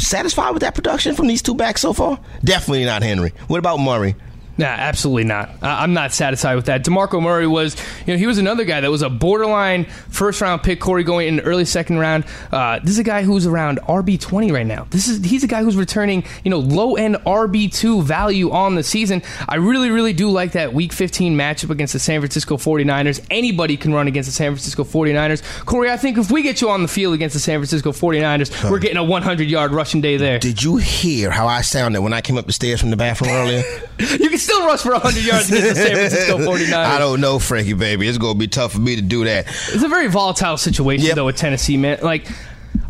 Satisfied 0.00 0.50
with 0.52 0.62
that 0.62 0.74
production 0.74 1.14
from 1.14 1.26
these 1.26 1.42
two 1.42 1.54
backs 1.54 1.80
so 1.80 1.92
far? 1.92 2.18
Definitely 2.44 2.84
not 2.84 3.02
Henry. 3.02 3.32
What 3.48 3.58
about 3.58 3.78
Murray? 3.78 4.16
Nah, 4.62 4.68
absolutely 4.68 5.24
not. 5.24 5.50
I'm 5.60 5.92
not 5.92 6.12
satisfied 6.12 6.54
with 6.54 6.66
that. 6.66 6.84
Demarco 6.84 7.20
Murray 7.20 7.48
was, 7.48 7.76
you 8.06 8.14
know, 8.14 8.16
he 8.16 8.28
was 8.28 8.38
another 8.38 8.62
guy 8.62 8.80
that 8.80 8.92
was 8.92 9.02
a 9.02 9.10
borderline 9.10 9.86
first 10.08 10.40
round 10.40 10.62
pick. 10.62 10.78
Corey 10.78 11.02
going 11.02 11.26
in 11.26 11.36
the 11.38 11.42
early 11.42 11.64
second 11.64 11.98
round. 11.98 12.24
Uh, 12.52 12.78
this 12.78 12.90
is 12.90 13.00
a 13.00 13.02
guy 13.02 13.24
who's 13.24 13.44
around 13.44 13.80
RB 13.88 14.20
20 14.20 14.52
right 14.52 14.64
now. 14.64 14.86
This 14.90 15.08
is 15.08 15.24
he's 15.24 15.42
a 15.42 15.48
guy 15.48 15.64
who's 15.64 15.74
returning, 15.74 16.22
you 16.44 16.50
know, 16.52 16.60
low 16.60 16.94
end 16.94 17.16
RB 17.26 17.74
2 17.74 18.02
value 18.02 18.52
on 18.52 18.76
the 18.76 18.84
season. 18.84 19.22
I 19.48 19.56
really, 19.56 19.90
really 19.90 20.12
do 20.12 20.30
like 20.30 20.52
that 20.52 20.72
Week 20.72 20.92
15 20.92 21.36
matchup 21.36 21.70
against 21.70 21.92
the 21.92 21.98
San 21.98 22.20
Francisco 22.20 22.56
49ers. 22.56 23.26
Anybody 23.32 23.76
can 23.76 23.92
run 23.92 24.06
against 24.06 24.28
the 24.28 24.32
San 24.32 24.52
Francisco 24.52 24.84
49ers. 24.84 25.42
Corey, 25.66 25.90
I 25.90 25.96
think 25.96 26.18
if 26.18 26.30
we 26.30 26.42
get 26.42 26.60
you 26.60 26.70
on 26.70 26.82
the 26.82 26.88
field 26.88 27.14
against 27.14 27.34
the 27.34 27.40
San 27.40 27.58
Francisco 27.58 27.90
49ers, 27.90 28.70
we're 28.70 28.78
getting 28.78 28.96
a 28.96 29.02
100 29.02 29.50
yard 29.50 29.72
rushing 29.72 30.00
day 30.00 30.18
there. 30.18 30.38
Did 30.38 30.62
you 30.62 30.76
hear 30.76 31.32
how 31.32 31.48
I 31.48 31.62
sounded 31.62 32.00
when 32.00 32.12
I 32.12 32.20
came 32.20 32.38
up 32.38 32.46
the 32.46 32.52
stairs 32.52 32.78
from 32.78 32.90
the 32.90 32.96
bathroom 32.96 33.32
earlier? 33.32 33.64
You 34.02 34.30
can 34.30 34.38
still 34.52 34.66
rush 34.66 34.82
for 34.82 34.92
100 34.92 35.24
yards 35.24 35.50
against 35.50 35.68
the 35.68 35.74
San 35.74 35.94
Francisco 35.96 36.38
49ers. 36.38 36.72
I 36.72 36.98
don't 36.98 37.20
know, 37.20 37.38
Frankie, 37.38 37.72
baby. 37.72 38.08
It's 38.08 38.18
going 38.18 38.34
to 38.34 38.38
be 38.38 38.48
tough 38.48 38.72
for 38.72 38.80
me 38.80 38.96
to 38.96 39.02
do 39.02 39.24
that. 39.24 39.46
It's 39.48 39.82
a 39.82 39.88
very 39.88 40.08
volatile 40.08 40.56
situation, 40.56 41.06
Yep. 41.06 41.16
though, 41.16 41.26
with 41.26 41.36
Tennessee, 41.36 41.76
man. 41.76 41.98
Like, 42.02 42.26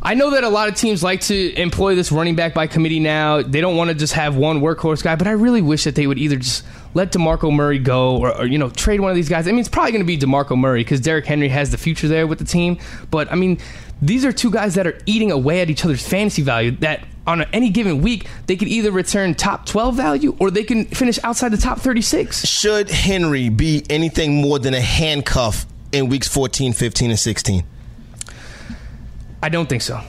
I 0.02 0.14
know 0.14 0.30
that 0.30 0.42
a 0.42 0.48
lot 0.48 0.68
of 0.68 0.74
teams 0.74 1.02
like 1.02 1.20
to 1.22 1.52
employ 1.60 1.94
this 1.94 2.10
running 2.10 2.34
back 2.34 2.54
by 2.54 2.66
committee 2.66 2.98
now. 3.00 3.40
They 3.42 3.60
don't 3.60 3.76
want 3.76 3.88
to 3.90 3.94
just 3.94 4.14
have 4.14 4.36
one 4.36 4.60
workhorse 4.60 5.02
guy, 5.02 5.14
but 5.16 5.26
I 5.28 5.32
really 5.32 5.62
wish 5.62 5.84
that 5.84 5.94
they 5.94 6.06
would 6.08 6.18
either 6.18 6.36
just 6.36 6.64
let 6.94 7.12
DeMarco 7.12 7.54
Murray 7.54 7.78
go 7.78 8.16
or, 8.18 8.36
or 8.36 8.46
you 8.46 8.58
know, 8.58 8.68
trade 8.68 9.00
one 9.00 9.10
of 9.10 9.16
these 9.16 9.28
guys. 9.28 9.46
I 9.46 9.52
mean, 9.52 9.60
it's 9.60 9.68
probably 9.68 9.92
going 9.92 10.02
to 10.02 10.06
be 10.06 10.18
DeMarco 10.18 10.58
Murray 10.58 10.80
because 10.82 11.00
Derrick 11.00 11.24
Henry 11.26 11.48
has 11.48 11.70
the 11.70 11.78
future 11.78 12.08
there 12.08 12.26
with 12.26 12.38
the 12.40 12.44
team. 12.44 12.78
But, 13.10 13.30
I 13.30 13.36
mean, 13.36 13.58
these 14.02 14.24
are 14.24 14.32
two 14.32 14.50
guys 14.50 14.74
that 14.74 14.86
are 14.88 14.98
eating 15.06 15.30
away 15.30 15.60
at 15.60 15.70
each 15.70 15.84
other's 15.84 16.06
fantasy 16.06 16.42
value 16.42 16.72
that 16.80 17.06
on 17.26 17.42
any 17.52 17.70
given 17.70 18.02
week, 18.02 18.26
they 18.46 18.56
could 18.56 18.68
either 18.68 18.90
return 18.90 19.34
top 19.34 19.66
12 19.66 19.94
value 19.94 20.36
or 20.38 20.50
they 20.50 20.64
can 20.64 20.84
finish 20.86 21.18
outside 21.22 21.50
the 21.50 21.56
top 21.56 21.80
36. 21.80 22.46
Should 22.46 22.90
Henry 22.90 23.48
be 23.48 23.84
anything 23.88 24.40
more 24.40 24.58
than 24.58 24.74
a 24.74 24.80
handcuff 24.80 25.66
in 25.92 26.08
weeks 26.08 26.28
14, 26.28 26.72
15, 26.72 27.10
and 27.10 27.18
16? 27.18 27.64
I 29.42 29.48
don't 29.48 29.68
think 29.68 29.82
so. 29.82 30.00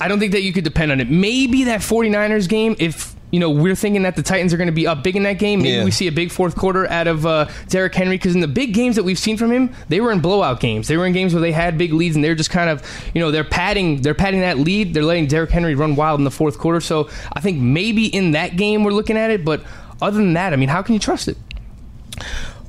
I 0.00 0.08
don't 0.08 0.18
think 0.18 0.32
that 0.32 0.42
you 0.42 0.52
could 0.52 0.64
depend 0.64 0.90
on 0.90 1.00
it. 1.00 1.08
Maybe 1.08 1.64
that 1.64 1.80
49ers 1.80 2.48
game, 2.48 2.74
if 2.78 3.11
you 3.32 3.40
know 3.40 3.50
we're 3.50 3.74
thinking 3.74 4.02
that 4.02 4.14
the 4.14 4.22
Titans 4.22 4.52
are 4.54 4.56
going 4.56 4.68
to 4.68 4.72
be 4.72 4.86
up 4.86 5.02
big 5.02 5.16
in 5.16 5.24
that 5.24 5.38
game, 5.40 5.60
maybe 5.62 5.78
Yeah. 5.78 5.84
we 5.84 5.90
see 5.90 6.06
a 6.06 6.12
big 6.12 6.30
fourth 6.30 6.54
quarter 6.54 6.88
out 6.88 7.08
of 7.08 7.26
uh, 7.26 7.48
Derrick 7.68 7.94
Henry 7.94 8.14
because 8.16 8.34
in 8.36 8.40
the 8.40 8.46
big 8.46 8.72
games 8.74 8.94
that 8.96 9.02
we've 9.02 9.18
seen 9.18 9.36
from 9.36 9.50
him, 9.50 9.74
they 9.88 10.00
were 10.00 10.12
in 10.12 10.20
blowout 10.20 10.60
games. 10.60 10.86
They 10.86 10.96
were 10.96 11.06
in 11.06 11.12
games 11.12 11.34
where 11.34 11.40
they 11.40 11.50
had 11.52 11.76
big 11.76 11.92
leads 11.92 12.14
and 12.14 12.24
they're 12.24 12.34
just 12.36 12.50
kind 12.50 12.70
of 12.70 12.82
you 13.14 13.20
know 13.20 13.30
they're 13.32 13.42
padding 13.42 14.02
they're 14.02 14.14
padding 14.14 14.40
that 14.40 14.58
lead. 14.58 14.94
They're 14.94 15.02
letting 15.02 15.26
Derrick 15.26 15.50
Henry 15.50 15.74
run 15.74 15.96
wild 15.96 16.20
in 16.20 16.24
the 16.24 16.30
fourth 16.30 16.58
quarter. 16.58 16.80
So 16.80 17.08
I 17.32 17.40
think 17.40 17.58
maybe 17.58 18.06
in 18.06 18.30
that 18.32 18.56
game 18.56 18.84
we're 18.84 18.92
looking 18.92 19.16
at 19.16 19.30
it, 19.30 19.44
but 19.44 19.64
other 20.00 20.18
than 20.18 20.34
that, 20.34 20.52
I 20.52 20.56
mean, 20.56 20.68
how 20.68 20.82
can 20.82 20.92
you 20.94 21.00
trust 21.00 21.26
it? 21.28 21.36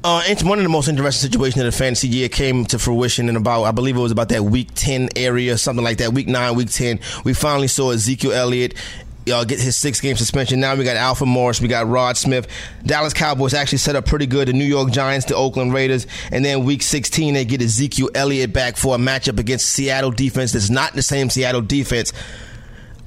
Uh, 0.06 0.21
it's 0.26 0.43
one 0.43 0.58
of 0.60 0.63
the 0.63 0.69
most 0.69 0.89
interesting 0.89 1.32
situations 1.32 1.62
of 1.62 1.65
the 1.65 1.78
fantasy 1.78 2.10
year 2.10 2.28
came 2.28 2.65
to 2.65 2.78
fruition 2.78 3.30
in 3.30 3.38
about, 3.38 3.63
I 3.63 3.71
believe 3.71 3.95
it 3.95 4.02
was 4.02 4.12
about 4.12 4.28
that 4.30 4.43
week 4.43 4.67
10 4.76 5.10
area, 5.15 5.58
something 5.58 5.84
like 5.84 5.99
that, 5.99 6.12
week 6.12 6.28
9, 6.28 6.56
week 6.56 6.69
10. 6.69 6.99
We 7.23 7.34
finally 7.34 7.69
saw 7.69 7.91
Ezekiel 7.91 8.34
Elliott 8.34 8.73
uh, 9.32 9.44
get 9.44 9.60
his 9.60 9.76
six 9.78 10.02
game 10.02 10.16
suspension. 10.16 10.60
Now 10.60 10.76
we 10.76 10.84
got 10.84 10.96
Alfred 10.96 11.30
Morris, 11.30 11.62
we 11.62 11.68
got 11.68 11.88
Rod 11.88 12.18
Smith. 12.18 12.48
Dallas 12.86 13.14
Cowboys 13.14 13.54
actually 13.54 13.78
set 13.80 13.96
up 13.96 14.06
pretty 14.06 14.26
good. 14.26 14.48
The 14.48 14.54
New 14.54 14.66
York 14.66 14.92
Giants, 14.92 15.26
the 15.26 15.36
Oakland 15.36 15.74
Raiders. 15.74 16.08
And 16.32 16.44
then 16.44 16.64
week 16.66 16.82
16, 16.82 17.34
they 17.34 17.46
get 17.46 17.62
Ezekiel 17.62 18.10
Elliott 18.16 18.54
back 18.54 18.78
for 18.78 18.96
a 18.96 18.98
matchup 18.98 19.40
against 19.40 19.68
Seattle 19.70 20.12
defense 20.12 20.52
that's 20.54 20.70
not 20.70 20.94
the 20.94 21.02
same 21.02 21.30
Seattle 21.30 21.62
defense. 21.62 22.14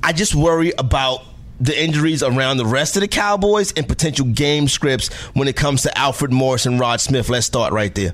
I 0.03 0.13
just 0.13 0.35
worry 0.35 0.73
about 0.79 1.23
the 1.59 1.83
injuries 1.83 2.23
around 2.23 2.59
the 2.59 2.67
rest 2.67 2.97
of 2.97 3.01
the 3.01 3.09
Cowboys 3.09 3.73
and 3.73 3.89
potential 3.89 4.27
game 4.27 4.69
scripts 4.69 5.13
when 5.35 5.49
it 5.49 5.57
comes 5.57 5.83
to 5.83 5.99
Alfred 5.99 6.33
Morris 6.33 6.67
and 6.67 6.79
Rod 6.79 7.01
Smith. 7.01 7.29
Let's 7.29 7.47
start 7.47 7.73
right 7.73 7.95
there. 7.95 8.13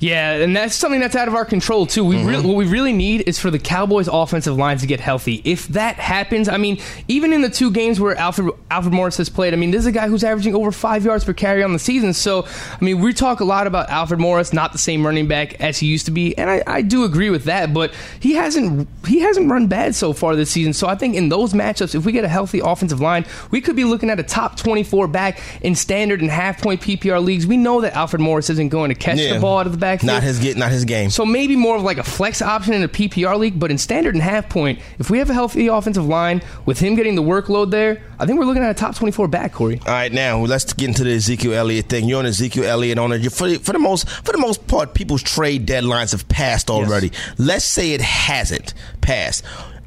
Yeah, 0.00 0.32
and 0.34 0.54
that's 0.56 0.74
something 0.76 1.00
that's 1.00 1.16
out 1.16 1.26
of 1.26 1.34
our 1.34 1.44
control 1.44 1.84
too. 1.86 2.04
We 2.04 2.16
Mm-hmm. 2.16 2.26
re- 2.28 2.40
what 2.40 2.56
we 2.56 2.66
really 2.66 2.92
need 2.92 3.22
is 3.26 3.38
for 3.38 3.50
the 3.50 3.58
Cowboys' 3.58 4.08
offensive 4.08 4.56
line 4.56 4.78
to 4.78 4.86
get 4.86 5.00
healthy. 5.00 5.40
If 5.44 5.66
that 5.68 5.96
happens, 5.96 6.48
I 6.48 6.56
mean, 6.56 6.78
even 7.08 7.32
in 7.32 7.42
the 7.42 7.48
two 7.50 7.70
games 7.70 7.98
where 7.98 8.16
Alfred 8.16 8.50
Alfred 8.70 8.94
Morris 8.94 9.16
has 9.16 9.28
played, 9.28 9.54
I 9.54 9.56
mean, 9.56 9.70
this 9.72 9.80
is 9.80 9.86
a 9.86 9.92
guy 9.92 10.06
who's 10.08 10.22
averaging 10.22 10.54
over 10.54 10.70
five 10.70 11.04
yards 11.04 11.24
per 11.24 11.32
carry 11.32 11.62
on 11.64 11.72
the 11.72 11.78
season. 11.80 12.12
So, 12.12 12.44
I 12.46 12.84
mean, 12.84 13.00
we 13.00 13.12
talk 13.12 13.40
a 13.40 13.44
lot 13.44 13.66
about 13.66 13.88
Alfred 13.90 14.20
Morris, 14.20 14.52
not 14.52 14.72
the 14.72 14.78
same 14.78 15.04
running 15.04 15.26
back 15.26 15.60
as 15.60 15.78
he 15.78 15.86
used 15.88 16.06
to 16.06 16.12
be, 16.12 16.36
and 16.38 16.48
I, 16.48 16.62
I 16.66 16.82
do 16.82 17.04
agree 17.04 17.30
with 17.30 17.44
that. 17.44 17.74
But 17.74 17.92
he 18.20 18.34
hasn't 18.34 18.88
he 19.06 19.20
hasn't 19.20 19.50
run 19.50 19.66
bad 19.66 19.94
so 19.94 20.12
far 20.12 20.36
this 20.36 20.50
season. 20.50 20.72
So 20.74 20.86
I 20.86 20.94
think 20.94 21.16
in 21.16 21.28
those 21.28 21.52
matchups, 21.54 21.94
if 21.96 22.04
we 22.04 22.12
get 22.12 22.24
a 22.24 22.28
healthy 22.28 22.60
offensive 22.60 23.00
line, 23.00 23.24
we 23.50 23.60
could 23.60 23.74
be 23.74 23.84
looking 23.84 24.10
at 24.10 24.20
a 24.20 24.24
top 24.24 24.56
twenty 24.56 24.84
four 24.84 25.08
back 25.08 25.40
in 25.60 25.74
standard 25.74 26.20
and 26.20 26.30
half 26.30 26.62
point 26.62 26.80
PPR 26.80 27.24
leagues. 27.24 27.46
We 27.48 27.56
know 27.56 27.80
that 27.80 27.94
Alfred 27.94 28.20
Morris 28.20 28.48
isn't 28.50 28.68
going 28.68 28.90
to 28.90 28.94
catch 28.94 29.18
Yeah. 29.18 29.34
the 29.34 29.40
ball 29.40 29.58
out 29.58 29.66
of 29.66 29.72
the 29.72 29.78
Not 30.02 30.22
his 30.22 30.38
get, 30.38 30.56
not 30.56 30.70
his 30.70 30.84
game. 30.84 31.10
So 31.10 31.24
maybe 31.24 31.56
more 31.56 31.76
of 31.76 31.82
like 31.82 31.98
a 31.98 32.02
flex 32.02 32.42
option 32.42 32.74
in 32.74 32.82
a 32.82 32.88
PPR 32.88 33.38
league, 33.38 33.58
but 33.58 33.70
in 33.70 33.78
standard 33.78 34.14
and 34.14 34.22
half 34.22 34.48
point, 34.48 34.80
if 34.98 35.10
we 35.10 35.18
have 35.18 35.30
a 35.30 35.34
healthy 35.34 35.66
offensive 35.68 36.06
line 36.06 36.42
with 36.66 36.78
him 36.78 36.94
getting 36.94 37.14
the 37.14 37.22
workload 37.22 37.70
there, 37.70 38.02
I 38.18 38.26
think 38.26 38.38
we're 38.38 38.46
looking 38.46 38.62
at 38.62 38.70
a 38.70 38.74
top 38.74 38.94
24 38.94 39.28
back, 39.28 39.52
Corey. 39.52 39.80
All 39.86 39.92
right, 39.92 40.12
now 40.12 40.38
let's 40.40 40.72
get 40.72 40.88
into 40.88 41.04
the 41.04 41.14
Ezekiel 41.14 41.54
Elliott 41.54 41.88
thing. 41.88 42.08
You're 42.08 42.18
on 42.18 42.26
Ezekiel 42.26 42.64
Elliott 42.64 42.98
owner. 42.98 43.16
You 43.16 43.30
for, 43.30 43.48
for 43.58 43.72
the 43.72 43.78
most 43.78 44.08
for 44.08 44.32
the 44.32 44.38
most 44.38 44.66
part, 44.66 44.94
people's 44.94 45.22
trade 45.22 45.66
deadlines 45.66 46.12
have 46.12 46.28
passed 46.28 46.70
already. 46.70 47.12
Let's 47.38 47.64
say 47.64 47.92
it 47.92 48.00
hasn't 48.00 48.74
passed. 49.00 49.44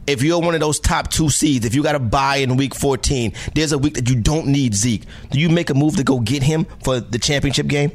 If 0.07 0.23
you're 0.23 0.41
one 0.41 0.55
of 0.55 0.59
those 0.59 0.79
top 0.79 1.11
two 1.11 1.29
seeds, 1.29 1.65
if 1.65 1.75
you 1.75 1.83
got 1.83 1.91
to 1.91 1.99
buy 1.99 2.37
in 2.37 2.57
week 2.57 2.73
14, 2.73 3.33
there's 3.53 3.71
a 3.71 3.77
week 3.77 3.93
that 3.93 4.09
you 4.09 4.19
don't 4.19 4.47
need 4.47 4.73
Zeke. 4.73 5.03
Do 5.29 5.39
you 5.39 5.47
make 5.47 5.69
a 5.69 5.73
move 5.75 5.95
to 5.97 6.03
go 6.03 6.19
get 6.19 6.41
him 6.41 6.65
for 6.83 6.99
the 6.99 7.19
championship 7.19 7.67
game? 7.67 7.91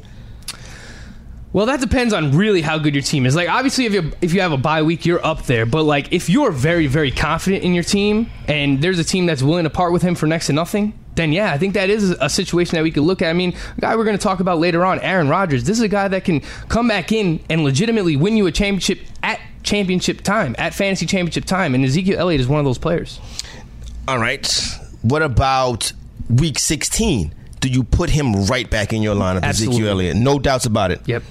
Well, 1.53 1.65
that 1.67 1.79
depends 1.79 2.13
on 2.13 2.35
really 2.35 2.61
how 2.61 2.77
good 2.77 2.93
your 2.93 3.01
team 3.01 3.25
is. 3.25 3.35
Like, 3.35 3.49
obviously, 3.49 3.85
if 3.85 3.93
you 3.93 4.11
if 4.21 4.33
you 4.33 4.41
have 4.41 4.51
a 4.51 4.57
bye 4.57 4.83
week, 4.83 5.05
you're 5.05 5.25
up 5.25 5.43
there. 5.43 5.65
But 5.65 5.83
like, 5.83 6.11
if 6.11 6.29
you're 6.29 6.51
very 6.51 6.87
very 6.87 7.09
confident 7.09 7.63
in 7.63 7.73
your 7.73 7.83
team, 7.83 8.29
and 8.47 8.81
there's 8.81 8.99
a 8.99 9.03
team 9.03 9.25
that's 9.25 9.41
willing 9.41 9.63
to 9.63 9.69
part 9.69 9.93
with 9.93 10.01
him 10.01 10.13
for 10.13 10.27
next 10.27 10.47
to 10.47 10.53
nothing, 10.53 10.93
then 11.15 11.31
yeah, 11.31 11.51
I 11.51 11.57
think 11.57 11.73
that 11.73 11.89
is 11.89 12.11
a 12.11 12.29
situation 12.29 12.75
that 12.75 12.83
we 12.83 12.91
could 12.91 13.03
look 13.03 13.21
at. 13.21 13.29
I 13.29 13.33
mean, 13.33 13.55
a 13.77 13.81
guy 13.81 13.95
we're 13.95 14.03
going 14.03 14.17
to 14.17 14.23
talk 14.23 14.39
about 14.39 14.59
later 14.59 14.85
on, 14.85 14.99
Aaron 14.99 15.29
Rodgers. 15.29 15.63
This 15.63 15.77
is 15.77 15.83
a 15.83 15.87
guy 15.87 16.07
that 16.09 16.25
can 16.25 16.41
come 16.69 16.87
back 16.87 17.11
in 17.11 17.39
and 17.49 17.63
legitimately 17.63 18.17
win 18.17 18.37
you 18.37 18.45
a 18.47 18.51
championship 18.51 18.99
at 19.23 19.39
championship 19.63 20.21
time, 20.21 20.55
at 20.57 20.73
fantasy 20.73 21.05
championship 21.05 21.45
time, 21.45 21.73
and 21.75 21.83
Ezekiel 21.83 22.19
Elliott 22.19 22.41
is 22.41 22.47
one 22.47 22.59
of 22.59 22.65
those 22.65 22.77
players. 22.77 23.19
All 24.07 24.19
right. 24.19 24.47
What 25.01 25.21
about 25.21 25.91
week 26.29 26.59
16? 26.59 27.33
Do 27.59 27.69
you 27.69 27.83
put 27.83 28.09
him 28.09 28.45
right 28.45 28.69
back 28.69 28.93
in 28.93 29.01
your 29.01 29.15
lineup, 29.15 29.41
Absolutely. 29.43 29.77
Ezekiel 29.77 29.91
Elliott? 29.91 30.17
No 30.17 30.39
doubts 30.39 30.65
about 30.65 30.91
it. 30.91 31.01
Yep. 31.07 31.23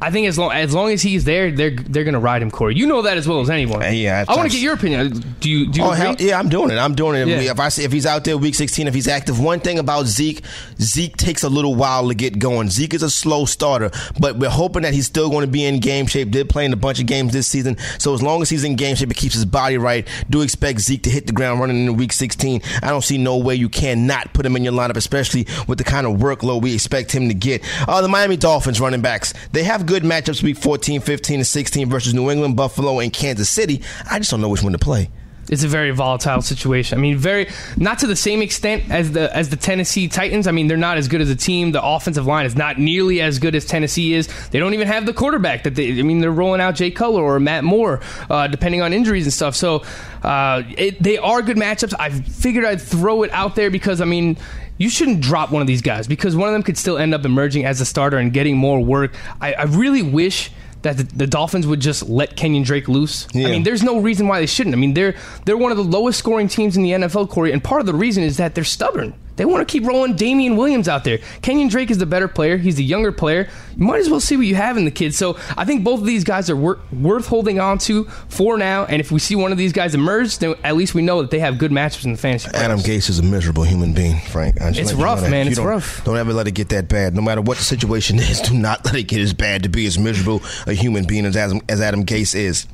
I 0.00 0.10
think 0.10 0.28
as 0.28 0.38
long 0.38 0.52
as 0.52 0.74
long 0.74 0.92
as 0.92 1.02
he's 1.02 1.24
there, 1.24 1.50
they're 1.50 1.76
they're 1.76 2.04
gonna 2.04 2.20
ride 2.20 2.42
him, 2.42 2.50
Corey. 2.50 2.74
You 2.76 2.86
know 2.86 3.02
that 3.02 3.16
as 3.16 3.26
well 3.26 3.40
as 3.40 3.50
anyone. 3.50 3.80
Yeah, 3.94 4.24
I 4.28 4.32
want 4.32 4.40
I've- 4.42 4.50
to 4.50 4.56
get 4.56 4.62
your 4.62 4.74
opinion. 4.74 5.22
Do 5.40 5.50
you 5.50 5.66
do 5.66 5.80
you 5.80 5.86
Oh 5.86 5.90
hell, 5.90 6.14
yeah, 6.18 6.38
I'm 6.38 6.48
doing 6.48 6.70
it. 6.70 6.76
I'm 6.78 6.94
doing 6.94 7.16
it. 7.20 7.28
Yeah. 7.28 7.50
If 7.50 7.60
I 7.60 7.68
see 7.68 7.84
if 7.84 7.92
he's 7.92 8.06
out 8.06 8.24
there 8.24 8.36
week 8.36 8.54
16, 8.54 8.86
if 8.86 8.94
he's 8.94 9.08
active, 9.08 9.40
one 9.40 9.60
thing 9.60 9.78
about 9.78 10.06
Zeke, 10.06 10.42
Zeke 10.80 11.16
takes 11.16 11.42
a 11.42 11.48
little 11.48 11.74
while 11.74 12.08
to 12.08 12.14
get 12.14 12.38
going. 12.38 12.70
Zeke 12.70 12.94
is 12.94 13.02
a 13.02 13.10
slow 13.10 13.44
starter, 13.44 13.90
but 14.20 14.36
we're 14.38 14.50
hoping 14.50 14.82
that 14.82 14.94
he's 14.94 15.06
still 15.06 15.30
going 15.30 15.44
to 15.44 15.50
be 15.50 15.64
in 15.64 15.80
game 15.80 16.06
shape. 16.06 16.30
Did 16.30 16.48
play 16.48 16.64
in 16.64 16.72
a 16.72 16.76
bunch 16.76 17.00
of 17.00 17.06
games 17.06 17.32
this 17.32 17.46
season, 17.46 17.76
so 17.98 18.14
as 18.14 18.22
long 18.22 18.42
as 18.42 18.50
he's 18.50 18.64
in 18.64 18.76
game 18.76 18.94
shape, 18.96 19.10
it 19.10 19.16
keeps 19.16 19.34
his 19.34 19.44
body 19.44 19.78
right. 19.78 20.06
Do 20.30 20.42
expect 20.42 20.80
Zeke 20.80 21.02
to 21.04 21.10
hit 21.10 21.26
the 21.26 21.32
ground 21.32 21.60
running 21.60 21.86
in 21.86 21.96
week 21.96 22.12
16. 22.12 22.62
I 22.82 22.88
don't 22.90 23.02
see 23.04 23.18
no 23.18 23.36
way 23.38 23.54
you 23.54 23.68
cannot 23.68 24.32
put 24.32 24.44
him 24.46 24.56
in 24.56 24.64
your 24.64 24.72
lineup, 24.72 24.96
especially 24.96 25.46
with 25.66 25.78
the 25.78 25.84
kind 25.84 26.06
of 26.06 26.18
workload 26.18 26.62
we 26.62 26.74
expect 26.74 27.12
him 27.12 27.28
to 27.28 27.34
get. 27.34 27.62
Uh, 27.88 28.00
the 28.02 28.08
Miami 28.08 28.36
Dolphins 28.36 28.80
running 28.80 29.00
backs, 29.00 29.32
they 29.52 29.64
have 29.64 29.86
good 29.88 30.02
matchups 30.02 30.42
week 30.42 30.58
14, 30.58 31.00
15, 31.00 31.36
and 31.36 31.46
16 31.46 31.88
versus 31.88 32.12
New 32.12 32.30
England, 32.30 32.56
Buffalo, 32.56 33.00
and 33.00 33.10
Kansas 33.10 33.48
City. 33.48 33.80
I 34.08 34.18
just 34.18 34.30
don't 34.30 34.42
know 34.42 34.50
which 34.50 34.62
one 34.62 34.72
to 34.72 34.78
play. 34.78 35.10
It's 35.48 35.64
a 35.64 35.68
very 35.68 35.92
volatile 35.92 36.42
situation. 36.42 36.98
I 36.98 37.00
mean, 37.00 37.16
very 37.16 37.48
not 37.78 38.00
to 38.00 38.06
the 38.06 38.14
same 38.14 38.42
extent 38.42 38.90
as 38.90 39.12
the 39.12 39.34
as 39.34 39.48
the 39.48 39.56
Tennessee 39.56 40.06
Titans. 40.06 40.46
I 40.46 40.50
mean, 40.50 40.66
they're 40.68 40.76
not 40.76 40.98
as 40.98 41.08
good 41.08 41.22
as 41.22 41.30
a 41.30 41.34
team. 41.34 41.72
The 41.72 41.82
offensive 41.82 42.26
line 42.26 42.44
is 42.44 42.54
not 42.54 42.78
nearly 42.78 43.22
as 43.22 43.38
good 43.38 43.54
as 43.54 43.64
Tennessee 43.64 44.12
is. 44.12 44.28
They 44.50 44.58
don't 44.58 44.74
even 44.74 44.86
have 44.88 45.06
the 45.06 45.14
quarterback 45.14 45.62
that 45.62 45.74
they. 45.74 45.98
I 45.98 46.02
mean, 46.02 46.20
they're 46.20 46.30
rolling 46.30 46.60
out 46.60 46.74
Jay 46.74 46.90
Cutler 46.90 47.22
or 47.22 47.40
Matt 47.40 47.64
Moore, 47.64 48.02
uh, 48.28 48.48
depending 48.48 48.82
on 48.82 48.92
injuries 48.92 49.24
and 49.24 49.32
stuff. 49.32 49.56
So 49.56 49.84
uh, 50.22 50.64
it, 50.76 51.02
they 51.02 51.16
are 51.16 51.40
good 51.40 51.56
matchups. 51.56 51.94
I 51.98 52.10
figured 52.10 52.66
I'd 52.66 52.82
throw 52.82 53.22
it 53.22 53.30
out 53.30 53.56
there 53.56 53.70
because 53.70 54.02
I 54.02 54.04
mean. 54.04 54.36
You 54.78 54.88
shouldn't 54.88 55.20
drop 55.20 55.50
one 55.50 55.60
of 55.60 55.66
these 55.66 55.82
guys 55.82 56.06
because 56.06 56.34
one 56.36 56.48
of 56.48 56.52
them 56.52 56.62
could 56.62 56.78
still 56.78 56.96
end 56.96 57.14
up 57.14 57.24
emerging 57.24 57.64
as 57.64 57.80
a 57.80 57.84
starter 57.84 58.16
and 58.16 58.32
getting 58.32 58.56
more 58.56 58.80
work. 58.80 59.14
I, 59.40 59.52
I 59.54 59.62
really 59.64 60.02
wish 60.02 60.50
that 60.82 60.96
the, 60.96 61.02
the 61.02 61.26
Dolphins 61.26 61.66
would 61.66 61.80
just 61.80 62.08
let 62.08 62.36
Kenyan 62.36 62.64
Drake 62.64 62.88
loose. 62.88 63.26
Yeah. 63.32 63.48
I 63.48 63.50
mean, 63.50 63.62
there's 63.64 63.82
no 63.82 63.98
reason 63.98 64.28
why 64.28 64.40
they 64.40 64.46
shouldn't. 64.46 64.74
I 64.74 64.78
mean, 64.78 64.94
they're 64.94 65.14
they're 65.44 65.56
one 65.56 65.72
of 65.72 65.76
the 65.76 65.84
lowest 65.84 66.18
scoring 66.18 66.48
teams 66.48 66.76
in 66.76 66.82
the 66.82 66.92
NFL, 66.92 67.28
Corey, 67.28 67.52
and 67.52 67.62
part 67.62 67.80
of 67.80 67.86
the 67.86 67.94
reason 67.94 68.22
is 68.22 68.36
that 68.36 68.54
they're 68.54 68.64
stubborn. 68.64 69.14
They 69.38 69.44
want 69.46 69.66
to 69.66 69.72
keep 69.72 69.86
rolling 69.88 70.16
Damien 70.16 70.56
Williams 70.56 70.88
out 70.88 71.04
there. 71.04 71.18
Kenyan 71.42 71.70
Drake 71.70 71.90
is 71.90 71.98
the 71.98 72.06
better 72.06 72.28
player. 72.28 72.56
He's 72.58 72.74
the 72.74 72.84
younger 72.84 73.12
player. 73.12 73.48
You 73.76 73.86
might 73.86 74.00
as 74.00 74.10
well 74.10 74.20
see 74.20 74.36
what 74.36 74.46
you 74.46 74.56
have 74.56 74.76
in 74.76 74.84
the 74.84 74.90
kid. 74.90 75.14
So 75.14 75.38
I 75.56 75.64
think 75.64 75.84
both 75.84 76.00
of 76.00 76.06
these 76.06 76.24
guys 76.24 76.50
are 76.50 76.56
wor- 76.56 76.80
worth 76.92 77.26
holding 77.26 77.60
on 77.60 77.78
to 77.78 78.04
for 78.28 78.58
now. 78.58 78.84
And 78.84 79.00
if 79.00 79.10
we 79.12 79.20
see 79.20 79.36
one 79.36 79.52
of 79.52 79.58
these 79.58 79.72
guys 79.72 79.94
emerge, 79.94 80.38
then 80.38 80.54
at 80.64 80.76
least 80.76 80.94
we 80.94 81.02
know 81.02 81.22
that 81.22 81.30
they 81.30 81.38
have 81.38 81.56
good 81.56 81.70
matchups 81.70 82.04
in 82.04 82.12
the 82.12 82.18
fantasy. 82.18 82.50
Adam. 82.54 82.80
Gase 82.80 83.08
is 83.08 83.18
a 83.20 83.22
miserable 83.22 83.62
human 83.62 83.94
being, 83.94 84.18
Frank. 84.18 84.60
I 84.60 84.70
just 84.72 84.80
It's 84.90 84.98
you 84.98 85.04
rough, 85.04 85.22
know 85.22 85.30
man. 85.30 85.46
You 85.46 85.52
It's 85.52 85.60
rough. 85.60 86.04
Don't 86.04 86.16
ever 86.16 86.32
let 86.32 86.46
it 86.48 86.52
get 86.52 86.68
that 86.70 86.88
bad. 86.88 87.14
No 87.14 87.22
matter 87.22 87.40
what 87.40 87.56
the 87.58 87.64
situation 87.64 88.18
is, 88.18 88.40
do 88.40 88.54
not 88.54 88.84
let 88.84 88.96
it 88.96 89.04
get 89.04 89.20
as 89.20 89.32
bad 89.32 89.62
to 89.62 89.68
be 89.68 89.86
as 89.86 89.98
miserable 89.98 90.42
a 90.66 90.72
human 90.74 91.04
being 91.06 91.24
as 91.24 91.36
Adam, 91.36 91.60
as 91.68 91.80
Adam 91.80 92.04
Gase 92.04 92.34
is. 92.34 92.66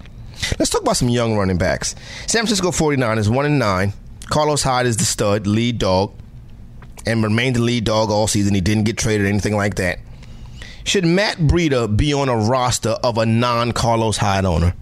Let's 0.58 0.70
talk 0.70 0.80
about 0.80 0.96
some 0.96 1.10
young 1.10 1.36
running 1.36 1.58
backs. 1.58 1.94
San 2.26 2.40
Francisco 2.46 2.70
49ers, 2.70 3.28
1 3.28 3.46
and 3.46 3.58
9. 3.58 3.92
Carlos 4.30 4.62
Hyde 4.62 4.86
is 4.86 4.96
the 4.96 5.04
stud, 5.04 5.46
lead 5.46 5.78
dog, 5.78 6.12
and 7.06 7.22
remained 7.22 7.56
the 7.56 7.62
lead 7.62 7.84
dog 7.84 8.10
all 8.10 8.26
season. 8.26 8.54
He 8.54 8.60
didn't 8.60 8.84
get 8.84 8.96
traded 8.96 9.26
or 9.26 9.28
anything 9.28 9.56
like 9.56 9.76
that. 9.76 9.98
Should 10.84 11.06
Matt 11.06 11.38
Breida 11.38 11.94
be 11.96 12.12
on 12.12 12.28
a 12.28 12.36
roster 12.36 12.96
of 13.02 13.16
a 13.18 13.24
non 13.26 13.72
Carlos 13.72 14.18
Hyde 14.18 14.44
owner? 14.44 14.74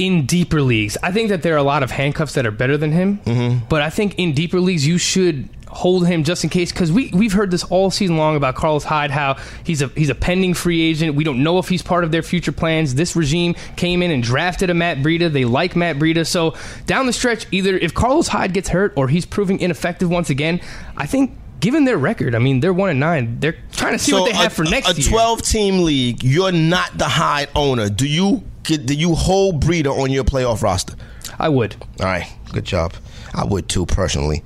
in 0.00 0.24
deeper 0.24 0.62
leagues, 0.62 0.96
I 1.02 1.12
think 1.12 1.28
that 1.28 1.42
there 1.42 1.52
are 1.52 1.58
a 1.58 1.62
lot 1.62 1.82
of 1.82 1.90
handcuffs 1.90 2.32
that 2.32 2.46
are 2.46 2.50
better 2.50 2.78
than 2.78 2.90
him. 2.90 3.18
Mm-hmm. 3.18 3.66
But 3.68 3.82
I 3.82 3.90
think 3.90 4.14
in 4.16 4.32
deeper 4.32 4.58
leagues, 4.58 4.86
you 4.86 4.96
should 4.96 5.50
hold 5.72 6.06
him 6.06 6.24
just 6.24 6.42
in 6.44 6.50
case 6.50 6.72
because 6.72 6.90
we 6.90 7.10
we've 7.12 7.32
heard 7.32 7.50
this 7.50 7.64
all 7.64 7.90
season 7.90 8.16
long 8.16 8.36
about 8.36 8.56
Carlos 8.56 8.84
Hyde 8.84 9.10
how 9.10 9.36
he's 9.64 9.82
a 9.82 9.86
he's 9.88 10.10
a 10.10 10.14
pending 10.14 10.54
free 10.54 10.82
agent. 10.82 11.14
We 11.14 11.24
don't 11.24 11.42
know 11.42 11.58
if 11.58 11.68
he's 11.68 11.82
part 11.82 12.04
of 12.04 12.10
their 12.10 12.22
future 12.22 12.52
plans. 12.52 12.94
This 12.94 13.14
regime 13.14 13.54
came 13.76 14.02
in 14.02 14.10
and 14.10 14.22
drafted 14.22 14.68
a 14.70 14.74
Matt 14.74 14.98
Breida. 14.98 15.32
They 15.32 15.44
like 15.44 15.76
Matt 15.76 15.96
Breida. 15.96 16.26
So 16.26 16.54
down 16.86 17.06
the 17.06 17.12
stretch, 17.12 17.46
either 17.50 17.76
if 17.76 17.94
Carlos 17.94 18.28
Hyde 18.28 18.52
gets 18.52 18.68
hurt 18.68 18.92
or 18.96 19.08
he's 19.08 19.24
proving 19.24 19.60
ineffective 19.60 20.10
once 20.10 20.28
again, 20.28 20.60
I 20.96 21.06
think 21.06 21.36
given 21.60 21.84
their 21.84 21.98
record, 21.98 22.34
I 22.34 22.38
mean, 22.38 22.60
they're 22.60 22.72
one 22.72 22.90
and 22.90 23.00
nine. 23.00 23.38
They're 23.38 23.56
trying 23.72 23.92
to 23.92 23.98
see 23.98 24.12
so 24.12 24.20
what 24.20 24.30
they 24.30 24.36
have 24.36 24.52
for 24.52 24.64
next 24.64 24.90
a, 24.90 25.00
year. 25.00 25.08
A 25.08 25.10
twelve-team 25.10 25.84
league. 25.84 26.24
You're 26.24 26.52
not 26.52 26.96
the 26.98 27.08
Hyde 27.08 27.48
owner. 27.54 27.88
Do 27.88 28.08
you 28.08 28.42
get? 28.64 28.86
Do 28.86 28.94
you 28.94 29.14
hold 29.14 29.62
Breida 29.62 29.96
on 29.96 30.10
your 30.10 30.24
playoff 30.24 30.62
roster? 30.62 30.94
I 31.38 31.48
would. 31.48 31.76
All 32.00 32.06
right, 32.06 32.30
good 32.52 32.64
job. 32.64 32.94
I 33.32 33.44
would 33.44 33.68
too, 33.68 33.86
personally. 33.86 34.42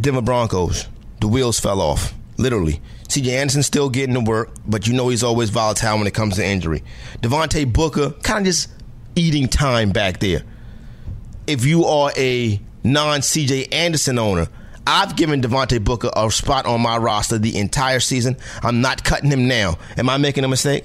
Denver 0.00 0.22
Broncos. 0.22 0.86
The 1.20 1.28
wheels 1.28 1.58
fell 1.58 1.80
off, 1.80 2.14
literally. 2.36 2.80
CJ 3.08 3.28
Anderson's 3.28 3.66
still 3.66 3.88
getting 3.88 4.14
to 4.14 4.20
work, 4.20 4.50
but 4.66 4.86
you 4.86 4.92
know 4.92 5.08
he's 5.08 5.22
always 5.22 5.50
volatile 5.50 5.98
when 5.98 6.06
it 6.06 6.14
comes 6.14 6.36
to 6.36 6.44
injury. 6.44 6.82
Devontae 7.20 7.72
Booker 7.72 8.10
kind 8.22 8.40
of 8.40 8.46
just 8.46 8.70
eating 9.14 9.48
time 9.48 9.90
back 9.90 10.20
there. 10.20 10.42
If 11.46 11.64
you 11.64 11.84
are 11.84 12.12
a 12.16 12.60
non 12.82 13.20
CJ 13.20 13.72
Anderson 13.72 14.18
owner, 14.18 14.48
I've 14.86 15.16
given 15.16 15.40
Devontae 15.40 15.82
Booker 15.82 16.10
a 16.16 16.30
spot 16.30 16.66
on 16.66 16.80
my 16.80 16.96
roster 16.98 17.38
the 17.38 17.58
entire 17.58 18.00
season. 18.00 18.36
I'm 18.62 18.80
not 18.80 19.04
cutting 19.04 19.30
him 19.30 19.48
now. 19.48 19.78
Am 19.96 20.08
I 20.08 20.16
making 20.18 20.44
a 20.44 20.48
mistake? 20.48 20.84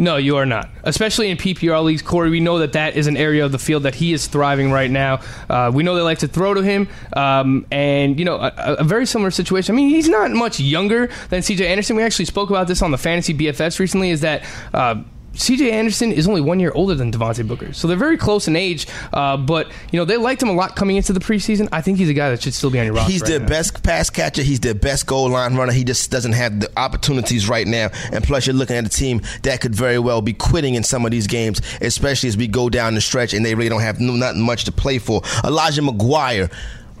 No, 0.00 0.16
you 0.16 0.36
are 0.36 0.46
not. 0.46 0.70
Especially 0.84 1.28
in 1.28 1.36
PPR 1.36 1.82
leagues, 1.82 2.02
Corey. 2.02 2.30
We 2.30 2.38
know 2.38 2.60
that 2.60 2.74
that 2.74 2.96
is 2.96 3.08
an 3.08 3.16
area 3.16 3.44
of 3.44 3.50
the 3.50 3.58
field 3.58 3.82
that 3.82 3.96
he 3.96 4.12
is 4.12 4.28
thriving 4.28 4.70
right 4.70 4.90
now. 4.90 5.20
Uh, 5.50 5.72
we 5.74 5.82
know 5.82 5.96
they 5.96 6.02
like 6.02 6.20
to 6.20 6.28
throw 6.28 6.54
to 6.54 6.62
him, 6.62 6.88
um, 7.14 7.66
and 7.72 8.16
you 8.16 8.24
know 8.24 8.36
a, 8.36 8.52
a, 8.78 8.84
very 8.84 9.06
similar 9.06 9.32
situation. 9.32 9.74
I 9.74 9.76
mean, 9.76 9.90
he's 9.90 10.08
not 10.08 10.30
much 10.30 10.60
younger 10.60 11.10
than 11.30 11.42
C.J. 11.42 11.66
Anderson. 11.66 11.96
We 11.96 12.04
actually 12.04 12.26
spoke 12.26 12.48
about 12.48 12.68
this 12.68 12.80
on 12.80 12.92
the 12.92 12.98
Fantasy 12.98 13.34
BFS 13.34 13.80
recently. 13.80 14.10
Is 14.10 14.20
that 14.20 14.44
uh, 14.72 15.02
CJ 15.38 15.70
Anderson 15.70 16.10
is 16.10 16.26
only 16.26 16.40
one 16.40 16.58
year 16.58 16.72
older 16.74 16.96
than 16.96 17.12
Devontae 17.12 17.46
Booker, 17.46 17.72
so 17.72 17.86
they're 17.86 17.96
very 17.96 18.16
close 18.16 18.48
in 18.48 18.56
age. 18.56 18.88
Uh, 19.12 19.36
but 19.36 19.68
you 19.92 19.98
know 19.98 20.04
they 20.04 20.16
liked 20.16 20.42
him 20.42 20.48
a 20.48 20.52
lot 20.52 20.74
coming 20.74 20.96
into 20.96 21.12
the 21.12 21.20
preseason. 21.20 21.68
I 21.70 21.80
think 21.80 21.96
he's 21.98 22.08
a 22.08 22.14
guy 22.14 22.30
that 22.30 22.42
should 22.42 22.54
still 22.54 22.70
be 22.70 22.80
on 22.80 22.86
your 22.86 22.94
roster. 22.94 23.12
He's 23.12 23.22
right 23.22 23.28
their 23.28 23.40
now. 23.40 23.46
best 23.46 23.82
pass 23.84 24.10
catcher. 24.10 24.42
He's 24.42 24.58
the 24.58 24.74
best 24.74 25.06
goal 25.06 25.30
line 25.30 25.54
runner. 25.54 25.72
He 25.72 25.84
just 25.84 26.10
doesn't 26.10 26.32
have 26.32 26.58
the 26.58 26.70
opportunities 26.76 27.48
right 27.48 27.66
now. 27.66 27.90
And 28.12 28.24
plus, 28.24 28.46
you're 28.46 28.54
looking 28.54 28.76
at 28.76 28.84
a 28.84 28.88
team 28.88 29.22
that 29.44 29.60
could 29.60 29.74
very 29.74 30.00
well 30.00 30.20
be 30.20 30.32
quitting 30.32 30.74
in 30.74 30.82
some 30.82 31.04
of 31.04 31.12
these 31.12 31.28
games, 31.28 31.60
especially 31.80 32.28
as 32.28 32.36
we 32.36 32.48
go 32.48 32.68
down 32.68 32.96
the 32.96 33.00
stretch 33.00 33.32
and 33.32 33.46
they 33.46 33.54
really 33.54 33.68
don't 33.68 33.80
have 33.80 34.00
not 34.00 34.34
much 34.36 34.64
to 34.64 34.72
play 34.72 34.98
for. 34.98 35.22
Elijah 35.44 35.82
McGuire. 35.82 36.52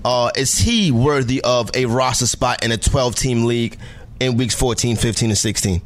Uh, 0.04 0.30
is 0.36 0.56
he 0.58 0.92
worthy 0.92 1.40
of 1.42 1.70
a 1.74 1.86
roster 1.86 2.26
spot 2.26 2.64
in 2.64 2.70
a 2.70 2.76
12 2.76 3.16
team 3.16 3.46
league 3.46 3.76
in 4.20 4.36
weeks 4.36 4.54
14, 4.54 4.94
15, 4.94 5.30
and 5.30 5.36
16? 5.38 5.82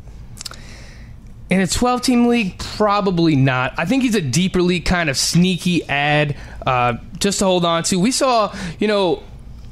In 1.53 1.61
a 1.61 1.67
12 1.67 2.01
team 2.01 2.29
league, 2.29 2.59
probably 2.59 3.37
not. 3.37 3.75
I 3.77 3.85
think 3.85 4.05
he's 4.05 4.15
a 4.15 4.23
deeper 4.23 4.63
league 4.63 4.87
kind 4.87 5.11
of 5.11 5.19
sneaky 5.19 5.87
ad 5.87 6.35
uh, 6.65 6.95
just 7.19 7.41
to 7.41 7.45
hold 7.45 7.67
on 7.67 7.83
to. 7.83 8.01
We 8.01 8.11
saw, 8.11 8.57
you 8.79 8.89
know, 8.89 9.23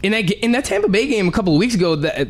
in 0.03 0.13
that 0.13 0.31
in 0.31 0.53
that 0.53 0.67
Tampa 0.67 0.89
Bay 0.89 1.07
game 1.07 1.27
a 1.27 1.33
couple 1.33 1.55
of 1.55 1.59
weeks 1.59 1.75
ago 1.75 1.97
that 1.97 2.29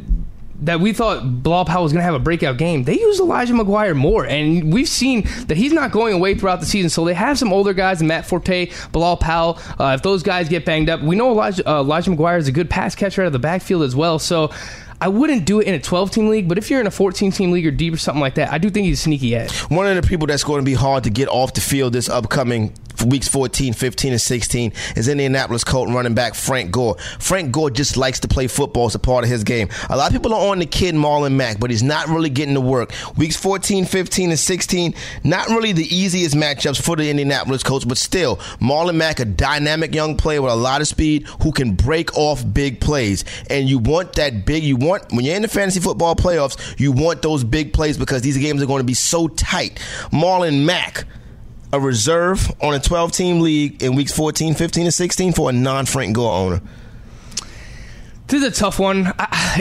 that 0.60 0.78
we 0.78 0.92
thought 0.92 1.42
Powell 1.42 1.82
was 1.82 1.92
going 1.92 1.98
to 1.98 2.04
have 2.04 2.14
a 2.14 2.20
breakout 2.20 2.58
game. 2.58 2.84
They 2.84 3.00
used 3.00 3.18
Elijah 3.18 3.52
McGuire 3.52 3.96
more, 3.96 4.24
and 4.24 4.72
we've 4.72 4.88
seen 4.88 5.22
that 5.48 5.56
he's 5.56 5.72
not 5.72 5.90
going 5.90 6.14
away 6.14 6.36
throughout 6.36 6.60
the 6.60 6.66
season. 6.66 6.88
So 6.88 7.04
they 7.04 7.14
have 7.14 7.36
some 7.36 7.52
older 7.52 7.72
guys, 7.72 8.00
Matt 8.04 8.26
Forte, 8.26 8.70
Bilal 8.92 9.16
Powell. 9.16 9.58
Uh, 9.80 9.96
if 9.96 10.02
those 10.04 10.22
guys 10.22 10.48
get 10.48 10.64
banged 10.64 10.88
up, 10.88 11.02
we 11.02 11.16
know 11.16 11.32
Elijah, 11.32 11.68
uh, 11.68 11.80
Elijah 11.80 12.12
McGuire 12.12 12.38
is 12.38 12.46
a 12.46 12.52
good 12.52 12.70
pass 12.70 12.94
catcher 12.94 13.22
out 13.22 13.26
of 13.26 13.32
the 13.32 13.40
backfield 13.40 13.82
as 13.82 13.96
well. 13.96 14.20
So 14.20 14.52
I 15.00 15.08
wouldn't 15.08 15.46
do 15.46 15.60
it 15.60 15.66
in 15.66 15.74
a 15.74 15.80
12 15.80 16.10
team 16.10 16.28
league, 16.28 16.48
but 16.48 16.58
if 16.58 16.70
you're 16.70 16.80
in 16.80 16.86
a 16.86 16.90
14 16.90 17.32
team 17.32 17.52
league 17.52 17.66
or 17.66 17.70
deep 17.70 17.94
or 17.94 17.96
something 17.96 18.20
like 18.20 18.34
that, 18.34 18.52
I 18.52 18.58
do 18.58 18.68
think 18.68 18.86
he's 18.86 19.00
a 19.00 19.02
sneaky 19.02 19.34
edge. 19.34 19.50
One 19.70 19.86
of 19.86 19.96
the 19.96 20.06
people 20.06 20.26
that's 20.26 20.44
going 20.44 20.60
to 20.60 20.64
be 20.64 20.74
hard 20.74 21.04
to 21.04 21.10
get 21.10 21.28
off 21.28 21.54
the 21.54 21.62
field 21.62 21.94
this 21.94 22.08
upcoming 22.08 22.74
weeks 23.04 23.28
14, 23.28 23.72
15, 23.72 24.12
and 24.12 24.20
16 24.20 24.72
is 24.96 25.08
Indianapolis 25.08 25.64
Colt 25.64 25.88
running 25.88 26.14
back 26.14 26.34
Frank 26.34 26.70
Gore. 26.70 26.96
Frank 27.18 27.52
Gore 27.52 27.70
just 27.70 27.96
likes 27.96 28.20
to 28.20 28.28
play 28.28 28.46
football 28.46 28.86
as 28.86 28.94
a 28.94 28.98
part 28.98 29.24
of 29.24 29.30
his 29.30 29.44
game. 29.44 29.68
A 29.88 29.96
lot 29.96 30.08
of 30.08 30.12
people 30.12 30.34
are 30.34 30.50
on 30.50 30.58
the 30.58 30.66
kid 30.66 30.94
Marlon 30.94 31.32
Mack, 31.32 31.58
but 31.58 31.70
he's 31.70 31.82
not 31.82 32.08
really 32.08 32.30
getting 32.30 32.54
to 32.54 32.60
work. 32.60 32.92
Weeks 33.16 33.36
14, 33.36 33.84
15, 33.84 34.30
and 34.30 34.38
16, 34.38 34.94
not 35.24 35.48
really 35.48 35.72
the 35.72 35.94
easiest 35.94 36.34
matchups 36.34 36.80
for 36.80 36.96
the 36.96 37.08
Indianapolis 37.08 37.62
Colts, 37.62 37.84
but 37.84 37.98
still, 37.98 38.36
Marlon 38.60 38.96
Mack, 38.96 39.20
a 39.20 39.24
dynamic 39.24 39.94
young 39.94 40.16
player 40.16 40.42
with 40.42 40.52
a 40.52 40.56
lot 40.56 40.80
of 40.80 40.88
speed 40.88 41.26
who 41.42 41.52
can 41.52 41.74
break 41.74 42.16
off 42.16 42.44
big 42.52 42.80
plays. 42.80 43.24
And 43.48 43.68
you 43.68 43.78
want 43.78 44.14
that 44.14 44.44
big, 44.44 44.62
you 44.62 44.76
want, 44.76 44.89
when 45.11 45.24
you're 45.24 45.37
in 45.37 45.42
the 45.42 45.48
fantasy 45.48 45.81
football 45.81 46.14
playoffs, 46.14 46.79
you 46.79 46.92
want 46.92 47.22
those 47.22 47.44
big 47.44 47.72
plays 47.72 47.96
because 47.96 48.22
these 48.22 48.38
games 48.38 48.62
are 48.62 48.66
going 48.66 48.81
to 48.81 48.85
be 48.85 48.94
so 48.94 49.29
tight. 49.29 49.76
Marlon 50.12 50.64
Mack, 50.64 51.05
a 51.72 51.81
reserve 51.81 52.50
on 52.61 52.74
a 52.74 52.81
12 52.81 53.12
team 53.12 53.40
league 53.40 53.83
in 53.83 53.94
weeks 53.94 54.12
14, 54.12 54.55
15, 54.55 54.85
and 54.87 54.94
16 54.94 55.33
for 55.33 55.50
a 55.50 55.53
non 55.53 55.87
Frank 55.87 56.14
Gore 56.14 56.33
owner? 56.33 56.61
This 58.30 58.42
is 58.42 58.48
a 58.48 58.60
tough 58.60 58.78
one. 58.78 59.12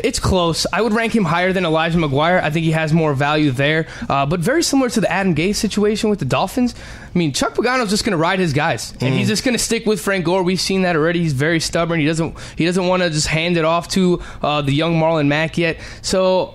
It's 0.03 0.19
close. 0.19 0.67
I 0.71 0.83
would 0.83 0.93
rank 0.93 1.15
him 1.15 1.25
higher 1.25 1.51
than 1.51 1.65
Elijah 1.65 1.97
McGuire. 1.97 2.41
I 2.43 2.51
think 2.51 2.63
he 2.63 2.71
has 2.71 2.93
more 2.93 3.15
value 3.15 3.49
there, 3.49 3.87
uh, 4.07 4.27
but 4.27 4.39
very 4.39 4.61
similar 4.61 4.87
to 4.91 5.01
the 5.01 5.11
Adam 5.11 5.33
Gase 5.33 5.55
situation 5.55 6.11
with 6.11 6.19
the 6.19 6.25
Dolphins. 6.25 6.75
I 7.03 7.17
mean, 7.17 7.33
Chuck 7.33 7.55
Pagano's 7.55 7.89
just 7.89 8.05
going 8.05 8.11
to 8.11 8.17
ride 8.17 8.37
his 8.37 8.53
guys, 8.53 8.91
and 9.01 9.01
mm. 9.01 9.17
he's 9.17 9.27
just 9.27 9.43
going 9.43 9.53
to 9.53 9.63
stick 9.63 9.87
with 9.87 9.99
Frank 9.99 10.25
Gore. 10.25 10.43
We've 10.43 10.61
seen 10.61 10.83
that 10.83 10.95
already. 10.95 11.23
He's 11.23 11.33
very 11.33 11.59
stubborn. 11.59 11.99
He 11.99 12.05
doesn't 12.05 12.37
he 12.55 12.65
doesn't 12.65 12.85
want 12.85 13.01
to 13.01 13.09
just 13.09 13.25
hand 13.25 13.57
it 13.57 13.65
off 13.65 13.87
to 13.89 14.21
uh, 14.43 14.61
the 14.61 14.73
young 14.73 14.99
Marlon 14.99 15.25
Mack 15.25 15.57
yet. 15.57 15.79
So 16.03 16.53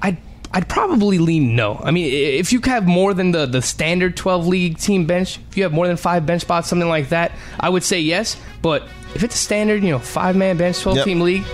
I 0.00 0.16
I'd 0.52 0.68
probably 0.68 1.18
lean 1.18 1.56
no. 1.56 1.80
I 1.82 1.90
mean, 1.90 2.06
if 2.12 2.52
you 2.52 2.60
have 2.60 2.86
more 2.86 3.12
than 3.12 3.32
the, 3.32 3.46
the 3.46 3.60
standard 3.60 4.16
12 4.16 4.46
league 4.46 4.78
team 4.78 5.06
bench, 5.06 5.40
if 5.50 5.56
you 5.56 5.64
have 5.64 5.72
more 5.72 5.88
than 5.88 5.96
five 5.96 6.24
bench 6.24 6.42
spots, 6.42 6.68
something 6.68 6.88
like 6.88 7.08
that, 7.08 7.32
I 7.58 7.68
would 7.68 7.82
say 7.82 8.00
yes. 8.00 8.36
But 8.62 8.84
if 9.16 9.24
it's 9.24 9.34
a 9.34 9.38
standard, 9.38 9.82
you 9.82 9.90
know, 9.90 9.98
five 9.98 10.36
man 10.36 10.58
bench, 10.58 10.78
12 10.80 10.98
yep. 10.98 11.04
team 11.06 11.20
league, 11.22 11.44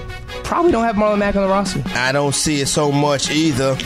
probably 0.43 0.73
don't 0.73 0.83
have 0.83 0.97
Marlon 0.97 1.19
Mack 1.19 1.37
on 1.37 1.43
the 1.43 1.49
roster. 1.49 1.81
I 1.95 2.11
don't 2.11 2.35
see 2.35 2.61
it 2.61 2.67
so 2.67 2.91
much 2.91 3.31
either 3.31 3.79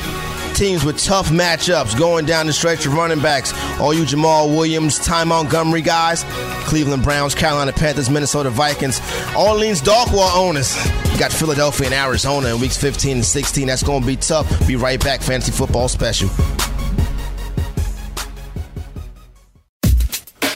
teams 0.54 0.82
with 0.82 0.96
tough 0.96 1.28
matchups 1.28 1.98
going 1.98 2.24
down 2.24 2.46
the 2.46 2.52
stretch 2.54 2.86
of 2.86 2.94
running 2.94 3.20
backs. 3.20 3.52
All 3.78 3.92
you 3.92 4.04
Jamaal 4.04 4.56
Williams, 4.56 4.98
Ty 4.98 5.24
Montgomery 5.24 5.82
guys, 5.82 6.24
Cleveland 6.64 7.02
Browns, 7.02 7.34
Carolina 7.34 7.74
Panthers, 7.74 8.08
Minnesota 8.08 8.48
Vikings, 8.48 8.98
Orleans 9.36 9.82
Darkwa 9.82 10.34
owners. 10.34 10.74
You 11.12 11.18
got 11.18 11.30
Philadelphia 11.30 11.88
and 11.88 11.94
Arizona 11.94 12.54
in 12.54 12.60
weeks 12.60 12.78
15 12.78 13.16
and 13.18 13.24
16. 13.24 13.66
That's 13.66 13.82
going 13.82 14.00
to 14.00 14.06
be 14.06 14.16
tough. 14.16 14.66
Be 14.66 14.76
right 14.76 15.02
back. 15.02 15.20
Fantasy 15.20 15.52
football 15.52 15.88
special. 15.88 16.30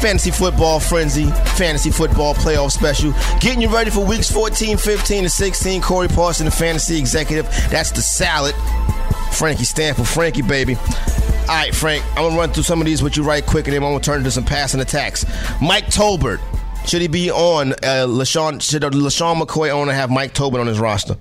Fantasy 0.00 0.30
Football 0.30 0.80
Frenzy, 0.80 1.26
Fantasy 1.56 1.90
Football 1.90 2.34
Playoff 2.34 2.72
Special. 2.72 3.12
Getting 3.38 3.60
you 3.60 3.68
ready 3.68 3.90
for 3.90 4.04
weeks 4.04 4.30
14, 4.30 4.78
15, 4.78 5.24
and 5.24 5.30
16. 5.30 5.82
Corey 5.82 6.08
Parson, 6.08 6.46
the 6.46 6.50
Fantasy 6.50 6.98
Executive. 6.98 7.44
That's 7.70 7.90
the 7.90 8.00
salad. 8.00 8.54
Frankie 9.32 9.64
Stanford, 9.64 10.08
Frankie, 10.08 10.42
baby. 10.42 10.76
All 10.76 11.46
right, 11.48 11.74
Frank, 11.74 12.04
I'm 12.10 12.22
going 12.22 12.32
to 12.32 12.38
run 12.38 12.50
through 12.52 12.62
some 12.62 12.80
of 12.80 12.86
these 12.86 13.02
with 13.02 13.16
you 13.16 13.22
right 13.24 13.44
quick, 13.44 13.66
and 13.66 13.74
then 13.74 13.82
I'm 13.82 13.90
going 13.90 14.00
to 14.00 14.04
turn 14.04 14.24
to 14.24 14.30
some 14.30 14.44
passing 14.44 14.80
attacks. 14.80 15.24
Mike 15.60 15.86
Tolbert, 15.86 16.40
Should 16.86 17.02
he 17.02 17.08
be 17.08 17.30
on 17.30 17.72
uh, 17.72 18.06
LaShawn? 18.08 18.62
Should 18.62 18.82
LeSean 18.82 19.40
McCoy 19.40 19.68
owner 19.70 19.92
have 19.92 20.10
Mike 20.10 20.32
Tolbert 20.32 20.60
on 20.60 20.66
his 20.66 20.78
roster? 20.78 21.16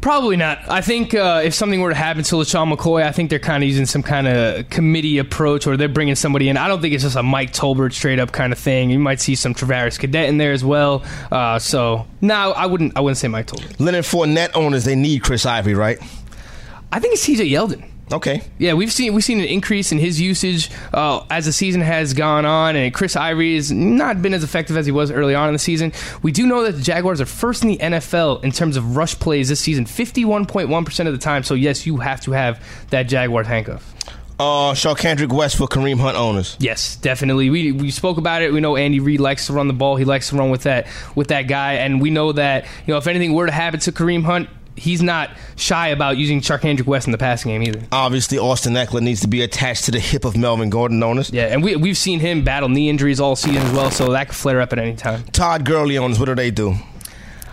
Probably 0.00 0.36
not. 0.36 0.58
I 0.68 0.80
think 0.80 1.14
uh, 1.14 1.42
if 1.44 1.52
something 1.52 1.80
were 1.80 1.90
to 1.90 1.94
happen 1.94 2.22
to 2.22 2.34
LeSean 2.36 2.74
McCoy, 2.74 3.02
I 3.02 3.12
think 3.12 3.28
they're 3.28 3.38
kind 3.38 3.62
of 3.62 3.68
using 3.68 3.84
some 3.84 4.02
kind 4.02 4.26
of 4.26 4.70
committee 4.70 5.18
approach 5.18 5.66
or 5.66 5.76
they're 5.76 5.88
bringing 5.88 6.14
somebody 6.14 6.48
in. 6.48 6.56
I 6.56 6.68
don't 6.68 6.80
think 6.80 6.94
it's 6.94 7.04
just 7.04 7.16
a 7.16 7.22
Mike 7.22 7.52
Tolbert 7.52 7.92
straight 7.92 8.18
up 8.18 8.32
kind 8.32 8.52
of 8.52 8.58
thing. 8.58 8.88
You 8.90 8.98
might 8.98 9.20
see 9.20 9.34
some 9.34 9.52
Travis 9.52 9.98
Cadet 9.98 10.28
in 10.30 10.38
there 10.38 10.52
as 10.52 10.64
well. 10.64 11.04
Uh, 11.30 11.58
so, 11.58 12.06
no, 12.22 12.52
I 12.52 12.64
wouldn't 12.64 12.96
I 12.96 13.00
wouldn't 13.00 13.18
say 13.18 13.28
Mike 13.28 13.48
Tolbert. 13.48 13.78
Leonard 13.78 14.04
Fournette 14.04 14.52
owners, 14.54 14.84
they 14.84 14.94
need 14.96 15.22
Chris 15.22 15.44
Ivory, 15.44 15.74
right? 15.74 15.98
I 16.92 16.98
think 16.98 17.14
it's 17.14 17.26
TJ 17.26 17.50
Yeldon. 17.50 17.89
Okay. 18.12 18.42
Yeah, 18.58 18.74
we've 18.74 18.92
seen 18.92 19.14
we've 19.14 19.24
seen 19.24 19.38
an 19.38 19.46
increase 19.46 19.92
in 19.92 19.98
his 19.98 20.20
usage 20.20 20.70
uh, 20.92 21.24
as 21.30 21.46
the 21.46 21.52
season 21.52 21.80
has 21.80 22.12
gone 22.12 22.44
on, 22.44 22.76
and 22.76 22.92
Chris 22.92 23.14
Ivory 23.14 23.54
has 23.54 23.70
not 23.70 24.20
been 24.20 24.34
as 24.34 24.42
effective 24.42 24.76
as 24.76 24.86
he 24.86 24.92
was 24.92 25.10
early 25.10 25.34
on 25.34 25.48
in 25.48 25.52
the 25.52 25.58
season. 25.60 25.92
We 26.22 26.32
do 26.32 26.46
know 26.46 26.64
that 26.64 26.72
the 26.72 26.82
Jaguars 26.82 27.20
are 27.20 27.26
first 27.26 27.62
in 27.62 27.68
the 27.68 27.78
NFL 27.78 28.42
in 28.42 28.50
terms 28.50 28.76
of 28.76 28.96
rush 28.96 29.18
plays 29.18 29.48
this 29.48 29.60
season, 29.60 29.86
fifty-one 29.86 30.46
point 30.46 30.68
one 30.68 30.84
percent 30.84 31.08
of 31.08 31.14
the 31.14 31.20
time. 31.20 31.44
So 31.44 31.54
yes, 31.54 31.86
you 31.86 31.98
have 31.98 32.20
to 32.22 32.32
have 32.32 32.62
that 32.90 33.04
Jaguar 33.04 33.44
handcuff. 33.44 33.94
Uh, 34.40 34.72
Charcandrick 34.72 35.30
West 35.30 35.56
for 35.56 35.66
Kareem 35.68 36.00
Hunt 36.00 36.16
owners. 36.16 36.56
Yes, 36.58 36.96
definitely. 36.96 37.50
We 37.50 37.72
we 37.72 37.90
spoke 37.90 38.16
about 38.16 38.40
it. 38.40 38.52
We 38.52 38.60
know 38.60 38.74
Andy 38.74 38.98
Reid 38.98 39.20
likes 39.20 39.46
to 39.48 39.52
run 39.52 39.68
the 39.68 39.74
ball. 39.74 39.96
He 39.96 40.06
likes 40.06 40.30
to 40.30 40.36
run 40.36 40.50
with 40.50 40.62
that 40.62 40.86
with 41.14 41.28
that 41.28 41.42
guy, 41.42 41.74
and 41.74 42.00
we 42.00 42.08
know 42.10 42.32
that 42.32 42.64
you 42.86 42.94
know 42.94 42.98
if 42.98 43.06
anything 43.06 43.34
were 43.34 43.44
to 43.46 43.52
happen 43.52 43.80
to 43.80 43.92
Kareem 43.92 44.24
Hunt, 44.24 44.48
he's 44.76 45.02
not 45.02 45.30
shy 45.56 45.88
about 45.88 46.16
using 46.16 46.40
Charcandrick 46.40 46.86
West 46.86 47.06
in 47.06 47.12
the 47.12 47.18
passing 47.18 47.52
game 47.52 47.62
either. 47.62 47.82
Obviously, 47.92 48.38
Austin 48.38 48.74
Ekeler 48.74 49.00
needs 49.00 49.20
to 49.20 49.28
be 49.28 49.42
attached 49.42 49.84
to 49.84 49.90
the 49.90 50.00
hip 50.00 50.24
of 50.24 50.36
Melvin 50.36 50.70
Gordon 50.70 51.02
owners. 51.02 51.30
Yeah, 51.30 51.46
and 51.46 51.62
we 51.62 51.76
we've 51.76 51.98
seen 51.98 52.20
him 52.20 52.44
battle 52.44 52.68
knee 52.68 52.88
injuries 52.88 53.20
all 53.20 53.36
season 53.36 53.62
as 53.62 53.72
well, 53.72 53.90
so 53.90 54.12
that 54.12 54.28
could 54.28 54.36
flare 54.36 54.60
up 54.60 54.72
at 54.72 54.78
any 54.78 54.96
time. 54.96 55.24
Todd 55.24 55.64
Gurley 55.64 55.98
owners, 55.98 56.18
what 56.18 56.26
do 56.26 56.34
they 56.34 56.50
do? 56.50 56.76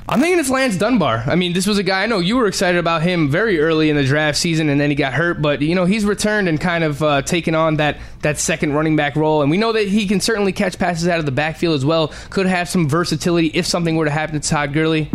I'm 0.10 0.22
thinking 0.22 0.40
it's 0.40 0.50
Lance 0.50 0.78
Dunbar. 0.78 1.26
I 1.28 1.36
mean, 1.36 1.52
this 1.52 1.68
was 1.68 1.80
a 1.80 1.84
guy 1.84 2.04
I 2.04 2.06
know 2.06 2.20
you 2.20 2.38
were 2.38 2.48
excited 2.48 2.80
about 2.80 3.02
him 3.02 3.30
very 3.30 3.60
early 3.60 3.90
in 3.90 3.98
the 3.98 4.06
draft 4.06 4.38
season, 4.38 4.70
and 4.70 4.80
then 4.80 4.90
he 4.90 4.96
got 4.96 5.12
hurt. 5.12 5.42
But 5.42 5.62
you 5.62 5.76
know, 5.76 5.84
he's 5.84 6.06
returned 6.06 6.48
and 6.48 6.62
kind 6.62 6.86
of 6.86 7.04
uh, 7.04 7.24
taken 7.24 7.56
on 7.56 7.76
that 7.76 7.98
that 8.22 8.38
second 8.40 8.72
running 8.72 8.96
back 8.96 9.18
role, 9.18 9.42
and 9.42 9.52
we 9.52 9.58
know 9.58 9.74
that 9.74 9.86
he 9.90 10.08
can 10.08 10.22
certainly 10.22 10.54
catch 10.54 10.80
passes 10.80 11.10
out 11.10 11.20
of 11.20 11.26
the 11.26 11.32
backfield 11.34 11.76
as 11.76 11.84
well. 11.84 12.14
Could 12.30 12.46
have 12.46 12.70
some 12.70 12.88
versatility 12.88 13.48
if 13.48 13.66
something 13.66 13.98
were 13.98 14.06
to 14.06 14.12
happen 14.12 14.40
to 14.40 14.48
Todd 14.48 14.72
Gurley. 14.72 15.12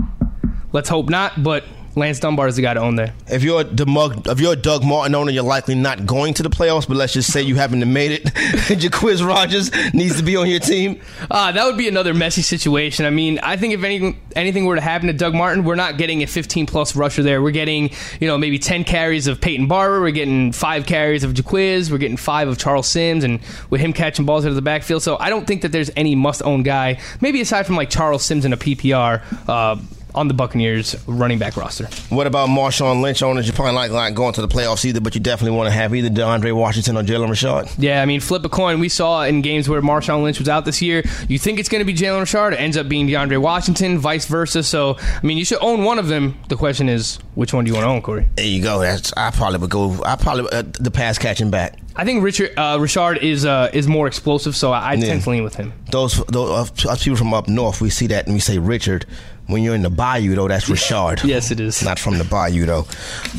Let's 0.73 0.91
hope 0.91 1.09
not, 1.09 1.43
but 1.43 1.65
Lance 1.95 2.21
Dunbar 2.21 2.49
is 2.49 2.57
the 2.57 2.63
guy 2.63 2.73
to 2.75 2.81
own 2.81 2.97
there. 2.97 3.13
If 3.29 3.43
you're 3.43 3.61
a 3.61 3.65
Doug, 3.65 4.27
if 4.27 4.41
you're 4.41 4.55
a 4.55 4.57
Doug 4.57 4.83
Martin 4.83 5.15
owner, 5.15 5.31
you're 5.31 5.43
likely 5.43 5.75
not 5.75 6.07
going 6.07 6.33
to 6.35 6.43
the 6.43 6.49
playoffs. 6.49 6.89
But 6.89 6.97
let's 6.97 7.13
just 7.13 7.31
say 7.31 7.43
you 7.43 7.57
happen 7.57 7.81
to 7.81 7.87
made 7.87 8.13
it. 8.13 8.25
Jacquizz 8.73 9.27
Rogers 9.27 9.71
needs 9.93 10.17
to 10.17 10.23
be 10.23 10.37
on 10.37 10.49
your 10.49 10.61
team. 10.61 11.01
Uh, 11.31 11.53
that 11.53 11.65
would 11.65 11.77
be 11.77 11.89
another 11.89 12.15
messy 12.15 12.41
situation. 12.41 13.05
I 13.05 13.11
mean, 13.11 13.39
I 13.43 13.57
think 13.57 13.75
if 13.75 13.85
anything 13.85 14.21
anything 14.35 14.65
were 14.65 14.77
to 14.77 14.81
happen 14.81 15.09
to 15.09 15.13
Doug 15.13 15.35
Martin, 15.35 15.65
we're 15.65 15.75
not 15.75 15.99
getting 15.99 16.23
a 16.23 16.27
15 16.27 16.67
plus 16.67 16.97
rusher 16.97 17.23
there. 17.23 17.43
We're 17.43 17.51
getting 17.51 17.91
you 18.21 18.27
know 18.27 18.39
maybe 18.39 18.59
10 18.59 18.85
carries 18.85 19.27
of 19.27 19.41
Peyton 19.41 19.67
Barber. 19.67 20.01
We're 20.01 20.13
getting 20.13 20.53
five 20.53 20.87
carries 20.87 21.25
of 21.25 21.35
Jacquizz. 21.35 21.91
We're 21.91 21.99
getting 21.99 22.17
five 22.17 22.49
of 22.49 22.57
Charles 22.59 22.89
Sims, 22.89 23.23
and 23.23 23.41
with 23.69 23.81
him 23.83 23.93
catching 23.93 24.25
balls 24.25 24.47
out 24.47 24.51
of 24.51 24.55
the 24.57 24.63
backfield. 24.63 25.03
So 25.03 25.19
I 25.19 25.29
don't 25.29 25.47
think 25.47 25.63
that 25.63 25.73
there's 25.73 25.91
any 25.95 26.15
must 26.15 26.43
own 26.43 26.63
guy. 26.63 27.01
Maybe 27.21 27.41
aside 27.41 27.67
from 27.67 27.77
like 27.77 27.91
Charles 27.91 28.25
Sims 28.25 28.45
in 28.45 28.53
a 28.53 28.57
PPR. 28.57 29.23
Uh, 29.47 29.77
on 30.15 30.29
the 30.29 30.35
Buccaneers 30.35 30.97
running 31.07 31.39
back 31.39 31.57
roster. 31.57 31.87
What 32.11 32.27
about 32.27 32.49
Marshawn 32.49 33.01
Lynch 33.03 33.23
owners? 33.23 33.47
You 33.47 33.53
probably 33.53 33.73
like 33.75 33.91
not 33.93 34.15
going 34.15 34.33
to 34.35 34.43
the 34.43 34.49
playoffs 34.49 34.85
either, 34.85 35.01
but 35.01 35.15
you 35.15 35.21
definitely 35.21 35.57
want 35.57 35.69
to 35.69 35.71
have 35.73 35.95
either 35.95 36.09
DeAndre 36.11 36.55
Washington 36.55 36.97
or 36.97 37.03
Jalen 37.03 37.31
Richard. 37.31 37.69
Yeah, 37.79 38.03
I 38.03 38.07
mean, 38.07 38.21
flip 38.21 38.45
a 38.45 38.49
coin. 38.49 38.81
We 38.81 38.89
saw 38.89 39.23
in 39.23 39.43
games 39.43 39.69
where 39.69 39.81
Marshawn 39.81 40.23
Lynch 40.23 40.39
was 40.39 40.49
out 40.49 40.65
this 40.65 40.83
year. 40.83 41.03
You 41.29 41.39
think 41.39 41.59
it's 41.59 41.69
going 41.69 41.81
to 41.81 41.85
be 41.85 41.95
Jalen 41.95 42.21
Richard, 42.21 42.53
it 42.55 42.57
ends 42.61 42.77
up 42.77 42.89
being 42.89 43.07
DeAndre 43.07 43.41
Washington, 43.41 43.99
vice 43.99 44.27
versa. 44.27 44.63
So, 44.63 44.97
I 44.99 45.21
mean, 45.27 45.39
you 45.39 45.45
should 45.45 45.59
own 45.63 45.85
one 45.85 45.99
of 45.99 46.09
them. 46.09 46.39
The 46.49 46.57
question 46.57 46.89
is, 46.89 47.17
which 47.35 47.53
one 47.55 47.65
do 47.65 47.71
you 47.71 47.75
want 47.75 47.85
to 47.85 47.89
own, 47.91 48.03
Corey? 48.03 48.27
There 48.37 48.45
you 48.47 48.63
go. 48.63 48.81
That's 48.81 49.13
I 49.17 49.31
probably 49.31 49.59
would 49.59 49.71
go. 49.71 50.03
I 50.05 50.17
probably 50.17 50.47
uh, 50.53 50.63
the 50.81 50.91
pass 50.91 51.19
catching 51.19 51.51
back. 51.51 51.79
I 51.95 52.05
think 52.07 52.23
Richard 52.25 52.53
uh, 52.59 52.79
Richard 52.81 53.19
is 53.19 53.45
uh, 53.45 53.71
is 53.73 53.87
more 53.87 54.07
explosive, 54.07 54.57
so 54.57 54.73
I, 54.73 54.91
I 54.91 54.93
Yeah. 54.95 55.07
tend 55.07 55.23
to 55.23 55.31
lean 55.31 55.45
with 55.45 55.55
him. 55.57 55.73
Those, 55.91 56.23
those 56.27 56.71
us 56.87 57.05
people 57.05 57.17
from 57.19 57.35
up 57.35 57.49
north, 57.49 57.81
we 57.83 57.91
see 57.91 58.07
that 58.09 58.25
and 58.27 58.35
we 58.35 58.41
say 58.41 58.59
Richard. 58.59 59.05
When 59.49 59.63
you're 59.63 59.75
in 59.75 59.83
the 59.83 59.91
bayou, 59.91 60.35
though, 60.35 60.49
that's 60.49 60.69
Richard. 60.69 61.23
Yes, 61.25 61.51
it 61.51 61.61
is. 61.61 61.83
Not 61.83 61.99
from 61.99 62.19
the 62.19 62.25
bayou, 62.25 62.65
though. 62.65 62.87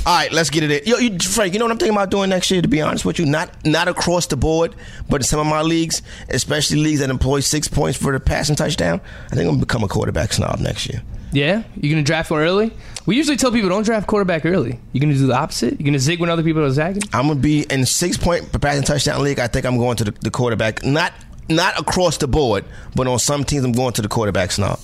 All 0.05 0.15
right, 0.17 0.31
let's 0.31 0.49
get 0.49 0.63
it. 0.63 0.83
In. 0.83 0.87
Yo, 0.87 0.97
you, 0.97 1.17
Frank, 1.19 1.53
you 1.53 1.59
know 1.59 1.65
what 1.65 1.71
I'm 1.71 1.77
thinking 1.77 1.95
about 1.95 2.09
doing 2.11 2.29
next 2.29 2.51
year? 2.51 2.61
To 2.61 2.67
be 2.67 2.81
honest 2.81 3.05
with 3.05 3.19
you, 3.19 3.25
not 3.25 3.49
not 3.65 3.87
across 3.87 4.27
the 4.27 4.35
board, 4.35 4.75
but 5.09 5.21
in 5.21 5.23
some 5.23 5.39
of 5.39 5.47
my 5.47 5.61
leagues, 5.61 6.01
especially 6.29 6.77
leagues 6.77 6.99
that 6.99 7.09
employ 7.09 7.39
six 7.39 7.67
points 7.67 7.97
for 7.97 8.11
the 8.11 8.19
passing 8.19 8.55
touchdown, 8.55 8.99
I 9.27 9.29
think 9.35 9.41
I'm 9.41 9.55
gonna 9.55 9.59
become 9.59 9.83
a 9.83 9.87
quarterback 9.87 10.33
snob 10.33 10.59
next 10.59 10.89
year. 10.89 11.01
Yeah, 11.31 11.63
you're 11.75 11.91
gonna 11.91 12.03
draft 12.03 12.29
one 12.29 12.41
early? 12.41 12.71
We 13.05 13.15
usually 13.15 13.37
tell 13.37 13.51
people 13.51 13.69
don't 13.69 13.83
draft 13.83 14.05
quarterback 14.07 14.45
early. 14.45 14.79
You're 14.91 15.01
gonna 15.01 15.13
do 15.13 15.25
the 15.27 15.35
opposite? 15.35 15.79
You're 15.79 15.85
gonna 15.85 15.99
zig 15.99 16.19
when 16.19 16.29
other 16.29 16.43
people 16.43 16.63
are 16.63 16.69
zagging? 16.71 17.03
I'm 17.11 17.27
gonna 17.27 17.39
be 17.39 17.63
in 17.69 17.85
six 17.85 18.17
point 18.17 18.51
passing 18.61 18.83
touchdown 18.83 19.23
league. 19.23 19.39
I 19.39 19.47
think 19.47 19.65
I'm 19.65 19.77
going 19.77 19.97
to 19.97 20.03
the, 20.05 20.11
the 20.11 20.31
quarterback, 20.31 20.83
not 20.83 21.11
not 21.49 21.79
across 21.79 22.17
the 22.17 22.27
board, 22.27 22.65
but 22.95 23.07
on 23.07 23.19
some 23.19 23.43
teams 23.43 23.65
I'm 23.65 23.71
going 23.71 23.93
to 23.93 24.01
the 24.01 24.07
quarterback 24.07 24.51
snob. 24.51 24.79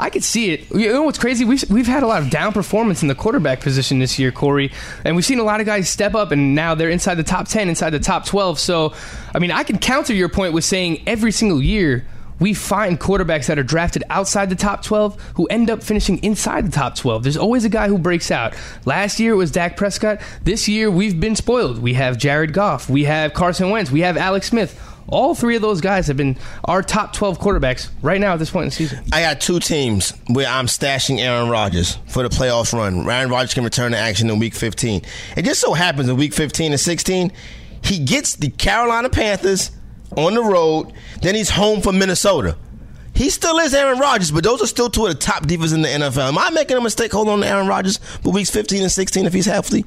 I 0.00 0.08
could 0.08 0.24
see 0.24 0.50
it. 0.50 0.70
You 0.70 0.92
know 0.92 1.02
what's 1.02 1.18
crazy? 1.18 1.44
We've, 1.44 1.62
we've 1.70 1.86
had 1.86 2.02
a 2.02 2.06
lot 2.06 2.22
of 2.22 2.30
down 2.30 2.52
performance 2.52 3.02
in 3.02 3.08
the 3.08 3.14
quarterback 3.14 3.60
position 3.60 3.98
this 3.98 4.18
year, 4.18 4.32
Corey. 4.32 4.72
And 5.04 5.14
we've 5.14 5.24
seen 5.24 5.38
a 5.38 5.44
lot 5.44 5.60
of 5.60 5.66
guys 5.66 5.90
step 5.90 6.14
up, 6.14 6.30
and 6.30 6.54
now 6.54 6.74
they're 6.74 6.88
inside 6.88 7.16
the 7.16 7.22
top 7.22 7.48
10, 7.48 7.68
inside 7.68 7.90
the 7.90 8.00
top 8.00 8.24
12. 8.24 8.58
So, 8.58 8.94
I 9.34 9.38
mean, 9.38 9.50
I 9.50 9.62
can 9.62 9.78
counter 9.78 10.14
your 10.14 10.30
point 10.30 10.54
with 10.54 10.64
saying 10.64 11.02
every 11.06 11.32
single 11.32 11.62
year 11.62 12.06
we 12.38 12.54
find 12.54 12.98
quarterbacks 12.98 13.46
that 13.46 13.58
are 13.58 13.62
drafted 13.62 14.02
outside 14.08 14.48
the 14.48 14.56
top 14.56 14.82
12 14.82 15.20
who 15.34 15.46
end 15.46 15.68
up 15.68 15.82
finishing 15.82 16.16
inside 16.24 16.66
the 16.66 16.72
top 16.72 16.96
12. 16.96 17.22
There's 17.22 17.36
always 17.36 17.66
a 17.66 17.68
guy 17.68 17.88
who 17.88 17.98
breaks 17.98 18.30
out. 18.30 18.54
Last 18.86 19.20
year 19.20 19.34
it 19.34 19.36
was 19.36 19.50
Dak 19.50 19.76
Prescott. 19.76 20.22
This 20.42 20.66
year 20.66 20.90
we've 20.90 21.20
been 21.20 21.36
spoiled. 21.36 21.80
We 21.80 21.92
have 21.94 22.16
Jared 22.16 22.54
Goff. 22.54 22.88
We 22.88 23.04
have 23.04 23.34
Carson 23.34 23.68
Wentz. 23.68 23.90
We 23.90 24.00
have 24.00 24.16
Alex 24.16 24.48
Smith. 24.48 24.80
All 25.10 25.34
three 25.34 25.56
of 25.56 25.62
those 25.62 25.80
guys 25.80 26.06
have 26.06 26.16
been 26.16 26.36
our 26.64 26.82
top 26.82 27.12
12 27.12 27.38
quarterbacks 27.38 27.90
right 28.00 28.20
now 28.20 28.34
at 28.34 28.38
this 28.38 28.50
point 28.50 28.64
in 28.64 28.68
the 28.68 28.74
season. 28.74 29.04
I 29.12 29.22
got 29.22 29.40
two 29.40 29.58
teams 29.60 30.12
where 30.28 30.46
I'm 30.46 30.66
stashing 30.66 31.18
Aaron 31.18 31.48
Rodgers 31.48 31.98
for 32.06 32.22
the 32.22 32.28
playoffs 32.28 32.72
run. 32.72 33.08
Aaron 33.08 33.30
Rodgers 33.30 33.54
can 33.54 33.64
return 33.64 33.92
to 33.92 33.98
action 33.98 34.30
in 34.30 34.38
week 34.38 34.54
15. 34.54 35.02
It 35.36 35.44
just 35.44 35.60
so 35.60 35.74
happens 35.74 36.08
in 36.08 36.16
week 36.16 36.32
15 36.32 36.72
and 36.72 36.80
16, 36.80 37.32
he 37.82 37.98
gets 37.98 38.36
the 38.36 38.50
Carolina 38.50 39.08
Panthers 39.08 39.70
on 40.16 40.34
the 40.34 40.42
road, 40.42 40.92
then 41.22 41.34
he's 41.34 41.50
home 41.50 41.80
for 41.80 41.92
Minnesota. 41.92 42.56
He 43.14 43.30
still 43.30 43.58
is 43.58 43.74
Aaron 43.74 43.98
Rodgers, 43.98 44.30
but 44.30 44.44
those 44.44 44.62
are 44.62 44.66
still 44.66 44.88
two 44.88 45.06
of 45.06 45.12
the 45.12 45.18
top 45.18 45.46
defenses 45.46 45.72
in 45.72 45.82
the 45.82 45.88
NFL. 45.88 46.28
Am 46.28 46.38
I 46.38 46.50
making 46.50 46.76
a 46.76 46.80
mistake 46.80 47.12
holding 47.12 47.32
on 47.32 47.40
to 47.40 47.46
Aaron 47.46 47.66
Rodgers 47.66 47.98
for 47.98 48.32
weeks 48.32 48.50
15 48.50 48.82
and 48.82 48.92
16 48.92 49.26
if 49.26 49.32
he's 49.32 49.46
healthy? 49.46 49.84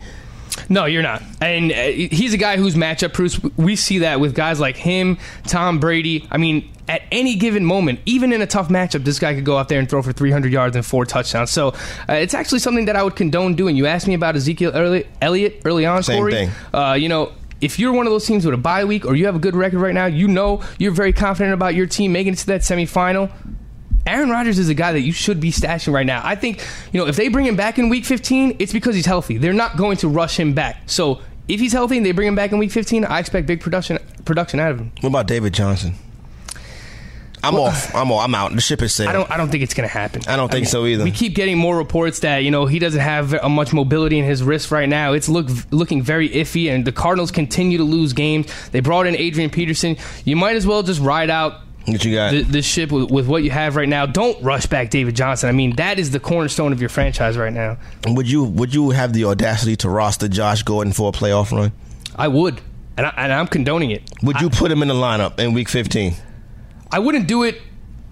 No, 0.69 0.85
you're 0.85 1.03
not. 1.03 1.21
And 1.41 1.71
uh, 1.71 1.75
he's 1.75 2.33
a 2.33 2.37
guy 2.37 2.57
who's 2.57 2.75
matchup 2.75 3.13
proof. 3.13 3.39
We 3.57 3.75
see 3.75 3.99
that 3.99 4.19
with 4.19 4.35
guys 4.35 4.59
like 4.59 4.75
him, 4.77 5.17
Tom 5.45 5.79
Brady. 5.79 6.27
I 6.31 6.37
mean, 6.37 6.71
at 6.87 7.01
any 7.11 7.35
given 7.35 7.65
moment, 7.65 7.99
even 8.05 8.33
in 8.33 8.41
a 8.41 8.47
tough 8.47 8.69
matchup, 8.69 9.03
this 9.03 9.19
guy 9.19 9.33
could 9.33 9.45
go 9.45 9.57
out 9.57 9.69
there 9.69 9.79
and 9.79 9.89
throw 9.89 10.01
for 10.01 10.11
300 10.13 10.51
yards 10.51 10.75
and 10.75 10.85
four 10.85 11.05
touchdowns. 11.05 11.51
So 11.51 11.69
uh, 12.09 12.13
it's 12.13 12.33
actually 12.33 12.59
something 12.59 12.85
that 12.85 12.95
I 12.95 13.03
would 13.03 13.15
condone 13.15 13.55
doing. 13.55 13.75
You 13.75 13.85
asked 13.85 14.07
me 14.07 14.13
about 14.13 14.35
Ezekiel 14.35 14.71
early, 14.73 15.07
Elliott 15.21 15.61
early 15.65 15.85
on, 15.85 16.03
Same 16.03 16.17
Corey. 16.17 16.31
thing. 16.33 16.51
Uh, 16.73 16.93
you 16.93 17.09
know, 17.09 17.31
if 17.61 17.79
you're 17.79 17.93
one 17.93 18.05
of 18.05 18.11
those 18.11 18.25
teams 18.25 18.45
with 18.45 18.53
a 18.53 18.57
bye 18.57 18.83
week 18.83 19.05
or 19.05 19.15
you 19.15 19.25
have 19.25 19.35
a 19.37 19.39
good 19.39 19.55
record 19.55 19.79
right 19.79 19.93
now, 19.93 20.05
you 20.05 20.27
know 20.27 20.61
you're 20.77 20.91
very 20.91 21.13
confident 21.13 21.53
about 21.53 21.73
your 21.75 21.87
team 21.87 22.11
making 22.11 22.33
it 22.33 22.39
to 22.39 22.45
that 22.47 22.61
semifinal. 22.61 23.31
Aaron 24.05 24.29
Rodgers 24.29 24.59
is 24.59 24.69
a 24.69 24.73
guy 24.73 24.91
that 24.91 25.01
you 25.01 25.13
should 25.13 25.39
be 25.39 25.51
stashing 25.51 25.93
right 25.93 26.05
now. 26.05 26.21
I 26.23 26.35
think, 26.35 26.65
you 26.91 26.99
know, 26.99 27.07
if 27.07 27.15
they 27.15 27.29
bring 27.29 27.45
him 27.45 27.55
back 27.55 27.79
in 27.79 27.89
week 27.89 28.05
15, 28.05 28.57
it's 28.59 28.73
because 28.73 28.95
he's 28.95 29.05
healthy. 29.05 29.37
They're 29.37 29.53
not 29.53 29.77
going 29.77 29.97
to 29.97 30.09
rush 30.09 30.37
him 30.37 30.53
back. 30.53 30.83
So 30.87 31.21
if 31.47 31.59
he's 31.59 31.73
healthy 31.73 31.97
and 31.97 32.05
they 32.05 32.11
bring 32.11 32.27
him 32.27 32.35
back 32.35 32.51
in 32.51 32.57
week 32.57 32.71
15, 32.71 33.05
I 33.05 33.19
expect 33.19 33.47
big 33.47 33.61
production 33.61 33.99
production 34.25 34.59
out 34.59 34.71
of 34.71 34.79
him. 34.79 34.91
What 35.01 35.09
about 35.09 35.27
David 35.27 35.53
Johnson? 35.53 35.95
I'm 37.43 37.55
off. 37.55 37.93
I'm 37.93 38.09
off. 38.09 38.23
I'm 38.23 38.33
out. 38.35 38.53
The 38.55 38.61
ship 38.61 38.81
is 38.81 38.95
sailed. 38.95 39.09
I 39.09 39.13
don't 39.13 39.29
I 39.29 39.35
don't 39.35 39.49
think 39.49 39.63
it's 39.63 39.73
going 39.73 39.87
to 39.87 39.93
happen. 39.93 40.21
I 40.27 40.37
don't 40.37 40.49
think 40.49 40.67
so 40.67 40.85
either. 40.85 41.03
We 41.03 41.11
keep 41.11 41.35
getting 41.35 41.57
more 41.57 41.75
reports 41.75 42.19
that, 42.19 42.37
you 42.39 42.51
know, 42.51 42.65
he 42.65 42.79
doesn't 42.79 43.01
have 43.01 43.33
a 43.33 43.49
much 43.49 43.73
mobility 43.73 44.17
in 44.17 44.23
his 44.23 44.41
wrist 44.41 44.71
right 44.71 44.87
now. 44.87 45.11
It's 45.11 45.27
look 45.27 45.49
looking 45.71 46.01
very 46.01 46.29
iffy 46.29 46.73
and 46.73 46.85
the 46.85 46.93
Cardinals 46.93 47.31
continue 47.31 47.77
to 47.79 47.83
lose 47.83 48.13
games. 48.13 48.47
They 48.69 48.79
brought 48.79 49.07
in 49.07 49.15
Adrian 49.17 49.49
Peterson. 49.49 49.97
You 50.23 50.37
might 50.37 50.55
as 50.55 50.65
well 50.65 50.83
just 50.83 51.01
ride 51.01 51.29
out 51.29 51.59
What 51.85 52.05
you 52.05 52.15
got? 52.15 52.31
th- 52.31 52.47
this 52.47 52.65
ship 52.65 52.91
with, 52.91 53.11
with 53.11 53.27
what 53.27 53.43
you 53.43 53.51
have 53.51 53.75
right 53.75 53.89
now. 53.89 54.05
Don't 54.05 54.41
rush 54.41 54.65
back 54.67 54.89
David 54.89 55.15
Johnson. 55.15 55.49
I 55.49 55.51
mean, 55.51 55.75
that 55.75 55.99
is 55.99 56.11
the 56.11 56.19
cornerstone 56.19 56.71
of 56.71 56.79
your 56.79 56.89
franchise 56.89 57.37
right 57.37 57.51
now. 57.51 57.77
would 58.07 58.29
you 58.29 58.43
would 58.45 58.73
you 58.73 58.91
have 58.91 59.13
the 59.13 59.25
audacity 59.25 59.75
to 59.77 59.89
roster 59.89 60.27
Josh 60.27 60.63
Gordon 60.63 60.93
for 60.93 61.09
a 61.09 61.11
playoff 61.11 61.51
run? 61.51 61.73
I 62.15 62.27
would, 62.27 62.61
and, 62.95 63.05
I, 63.05 63.13
and 63.17 63.34
I'm 63.34 63.47
condoning 63.47 63.91
it. 63.91 64.09
Would 64.21 64.39
you 64.39 64.49
put 64.49 64.71
him 64.71 64.81
in 64.81 64.88
the 64.88 64.93
lineup 64.93 65.39
in 65.39 65.53
week 65.53 65.67
15? 65.67 66.13
I 66.91 66.99
wouldn't 66.99 67.27
do 67.27 67.43
it 67.43 67.59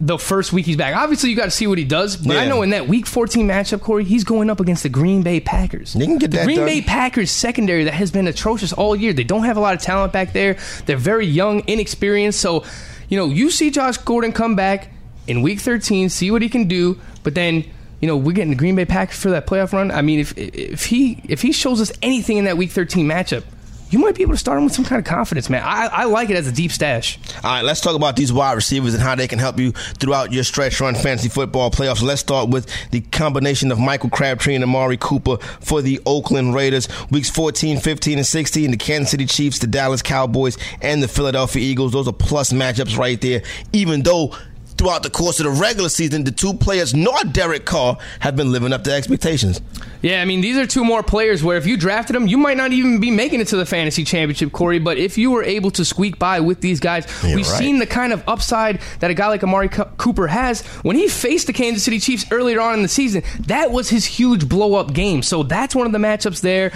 the 0.02 0.18
first 0.18 0.52
week 0.52 0.66
he's 0.66 0.76
back. 0.76 0.96
Obviously, 0.96 1.30
you 1.30 1.36
got 1.36 1.46
to 1.46 1.52
see 1.52 1.68
what 1.68 1.78
he 1.78 1.86
does. 1.86 2.18
But 2.18 2.38
I 2.38 2.48
know 2.48 2.64
in 2.64 2.72
that 2.72 2.88
Week 2.88 3.06
14 3.06 3.48
matchup, 3.48 3.82
Corey, 3.82 4.04
he's 4.04 4.24
going 4.24 4.50
up 4.50 4.60
against 4.60 4.84
the 4.84 4.90
Green 4.90 5.22
Bay 5.22 5.40
Packers. 5.40 5.94
They 5.94 6.08
can 6.08 6.18
get 6.18 6.32
the 6.32 6.38
that 6.38 6.46
Green 6.46 6.58
done. 6.58 6.66
Bay 6.66 6.82
Packers 6.82 7.30
secondary 7.30 7.84
that 7.84 7.94
has 7.94 8.10
been 8.10 8.28
atrocious 8.28 8.74
all 8.74 8.96
year. 8.96 9.14
They 9.14 9.24
don't 9.24 9.44
have 9.44 9.58
a 9.58 9.60
lot 9.60 9.76
of 9.76 9.82
talent 9.82 10.12
back 10.12 10.34
there. 10.34 10.58
They're 10.88 10.98
very 10.98 11.28
young, 11.28 11.64
inexperienced. 11.68 12.40
So. 12.42 12.66
You 13.12 13.18
know, 13.18 13.28
you 13.28 13.52
see 13.52 13.70
Josh 13.70 13.98
Gordon 13.98 14.32
come 14.32 14.56
back 14.56 14.90
in 15.28 15.42
Week 15.42 15.60
13, 15.60 16.10
see 16.10 16.32
what 16.32 16.42
he 16.42 16.48
can 16.48 16.68
do, 16.68 17.00
but 17.24 17.36
then 17.36 17.66
you 18.00 18.08
know 18.08 18.18
we're 18.18 18.32
getting 18.32 18.52
the 18.52 18.56
Green 18.56 18.76
Bay 18.76 18.86
Packers 18.86 19.20
for 19.20 19.30
that 19.32 19.46
playoff 19.46 19.74
run. 19.74 19.92
I 19.92 20.02
mean, 20.02 20.20
if 20.20 20.34
if 20.38 20.86
he 20.86 21.22
if 21.28 21.42
he 21.42 21.52
shows 21.52 21.82
us 21.82 21.92
anything 22.02 22.38
in 22.38 22.46
that 22.46 22.58
Week 22.58 22.72
13 22.72 23.06
matchup, 23.06 23.44
you 23.92 24.00
might 24.00 24.16
be 24.16 24.24
able 24.24 24.34
to 24.34 24.38
start 24.38 24.58
him 24.58 24.64
with 24.64 24.74
some 24.74 24.86
kind 24.86 25.00
of 25.00 25.06
confidence, 25.06 25.50
man. 25.50 25.62
I, 25.64 25.88
I 25.88 26.04
like 26.06 26.30
it 26.30 26.38
as 26.38 26.48
a 26.48 26.52
deep 26.52 26.72
stash. 26.72 27.20
All 27.44 27.52
right, 27.52 27.64
let's 27.64 27.82
talk 27.82 27.96
about 27.96 28.16
these 28.16 28.32
wide 28.32 28.54
receivers 28.54 28.94
and 28.94 29.04
how 29.04 29.16
they 29.16 29.28
can 29.28 29.38
help 29.38 29.60
you 29.60 29.72
throughout 29.72 30.32
your 30.32 30.44
stretch 30.44 30.80
run 30.80 30.96
fantasy 30.96 31.30
football 31.30 31.70
playoffs. 31.70 32.02
Let's 32.02 32.22
start 32.22 32.50
with 32.50 32.70
the 32.92 33.02
combination 33.02 33.72
of 33.72 33.80
Michael 33.80 34.10
Crabtree 34.10 34.56
and 34.56 34.64
Amari 34.64 34.98
Cooper 34.98 35.38
for 35.60 35.82
the 35.82 36.00
Oakland 36.06 36.56
Raiders. 36.56 36.88
Weeks 37.10 37.30
14, 37.30 37.80
15, 37.80 38.18
and 38.18 38.28
16, 38.28 38.72
the 38.72 38.78
Kansas 38.78 39.12
City 39.12 39.26
Chiefs, 39.26 39.60
the 39.60 39.68
Dallas 39.68 40.02
Cowboys, 40.02 40.58
and 40.82 41.04
the 41.04 41.08
Philadelphia 41.08 41.62
Eagles. 41.62 41.92
Those 41.92 42.08
are 42.08 42.14
plus 42.14 42.54
matchups 42.54 42.98
right 42.98 43.20
there, 43.20 43.44
even 43.74 44.04
though 44.04 44.36
throughout 44.82 45.04
the 45.04 45.10
course 45.12 45.40
of 45.40 45.44
the 45.46 45.52
regular 45.62 45.90
season, 45.90 46.24
the 46.24 46.32
two 46.32 46.56
players, 46.56 46.92
nor 46.96 47.16
Derek 47.32 47.66
Carr, 47.66 48.00
have 48.20 48.36
been 48.36 48.52
living 48.52 48.74
up 48.74 48.84
to 48.86 48.92
expectations. 48.92 49.62
Yeah, 50.02 50.24
I 50.24 50.26
mean, 50.26 50.42
these 50.42 50.58
are 50.58 50.66
two 50.66 50.84
more 50.84 51.04
players 51.04 51.44
where 51.44 51.56
if 51.56 51.68
you 51.68 51.78
drafted 51.78 52.16
them, 52.16 52.26
you 52.26 52.36
might 52.36 52.58
not 52.58 52.72
even 52.72 53.00
be 53.00 53.12
making 53.12 53.42
it 53.42 53.48
to 53.50 53.58
the 53.58 53.66
fantasy 53.68 54.04
championship, 54.04 54.52
Corey. 54.52 54.80
But 54.80 54.98
if 54.98 55.20
you 55.20 55.30
were 55.30 55.44
able 55.44 55.70
to 55.72 55.86
squeak 55.86 56.18
by 56.18 56.40
with 56.40 56.62
these 56.62 56.80
guys, 56.80 57.06
Yeah, 57.24 57.36
we've 57.36 57.48
right. 57.48 57.60
seen 57.60 57.78
the 57.78 57.86
kind 57.86 58.12
of 58.12 58.24
upside 58.28 58.82
that 59.02 59.12
a 59.12 59.14
guy 59.14 59.28
like 59.28 59.44
Amari 59.44 59.70
Cooper 59.70 60.26
has. 60.26 60.64
When 60.82 60.96
he 60.96 61.08
faced 61.08 61.46
the 61.46 61.54
Kansas 61.54 61.84
City 61.84 62.00
Chiefs 62.00 62.26
earlier 62.32 62.60
on 62.60 62.74
in 62.74 62.82
the 62.82 62.88
season, 62.88 63.22
that 63.42 63.70
was 63.70 63.88
his 63.88 64.04
huge 64.06 64.50
blow 64.50 64.74
up 64.74 64.94
game. 64.96 65.22
So 65.22 65.44
that's 65.44 65.76
one 65.76 65.86
of 65.86 65.92
the 65.94 66.00
matchups 66.00 66.42
there. 66.42 66.72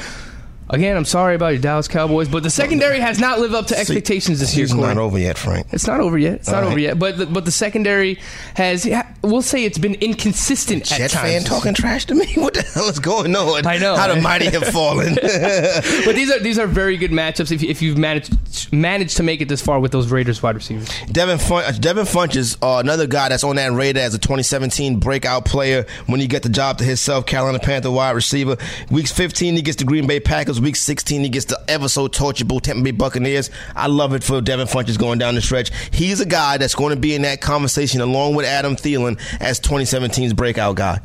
Again, 0.67 0.97
I'm 0.97 1.05
sorry 1.05 1.35
about 1.35 1.49
your 1.53 1.61
Dallas 1.61 1.87
Cowboys, 1.87 2.27
but 2.27 2.41
the 2.41 2.49
secondary 2.49 2.99
has 2.99 3.19
not 3.19 3.39
lived 3.39 3.53
up 3.53 3.67
to 3.67 3.77
expectations 3.77 4.39
this 4.39 4.55
year, 4.57 4.65
It's 4.65 4.73
not 4.73 4.97
over 4.97 5.19
yet, 5.19 5.37
Frank. 5.37 5.67
It's 5.71 5.85
not 5.85 5.99
over 5.99 6.17
yet. 6.17 6.35
It's 6.35 6.47
not 6.47 6.55
All 6.57 6.61
right. 6.63 6.67
over 6.71 6.79
yet. 6.79 6.97
But 6.97 7.17
the, 7.19 7.25
but 7.27 7.45
the 7.45 7.51
secondary 7.51 8.17
has, 8.55 8.87
we'll 9.21 9.43
say, 9.43 9.63
it's 9.63 9.77
been 9.77 9.93
inconsistent 9.95 10.91
at 10.91 10.97
Jet 10.97 11.11
times. 11.11 11.31
fan 11.31 11.43
talking 11.43 11.73
trash 11.75 12.05
to 12.05 12.15
me? 12.15 12.25
What 12.37 12.53
the 12.55 12.63
hell 12.63 12.89
is 12.89 12.99
going 12.99 13.35
on? 13.35 13.65
I 13.65 13.77
know. 13.77 13.95
How 13.95 14.13
the 14.13 14.19
mighty 14.21 14.45
have 14.45 14.67
fallen. 14.67 15.15
But 16.05 16.15
these 16.15 16.29
are 16.31 16.39
these 16.39 16.59
are 16.59 16.67
very 16.67 16.97
good 16.97 17.11
matchups 17.11 17.51
if, 17.51 17.63
if 17.63 17.81
you've 17.81 17.97
managed 17.97 18.73
managed 18.73 19.17
to 19.17 19.23
make 19.23 19.41
it 19.41 19.49
this 19.49 19.61
far 19.61 19.79
with 19.79 19.91
those 19.91 20.11
Raiders 20.11 20.41
wide 20.43 20.55
receivers. 20.55 20.89
Devin 21.11 21.37
Fun- 21.39 21.63
uh, 21.65 21.71
Devin 21.71 22.05
Funchess, 22.05 22.57
uh, 22.61 22.79
another 22.79 23.07
guy 23.07 23.29
that's 23.29 23.43
on 23.43 23.55
that 23.57 23.71
radar 23.71 24.03
as 24.03 24.13
a 24.13 24.19
2017 24.19 24.99
breakout 24.99 25.45
player 25.45 25.85
when 26.07 26.19
he 26.19 26.27
get 26.27 26.43
the 26.43 26.49
job 26.49 26.77
to 26.79 26.83
himself, 26.83 27.25
Carolina 27.25 27.59
Panther 27.59 27.91
wide 27.91 28.11
receiver. 28.11 28.57
Weeks 28.91 29.11
15, 29.11 29.55
he 29.55 29.61
gets 29.61 29.77
the 29.77 29.83
Green 29.85 30.05
Bay 30.07 30.19
Packers. 30.19 30.54
Week 30.59 30.75
16, 30.75 31.21
he 31.21 31.29
gets 31.29 31.45
the 31.45 31.59
ever 31.67 31.87
so 31.87 32.07
torturable 32.07 32.61
Tampa 32.61 32.83
Bay 32.83 32.91
Buccaneers. 32.91 33.49
I 33.75 33.87
love 33.87 34.13
it 34.13 34.23
for 34.23 34.41
Devin 34.41 34.67
Funchess 34.67 34.97
going 34.97 35.19
down 35.19 35.35
the 35.35 35.41
stretch. 35.41 35.71
He's 35.91 36.21
a 36.21 36.25
guy 36.25 36.57
that's 36.57 36.75
going 36.75 36.93
to 36.93 36.99
be 36.99 37.15
in 37.15 37.23
that 37.23 37.41
conversation 37.41 38.01
along 38.01 38.35
with 38.35 38.45
Adam 38.45 38.75
Thielen 38.75 39.19
as 39.39 39.59
2017's 39.59 40.33
breakout 40.33 40.75
guy. 40.75 40.99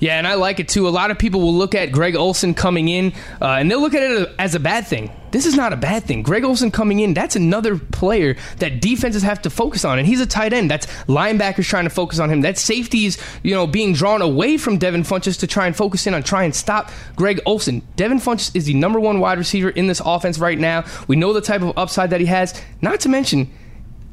Yeah, 0.00 0.18
and 0.18 0.26
I 0.26 0.34
like 0.34 0.60
it 0.60 0.68
too. 0.68 0.88
A 0.88 0.90
lot 0.90 1.10
of 1.10 1.18
people 1.18 1.40
will 1.40 1.54
look 1.54 1.74
at 1.74 1.92
Greg 1.92 2.16
Olsen 2.16 2.54
coming 2.54 2.88
in, 2.88 3.12
uh, 3.40 3.46
and 3.52 3.70
they'll 3.70 3.80
look 3.80 3.94
at 3.94 4.02
it 4.02 4.34
as 4.38 4.54
a 4.54 4.60
bad 4.60 4.86
thing. 4.86 5.10
This 5.30 5.46
is 5.46 5.54
not 5.54 5.72
a 5.72 5.76
bad 5.76 6.04
thing. 6.04 6.22
Greg 6.22 6.44
Olsen 6.44 6.70
coming 6.70 7.00
in, 7.00 7.14
that's 7.14 7.36
another 7.36 7.78
player 7.78 8.36
that 8.58 8.80
defenses 8.80 9.22
have 9.22 9.42
to 9.42 9.50
focus 9.50 9.84
on. 9.84 9.98
And 9.98 10.06
he's 10.06 10.20
a 10.20 10.26
tight 10.26 10.52
end. 10.52 10.70
That's 10.70 10.86
linebackers 11.06 11.66
trying 11.66 11.84
to 11.84 11.90
focus 11.90 12.18
on 12.18 12.30
him. 12.30 12.40
That's 12.40 12.60
safeties, 12.60 13.18
you 13.42 13.54
know, 13.54 13.66
being 13.66 13.92
drawn 13.92 14.22
away 14.22 14.56
from 14.56 14.78
Devin 14.78 15.02
Funchess 15.02 15.38
to 15.40 15.46
try 15.46 15.66
and 15.66 15.76
focus 15.76 16.06
in 16.06 16.14
on 16.14 16.22
try 16.22 16.44
and 16.44 16.54
stop 16.54 16.90
Greg 17.16 17.40
Olsen. 17.46 17.82
Devin 17.96 18.18
Funchess 18.18 18.54
is 18.54 18.64
the 18.66 18.74
number 18.74 19.00
one 19.00 19.20
wide 19.20 19.38
receiver 19.38 19.70
in 19.70 19.86
this 19.86 20.00
offense 20.04 20.38
right 20.38 20.58
now. 20.58 20.84
We 21.06 21.16
know 21.16 21.32
the 21.32 21.40
type 21.40 21.62
of 21.62 21.76
upside 21.76 22.10
that 22.10 22.20
he 22.20 22.26
has. 22.26 22.60
Not 22.80 23.00
to 23.00 23.08
mention, 23.08 23.50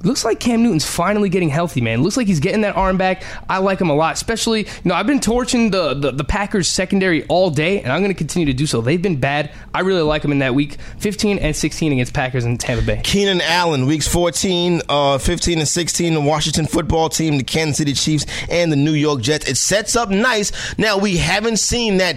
Looks 0.04 0.24
like 0.24 0.39
Cam 0.39 0.62
Newton's 0.62 0.86
finally 0.86 1.30
getting 1.30 1.50
healthy, 1.50 1.82
man. 1.82 2.04
Looks 2.04 2.16
like 2.16 2.28
he's 2.28 2.39
getting 2.39 2.62
that 2.62 2.76
arm 2.76 2.98
back. 2.98 3.24
I 3.50 3.58
like 3.58 3.82
him 3.82 3.89
a 3.89 3.96
lot, 3.96 4.14
especially, 4.14 4.62
you 4.62 4.82
know, 4.84 4.93
I've 4.93 5.08
been 5.08 5.20
torching 5.20 5.72
the, 5.72 5.96
the, 5.96 6.12
the 6.12 6.24
Packers 6.24 6.68
secondary 6.68 7.26
all 7.26 7.50
day, 7.50 7.82
and 7.82 7.91
I'm 7.91 8.02
going 8.02 8.12
to 8.12 8.18
continue 8.18 8.46
to 8.46 8.54
do 8.54 8.68
so. 8.68 8.82
They've 8.82 9.02
been 9.02 9.20
bad. 9.20 9.52
I 9.74 9.80
really 9.80 10.04
like 10.04 10.22
them 10.22 10.32
in 10.32 10.39
that 10.39 10.54
week 10.54 10.78
15 11.00 11.39
and 11.39 11.56
16 11.56 11.93
against 11.93 12.14
Packers 12.14 12.46
and 12.46 12.60
Tampa 12.60 12.86
Bay. 12.86 13.02
Keenan 13.04 13.41
Allen, 13.41 13.88
weeks 13.88 14.08
14, 14.08 14.82
uh, 14.89 15.18
15, 15.18 15.60
and 15.60 15.68
16, 15.68 16.14
the 16.14 16.22
Washington 16.22 16.68
football 16.68 17.10
team, 17.10 17.38
the 17.38 17.43
Kansas 17.43 17.78
City 17.78 17.93
Chiefs, 17.93 18.26
and 18.50 18.72
the 18.72 18.78
New 18.78 18.93
York 18.93 19.22
Jets. 19.22 19.50
It 19.50 19.58
sets 19.58 19.96
up 19.96 20.10
nice. 20.10 20.52
Now, 20.78 21.00
we 21.00 21.18
haven't 21.18 21.58
seen 21.58 21.98
that 21.98 22.16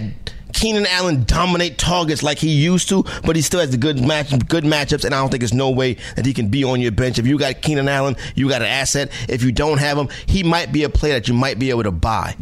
Keenan 0.53 0.85
Allen 0.87 1.23
dominate 1.25 1.77
targets 1.77 2.23
like 2.23 2.39
he 2.39 2.49
used 2.49 2.89
to, 2.89 3.03
but 3.23 3.35
he 3.35 3.41
still 3.41 3.59
has 3.59 3.71
the 3.71 3.77
good 3.77 3.99
match, 3.99 4.29
good 4.47 4.63
matchups, 4.63 5.05
and 5.05 5.13
I 5.13 5.19
don't 5.19 5.29
think 5.29 5.41
there's 5.41 5.53
no 5.53 5.69
way 5.69 5.97
that 6.15 6.25
he 6.25 6.33
can 6.33 6.49
be 6.49 6.63
on 6.63 6.81
your 6.81 6.91
bench. 6.91 7.19
If 7.19 7.27
you 7.27 7.37
got 7.37 7.61
Keenan 7.61 7.87
Allen, 7.87 8.15
you 8.35 8.49
got 8.49 8.61
an 8.61 8.67
asset. 8.67 9.11
If 9.27 9.43
you 9.43 9.51
don't 9.51 9.77
have 9.77 9.97
him, 9.97 10.09
he 10.25 10.43
might 10.43 10.71
be 10.71 10.83
a 10.83 10.89
player 10.89 11.13
that 11.13 11.27
you 11.27 11.33
might 11.33 11.59
be 11.59 11.69
able 11.69 11.83
to 11.83 11.91
buy. 11.91 12.35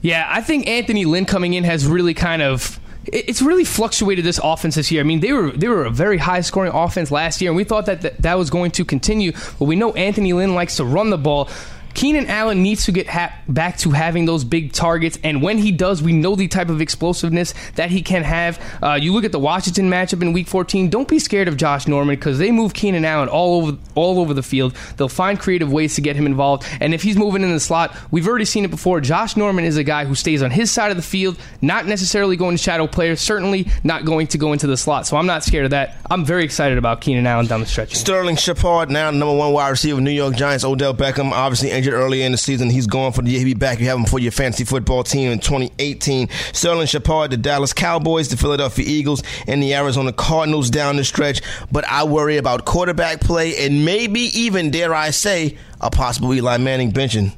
Yeah, 0.00 0.26
I 0.28 0.40
think 0.42 0.68
Anthony 0.68 1.04
Lynn 1.04 1.24
coming 1.24 1.54
in 1.54 1.64
has 1.64 1.86
really 1.86 2.14
kind 2.14 2.42
of 2.42 2.78
it's 3.12 3.40
really 3.40 3.64
fluctuated 3.64 4.24
this 4.24 4.38
offense 4.42 4.74
this 4.74 4.90
year. 4.90 5.00
I 5.00 5.04
mean, 5.04 5.20
they 5.20 5.32
were 5.32 5.50
they 5.50 5.68
were 5.68 5.84
a 5.84 5.90
very 5.90 6.18
high 6.18 6.40
scoring 6.42 6.72
offense 6.72 7.10
last 7.10 7.40
year, 7.40 7.50
and 7.50 7.56
we 7.56 7.64
thought 7.64 7.86
that 7.86 8.02
that, 8.02 8.22
that 8.22 8.34
was 8.38 8.50
going 8.50 8.70
to 8.72 8.84
continue. 8.84 9.32
But 9.58 9.64
we 9.64 9.76
know 9.76 9.92
Anthony 9.92 10.32
Lynn 10.32 10.54
likes 10.54 10.76
to 10.76 10.84
run 10.84 11.10
the 11.10 11.18
ball. 11.18 11.48
Keenan 11.94 12.26
Allen 12.26 12.62
needs 12.62 12.84
to 12.86 12.92
get 12.92 13.08
ha- 13.08 13.34
back 13.48 13.78
to 13.78 13.90
having 13.90 14.24
those 14.24 14.44
big 14.44 14.72
targets, 14.72 15.18
and 15.24 15.42
when 15.42 15.58
he 15.58 15.72
does, 15.72 16.02
we 16.02 16.12
know 16.12 16.36
the 16.36 16.48
type 16.48 16.68
of 16.68 16.80
explosiveness 16.80 17.54
that 17.74 17.90
he 17.90 18.02
can 18.02 18.22
have. 18.22 18.60
Uh, 18.82 18.94
you 18.94 19.12
look 19.12 19.24
at 19.24 19.32
the 19.32 19.38
Washington 19.38 19.90
matchup 19.90 20.22
in 20.22 20.32
Week 20.32 20.46
14. 20.46 20.90
Don't 20.90 21.08
be 21.08 21.18
scared 21.18 21.48
of 21.48 21.56
Josh 21.56 21.88
Norman 21.88 22.14
because 22.16 22.38
they 22.38 22.50
move 22.50 22.74
Keenan 22.74 23.04
Allen 23.04 23.28
all 23.28 23.62
over 23.62 23.78
all 23.94 24.20
over 24.20 24.34
the 24.34 24.42
field. 24.42 24.74
They'll 24.96 25.08
find 25.08 25.38
creative 25.38 25.72
ways 25.72 25.94
to 25.96 26.00
get 26.00 26.16
him 26.16 26.26
involved, 26.26 26.66
and 26.80 26.94
if 26.94 27.02
he's 27.02 27.16
moving 27.16 27.42
in 27.42 27.52
the 27.52 27.60
slot, 27.60 27.96
we've 28.10 28.26
already 28.26 28.44
seen 28.44 28.64
it 28.64 28.70
before. 28.70 29.00
Josh 29.00 29.36
Norman 29.36 29.64
is 29.64 29.76
a 29.76 29.84
guy 29.84 30.04
who 30.04 30.14
stays 30.14 30.42
on 30.42 30.50
his 30.50 30.70
side 30.70 30.90
of 30.90 30.96
the 30.96 31.02
field, 31.02 31.38
not 31.62 31.86
necessarily 31.86 32.36
going 32.36 32.56
to 32.56 32.62
shadow 32.62 32.86
players, 32.86 33.20
certainly 33.20 33.68
not 33.84 34.04
going 34.04 34.26
to 34.28 34.38
go 34.38 34.52
into 34.52 34.66
the 34.66 34.76
slot. 34.76 35.06
So 35.06 35.16
I'm 35.16 35.26
not 35.26 35.44
scared 35.44 35.64
of 35.64 35.70
that. 35.70 35.96
I'm 36.10 36.24
very 36.24 36.44
excited 36.44 36.78
about 36.78 37.00
Keenan 37.00 37.26
Allen 37.26 37.46
down 37.46 37.60
the 37.60 37.66
stretch. 37.66 37.94
Sterling 37.94 38.36
Shepard, 38.36 38.90
now 38.90 39.10
number 39.10 39.36
one 39.36 39.52
wide 39.52 39.70
receiver, 39.70 40.00
New 40.00 40.10
York 40.10 40.36
Giants. 40.36 40.64
Odell 40.64 40.94
Beckham, 40.94 41.32
obviously 41.32 41.70
injured 41.78 41.94
earlier 41.94 42.26
in 42.26 42.32
the 42.32 42.38
season. 42.38 42.68
He's 42.68 42.86
gone 42.86 43.12
for 43.12 43.22
the 43.22 43.30
year. 43.30 43.38
He'll 43.38 43.46
be 43.46 43.54
back. 43.54 43.80
You 43.80 43.86
have 43.86 43.98
him 43.98 44.04
for 44.04 44.18
your 44.18 44.32
fantasy 44.32 44.64
football 44.64 45.02
team 45.02 45.30
in 45.32 45.38
2018. 45.38 46.28
Sterling 46.52 46.86
Shepard, 46.86 47.30
the 47.30 47.36
Dallas 47.36 47.72
Cowboys, 47.72 48.28
the 48.28 48.36
Philadelphia 48.36 48.84
Eagles, 48.86 49.22
and 49.46 49.62
the 49.62 49.74
Arizona 49.74 50.12
Cardinals 50.12 50.68
down 50.68 50.96
the 50.96 51.04
stretch. 51.04 51.40
But 51.72 51.86
I 51.86 52.04
worry 52.04 52.36
about 52.36 52.64
quarterback 52.64 53.20
play 53.20 53.64
and 53.64 53.84
maybe 53.84 54.20
even, 54.38 54.70
dare 54.70 54.94
I 54.94 55.10
say, 55.10 55.56
a 55.80 55.90
possible 55.90 56.34
Eli 56.34 56.58
Manning 56.58 56.92
benching. 56.92 57.34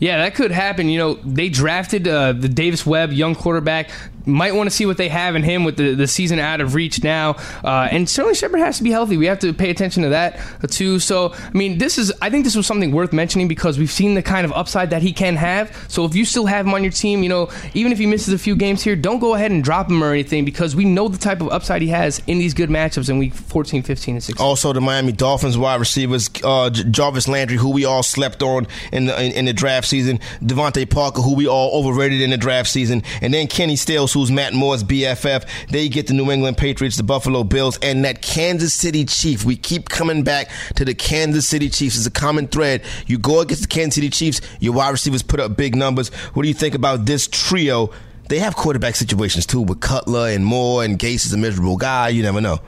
Yeah, 0.00 0.16
that 0.16 0.34
could 0.34 0.50
happen. 0.50 0.88
You 0.88 0.98
know, 0.98 1.14
they 1.14 1.50
drafted 1.50 2.08
uh, 2.08 2.32
the 2.32 2.48
Davis 2.48 2.86
Webb, 2.86 3.12
young 3.12 3.34
quarterback. 3.34 3.90
Might 4.26 4.54
want 4.54 4.68
to 4.68 4.74
see 4.74 4.86
what 4.86 4.96
they 4.96 5.08
have 5.08 5.36
in 5.36 5.42
him 5.42 5.64
with 5.64 5.76
the, 5.76 5.94
the 5.94 6.06
season 6.06 6.38
out 6.38 6.60
of 6.60 6.74
reach 6.74 7.02
now. 7.02 7.36
Uh, 7.64 7.88
and 7.90 8.08
certainly 8.08 8.34
Shepard 8.34 8.60
has 8.60 8.78
to 8.78 8.84
be 8.84 8.90
healthy. 8.90 9.16
We 9.16 9.26
have 9.26 9.38
to 9.40 9.52
pay 9.52 9.70
attention 9.70 10.02
to 10.02 10.10
that 10.10 10.40
uh, 10.62 10.66
too. 10.66 10.98
So, 10.98 11.32
I 11.34 11.50
mean, 11.52 11.78
this 11.78 11.98
is, 11.98 12.12
I 12.20 12.30
think 12.30 12.44
this 12.44 12.56
was 12.56 12.66
something 12.66 12.92
worth 12.92 13.12
mentioning 13.12 13.48
because 13.48 13.78
we've 13.78 13.90
seen 13.90 14.14
the 14.14 14.22
kind 14.22 14.44
of 14.44 14.52
upside 14.52 14.90
that 14.90 15.02
he 15.02 15.12
can 15.12 15.36
have. 15.36 15.74
So, 15.88 16.04
if 16.04 16.14
you 16.14 16.24
still 16.24 16.46
have 16.46 16.66
him 16.66 16.74
on 16.74 16.82
your 16.82 16.92
team, 16.92 17.22
you 17.22 17.28
know, 17.28 17.50
even 17.74 17.92
if 17.92 17.98
he 17.98 18.06
misses 18.06 18.32
a 18.34 18.38
few 18.38 18.56
games 18.56 18.82
here, 18.82 18.96
don't 18.96 19.18
go 19.18 19.34
ahead 19.34 19.50
and 19.50 19.62
drop 19.64 19.90
him 19.90 20.02
or 20.02 20.12
anything 20.12 20.44
because 20.44 20.76
we 20.76 20.84
know 20.84 21.08
the 21.08 21.18
type 21.18 21.40
of 21.40 21.48
upside 21.50 21.82
he 21.82 21.88
has 21.88 22.20
in 22.26 22.38
these 22.38 22.54
good 22.54 22.70
matchups 22.70 23.08
in 23.08 23.18
week 23.18 23.34
14, 23.34 23.82
15, 23.82 24.14
and 24.16 24.24
16. 24.24 24.44
Also, 24.44 24.72
the 24.72 24.80
Miami 24.80 25.12
Dolphins 25.12 25.56
wide 25.56 25.80
receivers, 25.80 26.30
uh, 26.44 26.70
Jarvis 26.70 27.28
Landry, 27.28 27.56
who 27.56 27.70
we 27.70 27.84
all 27.84 28.02
slept 28.02 28.42
on 28.42 28.66
in 28.92 29.06
the, 29.06 29.22
in, 29.22 29.32
in 29.32 29.44
the 29.44 29.52
draft 29.52 29.86
season, 29.86 30.18
DeVante 30.42 30.88
Parker, 30.88 31.22
who 31.22 31.34
we 31.34 31.46
all 31.46 31.78
overrated 31.78 32.20
in 32.20 32.30
the 32.30 32.36
draft 32.36 32.68
season, 32.68 33.02
and 33.20 33.32
then 33.32 33.46
Kenny 33.46 33.76
Stills, 33.76 34.09
who's 34.12 34.30
Matt 34.30 34.52
Moore's 34.52 34.84
BFF. 34.84 35.46
They 35.68 35.88
get 35.88 36.06
the 36.06 36.14
New 36.14 36.30
England 36.30 36.56
Patriots, 36.56 36.96
the 36.96 37.02
Buffalo 37.02 37.44
Bills, 37.44 37.78
and 37.82 38.04
that 38.04 38.22
Kansas 38.22 38.74
City 38.74 39.04
Chief. 39.04 39.44
We 39.44 39.56
keep 39.56 39.88
coming 39.88 40.22
back 40.22 40.50
to 40.76 40.84
the 40.84 40.94
Kansas 40.94 41.46
City 41.46 41.68
Chiefs. 41.68 41.96
It's 41.96 42.06
a 42.06 42.10
common 42.10 42.48
thread. 42.48 42.82
You 43.06 43.18
go 43.18 43.40
against 43.40 43.62
the 43.62 43.68
Kansas 43.68 43.94
City 43.94 44.10
Chiefs, 44.10 44.40
your 44.60 44.72
wide 44.72 44.90
receivers 44.90 45.22
put 45.22 45.40
up 45.40 45.56
big 45.56 45.76
numbers. 45.76 46.08
What 46.34 46.42
do 46.42 46.48
you 46.48 46.54
think 46.54 46.74
about 46.74 47.06
this 47.06 47.28
trio? 47.28 47.90
They 48.28 48.38
have 48.38 48.54
quarterback 48.54 48.94
situations 48.94 49.44
too 49.46 49.60
with 49.60 49.80
Cutler 49.80 50.28
and 50.28 50.44
Moore, 50.44 50.84
and 50.84 50.98
Gase 50.98 51.26
is 51.26 51.32
a 51.32 51.38
miserable 51.38 51.76
guy. 51.76 52.08
You 52.08 52.22
never 52.22 52.40
know. 52.40 52.60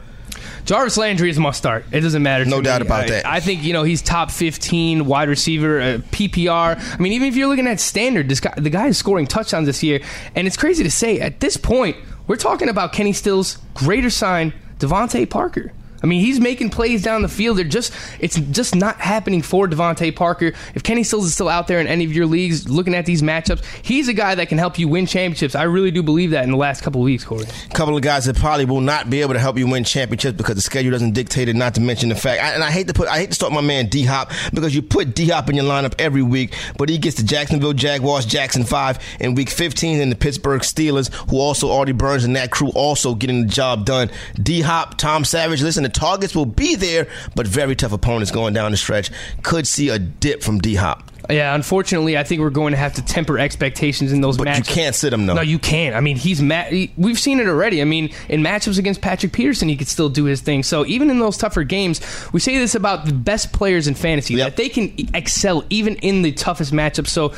Jarvis 0.64 0.97
Landry 0.97 1.30
is 1.30 1.37
a 1.39 1.41
must 1.41 1.59
start. 1.59 1.85
It 1.93 2.01
doesn't 2.01 2.22
matter. 2.22 2.45
to 2.45 2.51
No 2.51 2.59
me. 2.59 2.62
doubt 2.62 2.83
about 2.83 3.05
I- 3.05 3.09
that. 3.11 3.26
I 3.26 3.41
think 3.41 3.62
you 3.62 3.72
know 3.72 3.83
he's 3.83 4.03
top 4.03 4.30
fifteen 4.30 5.07
wide 5.07 5.28
receiver, 5.28 5.80
uh, 5.80 5.99
PPR. 6.12 6.76
I 6.78 7.03
mean, 7.03 7.12
even 7.12 7.28
if 7.28 7.37
you're 7.37 7.49
looking 7.49 7.66
at 7.66 7.80
standard, 7.80 8.28
this 8.28 8.41
guy, 8.41 8.55
the 8.57 8.70
guy 8.70 8.87
is 8.89 8.97
scoring 8.99 9.26
touchdowns 9.26 9.66
this 9.66 9.83
year, 9.83 10.01
and 10.35 10.47
it's 10.47 10.57
crazy 10.57 10.83
to 10.85 10.91
say 10.91 11.18
at 11.20 11.41
this 11.41 11.57
point 11.57 11.97
we're 12.26 12.37
talking 12.37 12.68
about 12.68 12.93
Kenny 12.93 13.12
Stills' 13.12 13.59
greater 13.74 14.11
sign, 14.11 14.53
DeVante 14.78 15.28
Parker. 15.28 15.72
I 16.03 16.07
mean, 16.07 16.20
he's 16.20 16.40
making 16.40 16.70
plays 16.70 17.03
down 17.03 17.22
the 17.22 17.28
field. 17.28 17.59
They're 17.59 17.64
just 17.64 17.92
it's 18.18 18.38
just 18.38 18.74
not 18.74 19.00
happening 19.00 19.42
for 19.42 19.68
DeVante 19.68 20.14
Parker. 20.14 20.53
If 20.74 20.82
Kenny 20.82 21.05
Stills 21.05 21.26
is 21.26 21.34
still 21.34 21.48
out 21.48 21.68
there 21.68 21.80
in 21.80 21.86
any 21.86 22.05
of 22.05 22.12
your 22.12 22.26
leagues 22.26 22.68
looking 22.68 22.94
at 22.94 23.07
these 23.07 23.22
matchups, 23.22 23.64
he's 23.82 24.09
a 24.09 24.12
guy 24.12 24.34
that 24.34 24.48
can 24.48 24.59
help 24.59 24.78
you 24.78 24.88
win 24.88 25.07
championships. 25.07 25.55
I 25.55 25.64
really 25.64 25.90
do 25.90 26.03
believe 26.03 26.30
that 26.30 26.44
in 26.44 26.50
the 26.50 26.57
last 26.57 26.82
couple 26.82 27.00
of 27.00 27.05
weeks, 27.05 27.24
Corey. 27.24 27.44
A 27.44 27.74
couple 27.74 27.96
of 27.96 28.03
guys 28.03 28.24
that 28.24 28.36
probably 28.36 28.64
will 28.64 28.80
not 28.80 29.11
be 29.11 29.20
able 29.20 29.34
to 29.34 29.40
help 29.40 29.59
you 29.59 29.66
win 29.66 29.84
championships 29.84 30.36
because 30.36 30.57
the 30.57 30.61
schedule 30.61 30.90
doesn't 30.90 31.12
dictate 31.12 31.48
it. 31.48 31.57
Not 31.57 31.74
to 31.74 31.80
mention 31.80 32.09
the 32.09 32.14
fact, 32.14 32.42
and 32.42 32.64
I 32.64 32.70
hate 32.70 32.88
to 32.88 32.94
put, 32.94 33.09
I 33.09 33.18
hate 33.18 33.28
to 33.28 33.34
start 33.34 33.53
my 33.53 33.61
man 33.61 33.86
D 33.86 34.05
Hop 34.05 34.30
because 34.53 34.74
you 34.74 34.82
put 34.82 35.14
D 35.14 35.28
Hop 35.28 35.48
in 35.48 35.57
your 35.57 35.64
lineup 35.64 35.94
every 35.98 36.22
week, 36.22 36.55
but 36.76 36.88
he 36.88 36.98
gets 36.98 37.16
the 37.16 37.22
Jacksonville 37.22 37.72
Jaguars, 37.72 38.26
Jackson 38.26 38.64
Five 38.64 38.98
in 39.20 39.34
Week 39.34 39.50
15, 39.50 40.00
and 40.00 40.11
the 40.11 40.16
Pittsburgh 40.16 40.62
Steelers, 40.62 41.12
who 41.30 41.38
also 41.38 41.72
Artie 41.72 41.92
Burns 41.92 42.24
and 42.24 42.36
that 42.36 42.50
crew 42.50 42.70
also 42.74 43.14
getting 43.14 43.42
the 43.42 43.48
job 43.48 43.84
done. 43.84 44.11
D 44.34 44.62
Hop, 44.62 44.98
Tom 44.98 45.24
Savage. 45.24 45.62
Listen, 45.62 45.84
the 45.84 45.91
targets 45.95 46.34
will 46.34 46.47
be 46.47 46.74
there, 46.74 47.09
but 47.34 47.47
very 47.47 47.76
tough 47.76 47.93
opponents 47.93 48.30
going 48.30 48.55
down 48.55 48.70
the 48.70 48.76
stretch. 48.76 49.11
Could 49.43 49.66
see 49.66 49.88
a 49.88 49.99
dip 49.99 50.43
from 50.43 50.59
D 50.61 50.74
Hop. 50.74 51.09
Yeah, 51.30 51.55
unfortunately, 51.55 52.18
I 52.18 52.24
think 52.24 52.40
we're 52.40 52.51
going 52.51 52.72
to 52.72 52.76
have 52.76 52.95
to 52.95 53.03
temper 53.05 53.38
expectations 53.38 54.11
in 54.11 54.20
those 54.22 54.36
But 54.36 54.49
matchups. 54.49 54.57
you 54.59 54.64
can't 54.64 54.95
sit 54.95 55.12
him, 55.12 55.26
though. 55.26 55.34
No, 55.34 55.40
you 55.40 55.61
can't. 55.61 55.95
I 55.95 56.01
mean, 56.01 56.16
he's 56.16 56.43
ma- 56.43 56.64
he- 56.64 56.93
we've 56.97 57.18
seen 57.18 57.38
it 57.38 57.47
already. 57.47 57.80
I 57.80 57.84
mean, 57.84 58.11
in 58.28 58.43
matchups 58.43 58.76
against 58.76 59.01
Patrick 59.03 59.32
Peterson, 59.32 59.68
he 59.68 59.76
could 59.76 59.86
still 59.86 60.09
do 60.09 60.24
his 60.24 60.40
thing. 60.40 60.64
So 60.64 60.84
even 60.86 61.11
in 61.11 61.20
those 61.20 61.36
tougher 61.36 61.62
games, 61.62 62.01
we 62.32 62.40
say 62.40 62.59
this 62.59 62.74
about 62.74 63.07
the 63.07 63.12
best 63.14 63.53
players 63.53 63.86
in 63.86 63.95
fantasy 63.95 64.34
Yep. 64.34 64.49
that 64.49 64.57
they 64.57 64.68
can 64.68 64.93
excel 65.14 65.62
even 65.70 65.95
in 65.97 66.22
the 66.22 66.32
toughest 66.32 66.72
matchups. 66.72 67.09
So. 67.09 67.32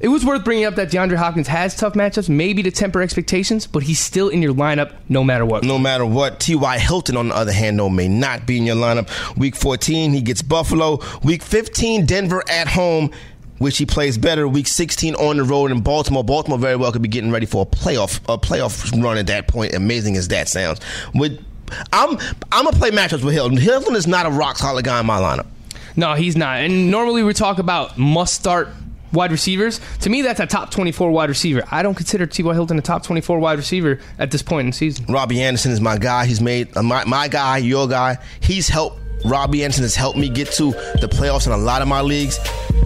It 0.00 0.08
was 0.08 0.24
worth 0.24 0.44
bringing 0.44 0.64
up 0.64 0.76
that 0.76 0.90
DeAndre 0.90 1.16
Hopkins 1.16 1.46
has 1.48 1.76
tough 1.76 1.92
matchups, 1.92 2.30
maybe 2.30 2.62
to 2.62 2.70
temper 2.70 3.02
expectations, 3.02 3.66
but 3.66 3.82
he's 3.82 4.00
still 4.00 4.30
in 4.30 4.40
your 4.40 4.54
lineup 4.54 4.94
no 5.10 5.22
matter 5.22 5.44
what. 5.44 5.62
no 5.62 5.78
matter 5.78 6.06
what. 6.06 6.40
T.Y. 6.40 6.78
Hilton, 6.78 7.18
on 7.18 7.28
the 7.28 7.36
other 7.36 7.52
hand, 7.52 7.78
though, 7.78 7.90
may 7.90 8.08
not 8.08 8.46
be 8.46 8.56
in 8.56 8.64
your 8.64 8.76
lineup. 8.76 9.36
Week 9.36 9.54
14, 9.54 10.12
he 10.12 10.22
gets 10.22 10.40
Buffalo. 10.40 11.00
Week 11.22 11.42
15, 11.42 12.06
Denver 12.06 12.42
at 12.48 12.66
home, 12.66 13.10
which 13.58 13.76
he 13.76 13.84
plays 13.84 14.16
better. 14.16 14.48
Week 14.48 14.66
16 14.66 15.16
on 15.16 15.36
the 15.36 15.44
road 15.44 15.70
in 15.70 15.82
Baltimore. 15.82 16.24
Baltimore 16.24 16.58
very 16.58 16.76
well 16.76 16.92
could 16.92 17.02
be 17.02 17.08
getting 17.08 17.30
ready 17.30 17.44
for 17.44 17.62
a 17.62 17.66
playoff 17.66 18.20
a 18.26 18.38
playoff 18.38 18.90
run 19.02 19.18
at 19.18 19.26
that 19.26 19.48
point. 19.48 19.74
Amazing 19.74 20.16
as 20.16 20.28
that 20.28 20.48
sounds. 20.48 20.80
With 21.14 21.44
I'm 21.92 22.18
I'm 22.50 22.64
gonna 22.64 22.72
play 22.72 22.90
matchups 22.90 23.22
with 23.22 23.34
Hilton. 23.34 23.58
Hilton 23.58 23.94
is 23.96 24.06
not 24.06 24.24
a 24.24 24.30
rock 24.30 24.56
solid 24.56 24.86
guy 24.86 24.98
in 25.00 25.04
my 25.04 25.20
lineup. 25.20 25.46
No, 25.94 26.14
he's 26.14 26.36
not. 26.38 26.60
And 26.60 26.90
normally 26.90 27.22
we 27.22 27.34
talk 27.34 27.58
about 27.58 27.98
must 27.98 28.32
start 28.32 28.70
wide 29.12 29.32
receivers. 29.32 29.80
To 30.00 30.10
me, 30.10 30.22
that's 30.22 30.40
a 30.40 30.46
top 30.46 30.70
24 30.70 31.10
wide 31.10 31.28
receiver. 31.28 31.62
I 31.70 31.82
don't 31.82 31.94
consider 31.94 32.26
T.Y. 32.26 32.52
Hilton 32.52 32.78
a 32.78 32.82
top 32.82 33.02
24 33.02 33.38
wide 33.38 33.58
receiver 33.58 33.98
at 34.18 34.30
this 34.30 34.42
point 34.42 34.66
in 34.66 34.70
the 34.70 34.76
season. 34.76 35.06
Robby 35.08 35.42
Anderson 35.42 35.72
is 35.72 35.80
my 35.80 35.98
guy. 35.98 36.26
He's 36.26 36.40
made 36.40 36.76
uh, 36.76 36.82
my, 36.82 37.04
my 37.04 37.28
guy, 37.28 37.58
your 37.58 37.88
guy. 37.88 38.18
He's 38.40 38.68
helped. 38.68 38.99
Robby 39.24 39.64
Anderson 39.64 39.84
has 39.84 39.94
helped 39.94 40.18
me 40.18 40.28
get 40.28 40.50
to 40.52 40.72
the 41.00 41.08
playoffs 41.10 41.46
in 41.46 41.52
a 41.52 41.56
lot 41.56 41.82
of 41.82 41.88
my 41.88 42.00
leagues. 42.00 42.38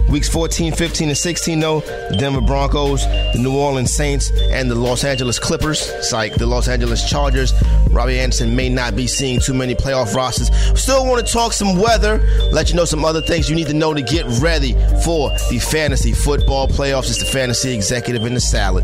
Weeks 0.09 0.29
14, 0.29 0.73
15, 0.73 1.09
and 1.09 1.17
16, 1.17 1.59
though, 1.59 1.79
the 1.79 2.17
Denver 2.19 2.41
Broncos, 2.41 3.05
the 3.05 3.39
New 3.39 3.57
Orleans 3.57 3.93
Saints, 3.93 4.31
and 4.51 4.69
the 4.69 4.75
Los 4.75 5.03
Angeles 5.03 5.39
Clippers, 5.39 5.91
like 6.13 6.35
the 6.35 6.45
Los 6.45 6.67
Angeles 6.67 7.09
Chargers. 7.09 7.53
Robby 7.89 8.19
Anderson 8.19 8.55
may 8.55 8.69
not 8.69 8.95
be 8.95 9.07
seeing 9.07 9.39
too 9.39 9.53
many 9.53 9.73
playoff 9.73 10.13
rosters. 10.13 10.55
Still 10.79 11.05
want 11.07 11.25
to 11.25 11.33
talk 11.33 11.53
some 11.53 11.79
weather, 11.79 12.19
let 12.51 12.69
you 12.69 12.75
know 12.75 12.85
some 12.85 13.03
other 13.03 13.21
things 13.21 13.49
you 13.49 13.55
need 13.55 13.67
to 13.67 13.73
know 13.73 13.93
to 13.93 14.01
get 14.01 14.25
ready 14.39 14.73
for 15.03 15.31
the 15.49 15.59
fantasy 15.59 16.11
football 16.11 16.67
playoffs. 16.67 17.09
It's 17.09 17.19
the 17.19 17.25
fantasy 17.25 17.73
executive 17.73 18.25
in 18.25 18.35
the 18.35 18.41
salad. 18.41 18.83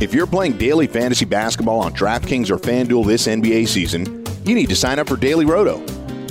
If 0.00 0.14
you're 0.14 0.26
playing 0.26 0.56
daily 0.56 0.86
fantasy 0.86 1.26
basketball 1.26 1.80
on 1.80 1.92
DraftKings 1.92 2.48
or 2.50 2.56
FanDuel 2.56 3.06
this 3.06 3.26
NBA 3.26 3.68
season, 3.68 4.24
you 4.46 4.54
need 4.54 4.70
to 4.70 4.76
sign 4.76 4.98
up 4.98 5.06
for 5.06 5.16
Daily 5.18 5.44
Roto. 5.44 5.78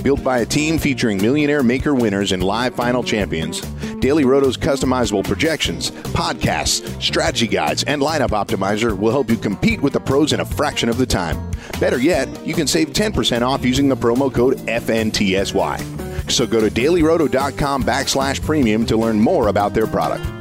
Built 0.01 0.23
by 0.23 0.39
a 0.39 0.45
team 0.45 0.79
featuring 0.79 1.21
millionaire 1.21 1.61
maker 1.61 1.93
winners 1.93 2.31
and 2.31 2.41
live 2.41 2.73
final 2.73 3.03
champions, 3.03 3.61
Daily 3.99 4.25
Roto's 4.25 4.57
customizable 4.57 5.23
projections, 5.23 5.91
podcasts, 5.91 6.99
strategy 6.99 7.45
guides, 7.45 7.83
and 7.83 8.01
lineup 8.01 8.29
optimizer 8.29 8.97
will 8.97 9.11
help 9.11 9.29
you 9.29 9.37
compete 9.37 9.81
with 9.81 9.93
the 9.93 9.99
pros 9.99 10.33
in 10.33 10.39
a 10.39 10.45
fraction 10.45 10.89
of 10.89 10.97
the 10.97 11.05
time. 11.05 11.51
Better 11.79 11.99
yet, 11.99 12.27
you 12.47 12.55
can 12.55 12.65
save 12.65 12.89
10% 12.89 13.43
off 13.43 13.63
using 13.63 13.87
the 13.87 13.95
promo 13.95 14.33
code 14.33 14.57
FNTSY. 14.65 16.31
So 16.31 16.47
go 16.47 16.59
to 16.59 16.71
dailyroto.com 16.71 17.83
backslash 17.83 18.41
premium 18.41 18.87
to 18.87 18.97
learn 18.97 19.19
more 19.19 19.49
about 19.49 19.75
their 19.75 19.85
product. 19.85 20.38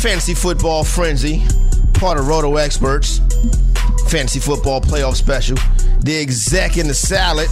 Fantasy 0.00 0.32
Football 0.32 0.82
Frenzy, 0.82 1.42
part 1.92 2.18
of 2.18 2.26
Roto 2.26 2.56
Experts, 2.56 3.18
Fantasy 4.08 4.40
Football 4.40 4.80
Playoff 4.80 5.14
Special, 5.14 5.58
the 5.98 6.16
exec 6.18 6.78
in 6.78 6.88
the 6.88 6.94
salad, 6.94 7.48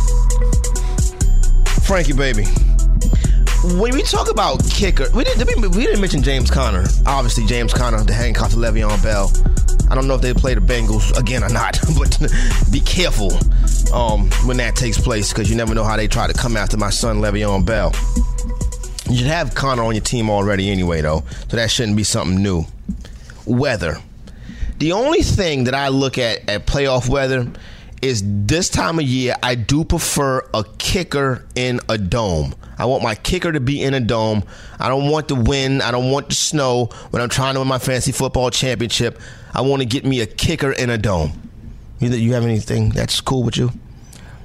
Frankie 1.84 2.14
baby. 2.14 2.44
When 3.78 3.94
we 3.94 4.03
talk 4.03 4.30
about 4.30 4.64
kicker, 4.70 5.09
we 5.14 5.24
didn't 5.24 5.46
we 5.76 5.84
didn't 5.84 6.01
mention 6.01 6.22
James 6.22 6.51
Conner. 6.51 6.84
Obviously, 7.05 7.44
James 7.44 7.74
Conner, 7.74 8.03
the 8.03 8.14
handcuff 8.14 8.53
to 8.53 8.57
Le'Veon 8.57 9.03
Bell. 9.03 9.30
I 9.90 9.94
don't 9.94 10.09
know 10.09 10.14
if 10.14 10.22
they 10.22 10.32
play 10.32 10.55
the 10.55 10.62
Bengals 10.62 11.14
again 11.18 11.44
or 11.44 11.51
not, 11.51 11.78
but 11.99 12.18
be 12.72 12.80
careful 12.80 13.30
um, 13.92 14.30
when 14.46 14.57
that 14.57 14.74
takes 14.74 14.99
place 14.99 15.34
because 15.34 15.51
you 15.51 15.57
never 15.57 15.74
know 15.74 15.84
how 15.84 15.99
they 15.99 16.09
try 16.09 16.26
to 16.26 16.32
come 16.32 16.57
after 16.57 16.78
my 16.78 16.88
son 16.88 17.18
Le'Veon 17.18 17.66
Bell. 17.66 17.92
You 19.09 19.16
should 19.16 19.26
have 19.26 19.54
Conner 19.54 19.82
on 19.82 19.94
your 19.94 20.04
team 20.04 20.28
already 20.28 20.70
anyway, 20.70 21.00
though, 21.00 21.24
so 21.48 21.56
that 21.56 21.70
shouldn't 21.70 21.96
be 21.96 22.04
something 22.04 22.42
new. 22.42 22.66
Weather. 23.46 23.96
The 24.78 24.92
only 24.92 25.22
thing 25.22 25.64
that 25.64 25.74
I 25.74 25.88
look 25.88 26.18
at 26.18 26.48
at 26.48 26.66
playoff 26.66 27.09
weather 27.09 27.50
is 28.02 28.22
this 28.24 28.68
time 28.68 28.98
of 28.98 29.04
year, 29.04 29.34
I 29.42 29.54
do 29.54 29.84
prefer 29.84 30.46
a 30.54 30.64
kicker 30.78 31.46
in 31.54 31.80
a 31.88 31.98
dome. 31.98 32.54
I 32.78 32.84
want 32.84 33.02
my 33.02 33.14
kicker 33.14 33.50
to 33.50 33.61
be 33.61 33.82
in 33.82 33.94
a 33.94 34.00
dome. 34.00 34.44
I 34.78 34.88
don't 34.88 35.11
want 35.11 35.28
the 35.28 35.34
wind. 35.34 35.82
I 35.82 35.90
don't 35.90 36.11
want 36.12 36.28
the 36.28 36.34
snow 36.36 36.86
when 37.11 37.20
I'm 37.20 37.28
trying 37.28 37.54
to 37.54 37.61
win 37.61 37.68
my 37.68 37.78
fantasy 37.78 38.12
football 38.12 38.50
championship. 38.50 39.20
I 39.52 39.62
want 39.62 39.80
to 39.82 39.86
get 39.86 40.04
me 40.04 40.20
a 40.20 40.26
kicker 40.26 40.70
in 40.70 40.90
a 40.90 40.98
dome. 40.98 41.32
You, 41.98 42.11
you 42.11 42.34
have 42.34 42.44
anything 42.44 42.90
that's 42.90 43.20
cool 43.20 43.42
with 43.42 43.56
you? 43.56 43.72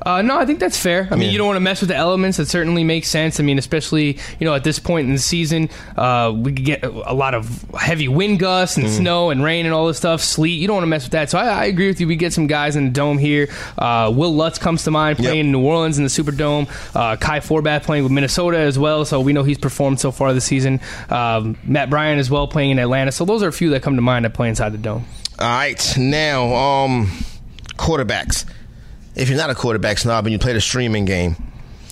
Uh, 0.06 0.22
no, 0.22 0.38
I 0.38 0.45
think 0.45 0.60
that's 0.60 0.78
fair. 0.78 1.08
I 1.10 1.16
mean, 1.16 1.24
Yeah. 1.28 1.32
you 1.32 1.38
don't 1.38 1.47
want 1.47 1.56
to 1.58 1.62
mess 1.62 1.80
with 1.82 1.88
the 1.89 1.95
elements. 1.95 2.38
That 2.38 2.47
certainly 2.47 2.84
makes 2.84 3.08
sense. 3.08 3.39
I 3.39 3.43
mean, 3.43 3.58
especially 3.58 4.18
you 4.39 4.45
know 4.45 4.54
at 4.54 4.64
this 4.64 4.78
point 4.80 5.08
in 5.08 5.14
the 5.14 5.20
season, 5.22 5.70
uh, 5.97 6.32
we 6.36 6.51
could 6.54 6.66
get 6.66 6.84
a 6.84 7.14
lot 7.14 7.34
of 7.34 7.64
heavy 7.80 8.08
wind 8.08 8.39
gusts 8.39 8.78
and 8.78 8.89
snow 8.89 9.30
and 9.30 9.43
rain 9.43 9.66
and 9.66 9.74
all 9.74 9.88
this 9.88 9.97
stuff, 9.97 10.22
sleet. 10.22 10.60
You 10.60 10.68
don't 10.68 10.76
want 10.76 10.84
to 10.84 10.89
mess 10.89 11.04
with 11.04 11.14
that. 11.14 11.30
So 11.30 11.38
I, 11.39 11.45
I 11.47 11.66
agree 11.66 11.88
with 11.88 12.01
you. 12.01 12.08
We 12.08 12.16
get 12.18 12.34
some 12.34 12.47
guys 12.47 12.76
in 12.76 12.86
the 12.86 12.91
dome 12.91 13.18
here. 13.18 13.47
Uh, 13.78 14.12
Wil 14.14 14.36
Lutz 14.36 14.60
comes 14.60 14.84
to 14.84 14.91
mind 14.91 15.18
playing 15.20 15.36
Yep. 15.38 15.45
in 15.45 15.51
New 15.51 15.62
Orleans 15.64 15.97
in 15.97 16.04
the 16.04 16.10
Superdome. 16.10 16.68
Uh, 16.95 17.16
Kai 17.16 17.39
Forbath 17.39 17.84
playing 17.84 18.04
with 18.04 18.12
Minnesota 18.12 18.58
as 18.58 18.78
well. 18.78 19.06
So 19.06 19.22
we 19.22 19.32
know 19.34 19.43
he's 19.43 19.58
performed 19.58 19.99
so 19.99 20.12
far 20.12 20.34
this 20.34 20.45
season. 20.45 20.82
Um, 21.10 21.56
Matt 21.64 21.89
Bryant 21.89 22.20
as 22.20 22.30
well 22.30 22.47
playing 22.47 22.72
in 22.72 22.80
Atlanta. 22.80 23.12
So 23.12 23.26
those 23.26 23.41
are 23.41 23.47
a 23.47 23.54
few 23.54 23.70
that 23.72 23.82
come 23.84 23.95
to 23.95 24.01
mind 24.01 24.26
that 24.26 24.34
play 24.34 24.49
inside 24.49 24.74
the 24.74 24.78
dome. 24.78 25.06
All 25.39 25.47
right, 25.47 25.93
now 25.97 26.54
um, 26.54 27.10
quarterbacks. 27.78 28.45
If 29.16 29.30
you're 29.30 29.38
not 29.38 29.49
a 29.49 29.55
quarterback 29.55 29.97
snob 29.99 30.26
and 30.26 30.34
you 30.34 30.39
play 30.39 30.53
the 30.53 30.61
streaming 30.61 31.05
game, 31.05 31.36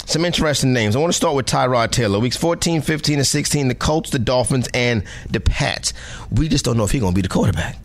some 0.06 0.26
interesting 0.26 0.74
names. 0.74 0.96
I 0.96 1.00
want 1.00 1.12
to 1.12 1.18
start 1.18 1.36
with 1.36 1.46
Tyrod 1.46 1.92
Taylor. 1.92 2.20
Weeks 2.20 2.36
14, 2.38 2.82
15, 2.82 3.20
and 3.20 3.28
16, 3.28 3.68
the 3.68 3.76
Colts, 3.76 4.10
the 4.10 4.20
Dolphins, 4.20 4.68
and 4.74 5.04
the 5.30 5.40
Pats. 5.40 5.94
We 6.32 6.50
just 6.50 6.66
don't 6.66 6.78
know 6.78 6.84
if 6.84 6.92
he's 6.92 7.02
going 7.02 7.14
to 7.14 7.16
be 7.16 7.22
the 7.22 7.30
quarterback. 7.30 7.78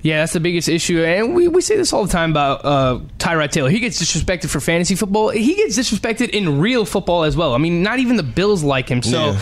Yeah, 0.00 0.18
that's 0.18 0.32
the 0.32 0.40
biggest 0.40 0.68
issue, 0.68 1.04
and 1.04 1.32
we, 1.32 1.46
we 1.46 1.60
say 1.60 1.76
this 1.76 1.92
all 1.92 2.04
the 2.04 2.10
time 2.10 2.32
about 2.32 2.64
uh, 2.64 2.98
Tyrod 3.18 3.52
Taylor. 3.52 3.70
He 3.70 3.78
gets 3.78 4.02
disrespected 4.02 4.48
for 4.50 4.58
fantasy 4.58 4.96
football. 4.96 5.28
He 5.28 5.54
gets 5.54 5.78
disrespected 5.78 6.30
in 6.30 6.58
real 6.58 6.84
football 6.84 7.22
as 7.22 7.36
well. 7.36 7.54
I 7.54 7.58
mean, 7.58 7.84
not 7.84 8.00
even 8.00 8.16
the 8.16 8.24
Bills 8.24 8.64
like 8.64 8.88
him. 8.88 9.00
So, 9.02 9.26
Yeah. 9.26 9.40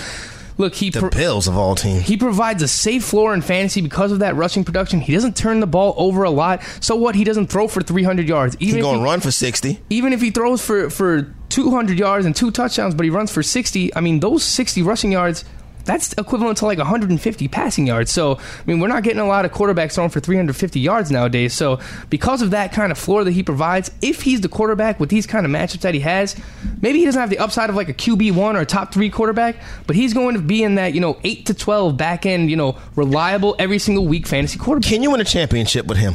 Look, 0.61 0.75
he 0.77 0.91
The 0.91 1.01
pro- 1.01 1.11
Bills 1.11 1.49
of 1.49 1.57
all 1.57 1.75
teams. 1.75 2.03
he 2.07 2.17
provides 2.17 2.63
a 2.63 2.69
safe 2.69 3.05
floor 3.05 3.35
in 3.35 3.41
fantasy 3.43 3.81
because 3.81 4.13
of 4.13 4.21
that 4.21 4.37
rushing 4.37 4.63
production. 4.65 5.01
He 5.01 5.13
doesn't 5.13 5.37
turn 5.37 5.61
the 5.61 5.67
ball 5.67 5.95
over 5.97 6.23
a 6.23 6.31
lot. 6.31 6.63
So 6.81 6.95
what? 6.95 7.15
He 7.17 7.25
doesn't 7.25 7.49
throw 7.49 7.67
for 7.67 7.83
300 7.83 8.29
yards. 8.29 8.57
Even 8.61 8.77
He's 8.77 8.85
going 8.85 8.99
to 8.99 9.05
run 9.05 9.21
for 9.21 9.31
60. 9.31 9.81
even 9.91 10.13
if 10.13 10.21
he 10.21 10.31
throws 10.31 10.65
for 10.65 10.89
for 10.91 11.35
200 11.49 11.99
yards 11.99 12.27
and 12.27 12.37
two 12.37 12.51
touchdowns, 12.53 12.95
but 12.95 13.03
he 13.03 13.11
runs 13.11 13.33
for 13.33 13.43
60, 13.43 13.95
I 13.97 14.01
mean, 14.01 14.21
those 14.21 14.45
60 14.45 14.83
rushing 14.83 15.11
yards, 15.11 15.45
that's 15.91 16.13
equivalent 16.13 16.59
to 16.59 16.67
like 16.67 16.79
150 16.79 17.49
passing 17.49 17.87
yards. 17.87 18.13
So, 18.13 18.37
I 18.37 18.41
mean, 18.65 18.79
we're 18.79 18.89
not 18.89 19.03
getting 19.03 19.19
a 19.19 19.27
lot 19.27 19.45
of 19.45 19.53
quarterbacks 19.53 19.95
throwing 19.95 20.11
for 20.11 20.21
350 20.21 20.79
yards 20.79 21.11
nowadays. 21.11 21.53
So, 21.53 21.81
because 22.09 22.43
of 22.43 22.53
that 22.53 22.73
kind 22.73 22.93
of 22.93 22.99
floor 22.99 23.25
that 23.25 23.33
he 23.33 23.43
provides, 23.43 23.91
if 24.01 24.23
he's 24.23 24.41
the 24.41 24.49
quarterback 24.49 25.01
with 25.01 25.11
these 25.11 25.27
kind 25.27 25.45
of 25.45 25.51
matchups 25.51 25.81
that 25.81 25.95
he 25.95 26.01
has, 26.01 26.37
maybe 26.81 27.01
he 27.01 27.05
doesn't 27.05 27.21
have 27.21 27.31
the 27.31 27.39
upside 27.39 27.71
of 27.71 27.77
like 27.77 27.89
a 27.89 27.95
QB1 27.95 28.55
or 28.55 28.61
a 28.61 28.67
top 28.67 28.95
three 28.95 29.11
quarterback, 29.11 29.57
but 29.87 29.97
he's 29.97 30.15
going 30.15 30.37
to 30.37 30.41
be 30.41 30.63
in 30.63 30.77
that, 30.77 30.95
you 30.95 31.01
know, 31.01 31.19
8 31.25 31.47
to 31.47 31.55
12 31.55 31.97
back 31.97 32.25
end, 32.25 32.51
you 32.51 32.57
know, 32.57 32.79
reliable 32.95 33.57
every 33.59 33.81
single 33.81 34.07
week 34.07 34.29
fantasy 34.29 34.59
quarterback. 34.59 34.89
Can 34.89 35.03
you 35.03 35.11
win 35.11 35.21
a 35.21 35.25
championship 35.25 35.87
with 35.87 35.99
him? 35.99 36.15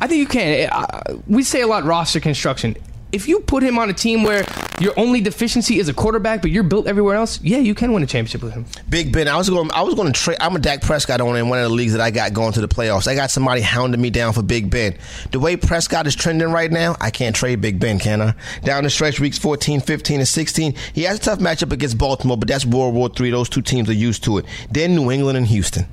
I 0.00 0.08
think 0.08 0.18
you 0.18 0.26
can. 0.26 1.22
We 1.28 1.44
say 1.44 1.60
a 1.60 1.66
lot 1.66 1.84
roster 1.84 2.20
construction. 2.20 2.76
If 3.14 3.28
you 3.28 3.40
put 3.40 3.62
him 3.62 3.78
on 3.78 3.88
a 3.88 3.92
team 3.92 4.24
where 4.24 4.44
your 4.80 4.92
only 4.98 5.20
deficiency 5.20 5.78
is 5.78 5.88
a 5.88 5.94
quarterback, 5.94 6.42
but 6.42 6.50
you're 6.50 6.64
built 6.64 6.88
everywhere 6.88 7.14
else, 7.14 7.40
yeah, 7.42 7.58
you 7.58 7.74
can 7.74 7.92
win 7.92 8.02
a 8.02 8.06
championship 8.06 8.42
with 8.42 8.52
him. 8.52 8.66
Big 8.88 9.12
Ben, 9.12 9.28
I 9.28 9.36
was 9.36 9.48
going. 9.48 9.70
I 9.72 9.82
was 9.82 9.94
going 9.94 10.12
to 10.12 10.20
trade. 10.20 10.38
I'm 10.40 10.56
a 10.56 10.58
Dak 10.58 10.82
Prescott 10.82 11.20
owner 11.20 11.38
in 11.38 11.48
one 11.48 11.60
of 11.60 11.64
the 11.64 11.74
leagues 11.74 11.92
that 11.92 12.00
I 12.00 12.10
got 12.10 12.32
going 12.32 12.52
to 12.54 12.60
the 12.60 12.68
playoffs. 12.68 13.06
I 13.06 13.14
got 13.14 13.30
somebody 13.30 13.60
hounding 13.60 14.00
me 14.00 14.10
down 14.10 14.32
for 14.32 14.42
Big 14.42 14.68
Ben. 14.68 14.98
The 15.30 15.38
way 15.38 15.56
Prescott 15.56 16.08
is 16.08 16.16
trending 16.16 16.50
right 16.50 16.70
now, 16.70 16.96
I 17.00 17.10
can't 17.10 17.36
trade 17.36 17.60
Big 17.60 17.78
Ben, 17.78 18.00
can 18.00 18.20
I? 18.20 18.34
Down 18.64 18.82
the 18.82 18.90
stretch, 18.90 19.20
weeks 19.20 19.38
14, 19.38 19.80
15, 19.80 20.20
and 20.20 20.28
16, 20.28 20.74
he 20.92 21.02
has 21.04 21.18
a 21.18 21.20
tough 21.20 21.38
matchup 21.38 21.72
against 21.72 21.96
Baltimore, 21.96 22.36
but 22.36 22.48
that's 22.48 22.66
World 22.66 22.94
War 22.94 23.08
III. 23.18 23.30
Those 23.30 23.48
two 23.48 23.62
teams 23.62 23.88
are 23.88 23.94
used 23.94 24.24
to 24.24 24.38
it. 24.38 24.46
Then 24.70 24.96
New 24.96 25.12
England 25.12 25.38
and 25.38 25.46
Houston. 25.46 25.86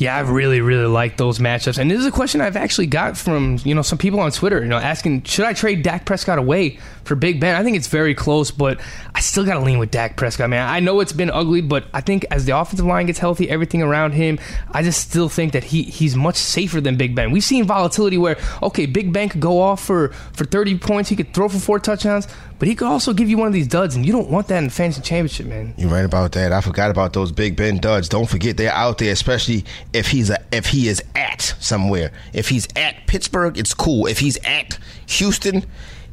Yeah, 0.00 0.16
I 0.16 0.20
really, 0.20 0.62
really 0.62 0.86
like 0.86 1.18
those 1.18 1.40
matchups. 1.40 1.76
And 1.76 1.90
this 1.90 2.00
is 2.00 2.06
a 2.06 2.10
question 2.10 2.40
I've 2.40 2.56
actually 2.56 2.86
got 2.86 3.18
from, 3.18 3.58
you 3.64 3.74
know, 3.74 3.82
some 3.82 3.98
people 3.98 4.18
on 4.20 4.30
Twitter, 4.30 4.62
you 4.62 4.66
know, 4.66 4.78
asking, 4.78 5.24
should 5.24 5.44
I 5.44 5.52
trade 5.52 5.82
Dak 5.82 6.06
Prescott 6.06 6.38
away 6.38 6.78
for 7.04 7.14
Big 7.14 7.38
Ben? 7.38 7.54
I 7.54 7.62
think 7.62 7.76
it's 7.76 7.86
very 7.86 8.14
close, 8.14 8.50
but 8.50 8.80
I 9.14 9.20
still 9.20 9.44
got 9.44 9.54
to 9.54 9.60
lean 9.60 9.78
with 9.78 9.90
Dak 9.90 10.16
Prescott, 10.16 10.48
man. 10.48 10.66
I 10.66 10.80
know 10.80 11.00
it's 11.00 11.12
been 11.12 11.28
ugly, 11.30 11.60
but 11.60 11.84
I 11.92 12.00
think 12.00 12.24
as 12.30 12.46
the 12.46 12.56
offensive 12.56 12.86
line 12.86 13.04
gets 13.04 13.18
healthy, 13.18 13.50
everything 13.50 13.82
around 13.82 14.12
him, 14.12 14.38
I 14.70 14.82
just 14.82 15.02
still 15.02 15.28
think 15.28 15.52
that 15.52 15.64
he 15.64 15.82
he's 15.82 16.16
much 16.16 16.36
safer 16.36 16.80
than 16.80 16.96
Big 16.96 17.14
Ben. 17.14 17.30
We've 17.30 17.44
seen 17.44 17.64
volatility 17.64 18.16
where, 18.16 18.38
okay, 18.62 18.86
Big 18.86 19.12
Ben 19.12 19.28
could 19.28 19.42
go 19.42 19.60
off 19.60 19.84
for, 19.84 20.12
for 20.32 20.46
30 20.46 20.78
points, 20.78 21.10
he 21.10 21.16
could 21.16 21.34
throw 21.34 21.50
for 21.50 21.58
four 21.58 21.78
touchdowns, 21.78 22.26
but 22.60 22.68
he 22.68 22.74
could 22.76 22.86
also 22.86 23.14
give 23.14 23.30
you 23.30 23.38
one 23.38 23.46
of 23.46 23.54
these 23.54 23.66
duds, 23.66 23.96
and 23.96 24.04
you 24.04 24.12
don't 24.12 24.28
want 24.28 24.46
that 24.48 24.58
in 24.58 24.64
the 24.64 24.70
fantasy 24.70 25.00
championship, 25.00 25.46
man. 25.46 25.72
You're 25.78 25.90
right 25.90 26.04
about 26.04 26.32
that. 26.32 26.52
I 26.52 26.60
forgot 26.60 26.90
about 26.90 27.14
those 27.14 27.32
Big 27.32 27.56
Ben 27.56 27.78
duds. 27.78 28.06
Don't 28.06 28.28
forget 28.28 28.58
they're 28.58 28.70
out 28.70 28.98
there, 28.98 29.12
especially 29.12 29.64
if 29.94 30.08
he's 30.08 30.28
a 30.28 30.38
if 30.52 30.66
he 30.66 30.86
is 30.86 31.02
at 31.16 31.40
somewhere. 31.58 32.12
If 32.34 32.50
he's 32.50 32.68
at 32.76 33.06
Pittsburgh, 33.06 33.58
it's 33.58 33.72
cool. 33.72 34.06
If 34.06 34.18
he's 34.18 34.36
at 34.44 34.78
Houston, 35.06 35.64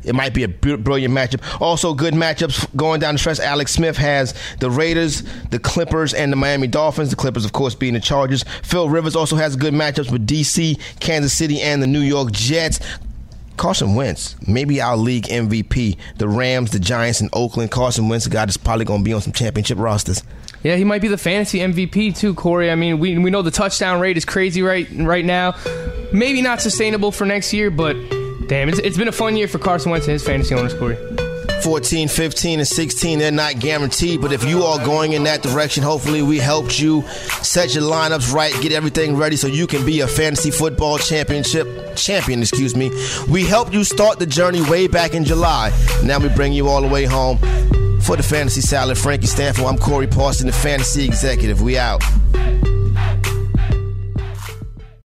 it 0.05 0.15
might 0.15 0.33
be 0.33 0.43
a 0.43 0.47
brilliant 0.47 1.13
matchup. 1.13 1.41
Also, 1.61 1.93
good 1.93 2.13
matchups 2.13 2.65
going 2.77 3.01
down 3.01 3.15
the 3.15 3.19
stretch. 3.19 3.41
Alex 3.41 3.73
Smith 3.73 3.97
has 3.97 4.33
the 4.61 4.71
Raiders, 4.71 5.23
the 5.49 5.59
Clippers, 5.59 6.13
and 6.13 6.31
the 6.31 6.37
Miami 6.37 6.67
Dolphins. 6.67 7.09
The 7.09 7.17
Clippers, 7.17 7.43
of 7.43 7.51
course, 7.51 7.75
being 7.75 7.93
the 7.93 7.99
Chargers. 7.99 8.45
Phil 8.63 8.87
Rivers 8.87 9.17
also 9.17 9.35
has 9.35 9.57
good 9.57 9.73
matchups 9.73 10.09
with 10.09 10.25
DC, 10.25 10.79
Kansas 11.01 11.35
City, 11.35 11.59
and 11.59 11.83
the 11.83 11.87
New 11.87 11.99
York 11.99 12.31
Jets. 12.31 12.79
Carson 13.57 13.95
Wentz, 13.95 14.35
maybe 14.47 14.81
our 14.81 14.95
league 14.95 15.25
MVP. 15.25 15.97
The 16.17 16.27
Rams, 16.27 16.71
the 16.71 16.79
Giants, 16.79 17.21
and 17.21 17.29
Oakland. 17.33 17.71
Carson 17.71 18.07
Wentz, 18.07 18.25
a 18.25 18.29
guy 18.29 18.45
that's 18.45 18.57
probably 18.57 18.85
going 18.85 19.01
to 19.01 19.05
be 19.05 19.13
on 19.13 19.21
some 19.21 19.33
championship 19.33 19.77
rosters. 19.77 20.23
Yeah, 20.63 20.75
he 20.75 20.83
might 20.83 21.01
be 21.01 21.07
the 21.07 21.17
fantasy 21.17 21.59
MVP 21.59 22.17
too, 22.17 22.33
Corey. 22.33 22.71
I 22.71 22.75
mean, 22.75 22.99
we, 22.99 23.17
we 23.17 23.29
know 23.29 23.41
the 23.41 23.51
touchdown 23.51 23.99
rate 23.99 24.17
is 24.17 24.25
crazy 24.25 24.61
right 24.61 24.87
right 24.95 25.25
now. 25.25 25.55
Maybe 26.11 26.41
not 26.41 26.61
sustainable 26.61 27.11
for 27.11 27.25
next 27.25 27.53
year, 27.53 27.69
but 27.69 27.93
damn, 28.47 28.69
it's, 28.69 28.79
it's 28.79 28.97
been 28.97 29.07
a 29.07 29.13
fun 29.13 29.37
year 29.37 29.47
for 29.47 29.59
Carson 29.59 29.91
Wentz 29.91 30.07
and 30.07 30.13
his 30.13 30.23
fantasy 30.23 30.55
owners, 30.55 30.73
Corey. 30.73 30.97
14, 31.67 32.07
15, 32.07 32.59
and 32.59 32.67
16, 32.67 33.19
they're 33.19 33.29
not 33.29 33.59
guaranteed. 33.59 34.21
But 34.21 34.31
if 34.31 34.45
you 34.45 34.63
are 34.63 34.83
going 34.85 35.11
in 35.11 35.25
that 35.25 35.41
direction, 35.41 35.83
hopefully 35.83 36.21
we 36.21 36.37
helped 36.37 36.79
you 36.79 37.01
set 37.41 37.75
your 37.75 37.83
lineups 37.83 38.33
right, 38.33 38.53
get 38.61 38.71
everything 38.71 39.17
ready 39.17 39.35
so 39.35 39.47
you 39.47 39.67
can 39.67 39.85
be 39.85 39.99
a 39.99 40.07
fantasy 40.07 40.49
football 40.49 40.97
championship 40.97 41.67
champion, 41.97 42.39
excuse 42.39 42.73
me. 42.73 42.89
We 43.27 43.43
helped 43.43 43.73
you 43.73 43.83
start 43.83 44.17
the 44.17 44.25
journey 44.25 44.61
way 44.61 44.87
back 44.87 45.13
in 45.13 45.25
July. 45.25 45.73
Now 46.05 46.19
we 46.19 46.29
bring 46.29 46.53
you 46.53 46.69
all 46.69 46.81
the 46.81 46.87
way 46.87 47.03
home. 47.03 47.37
For 47.99 48.15
the 48.15 48.23
Fantasy 48.23 48.61
Salad, 48.61 48.97
Frankie 48.97 49.27
Stampfl, 49.27 49.67
I'm 49.69 49.77
Corey 49.77 50.07
Parson, 50.07 50.47
the 50.47 50.53
Fantasy 50.53 51.03
Executive. 51.03 51.61
We 51.61 51.77
out. 51.77 52.01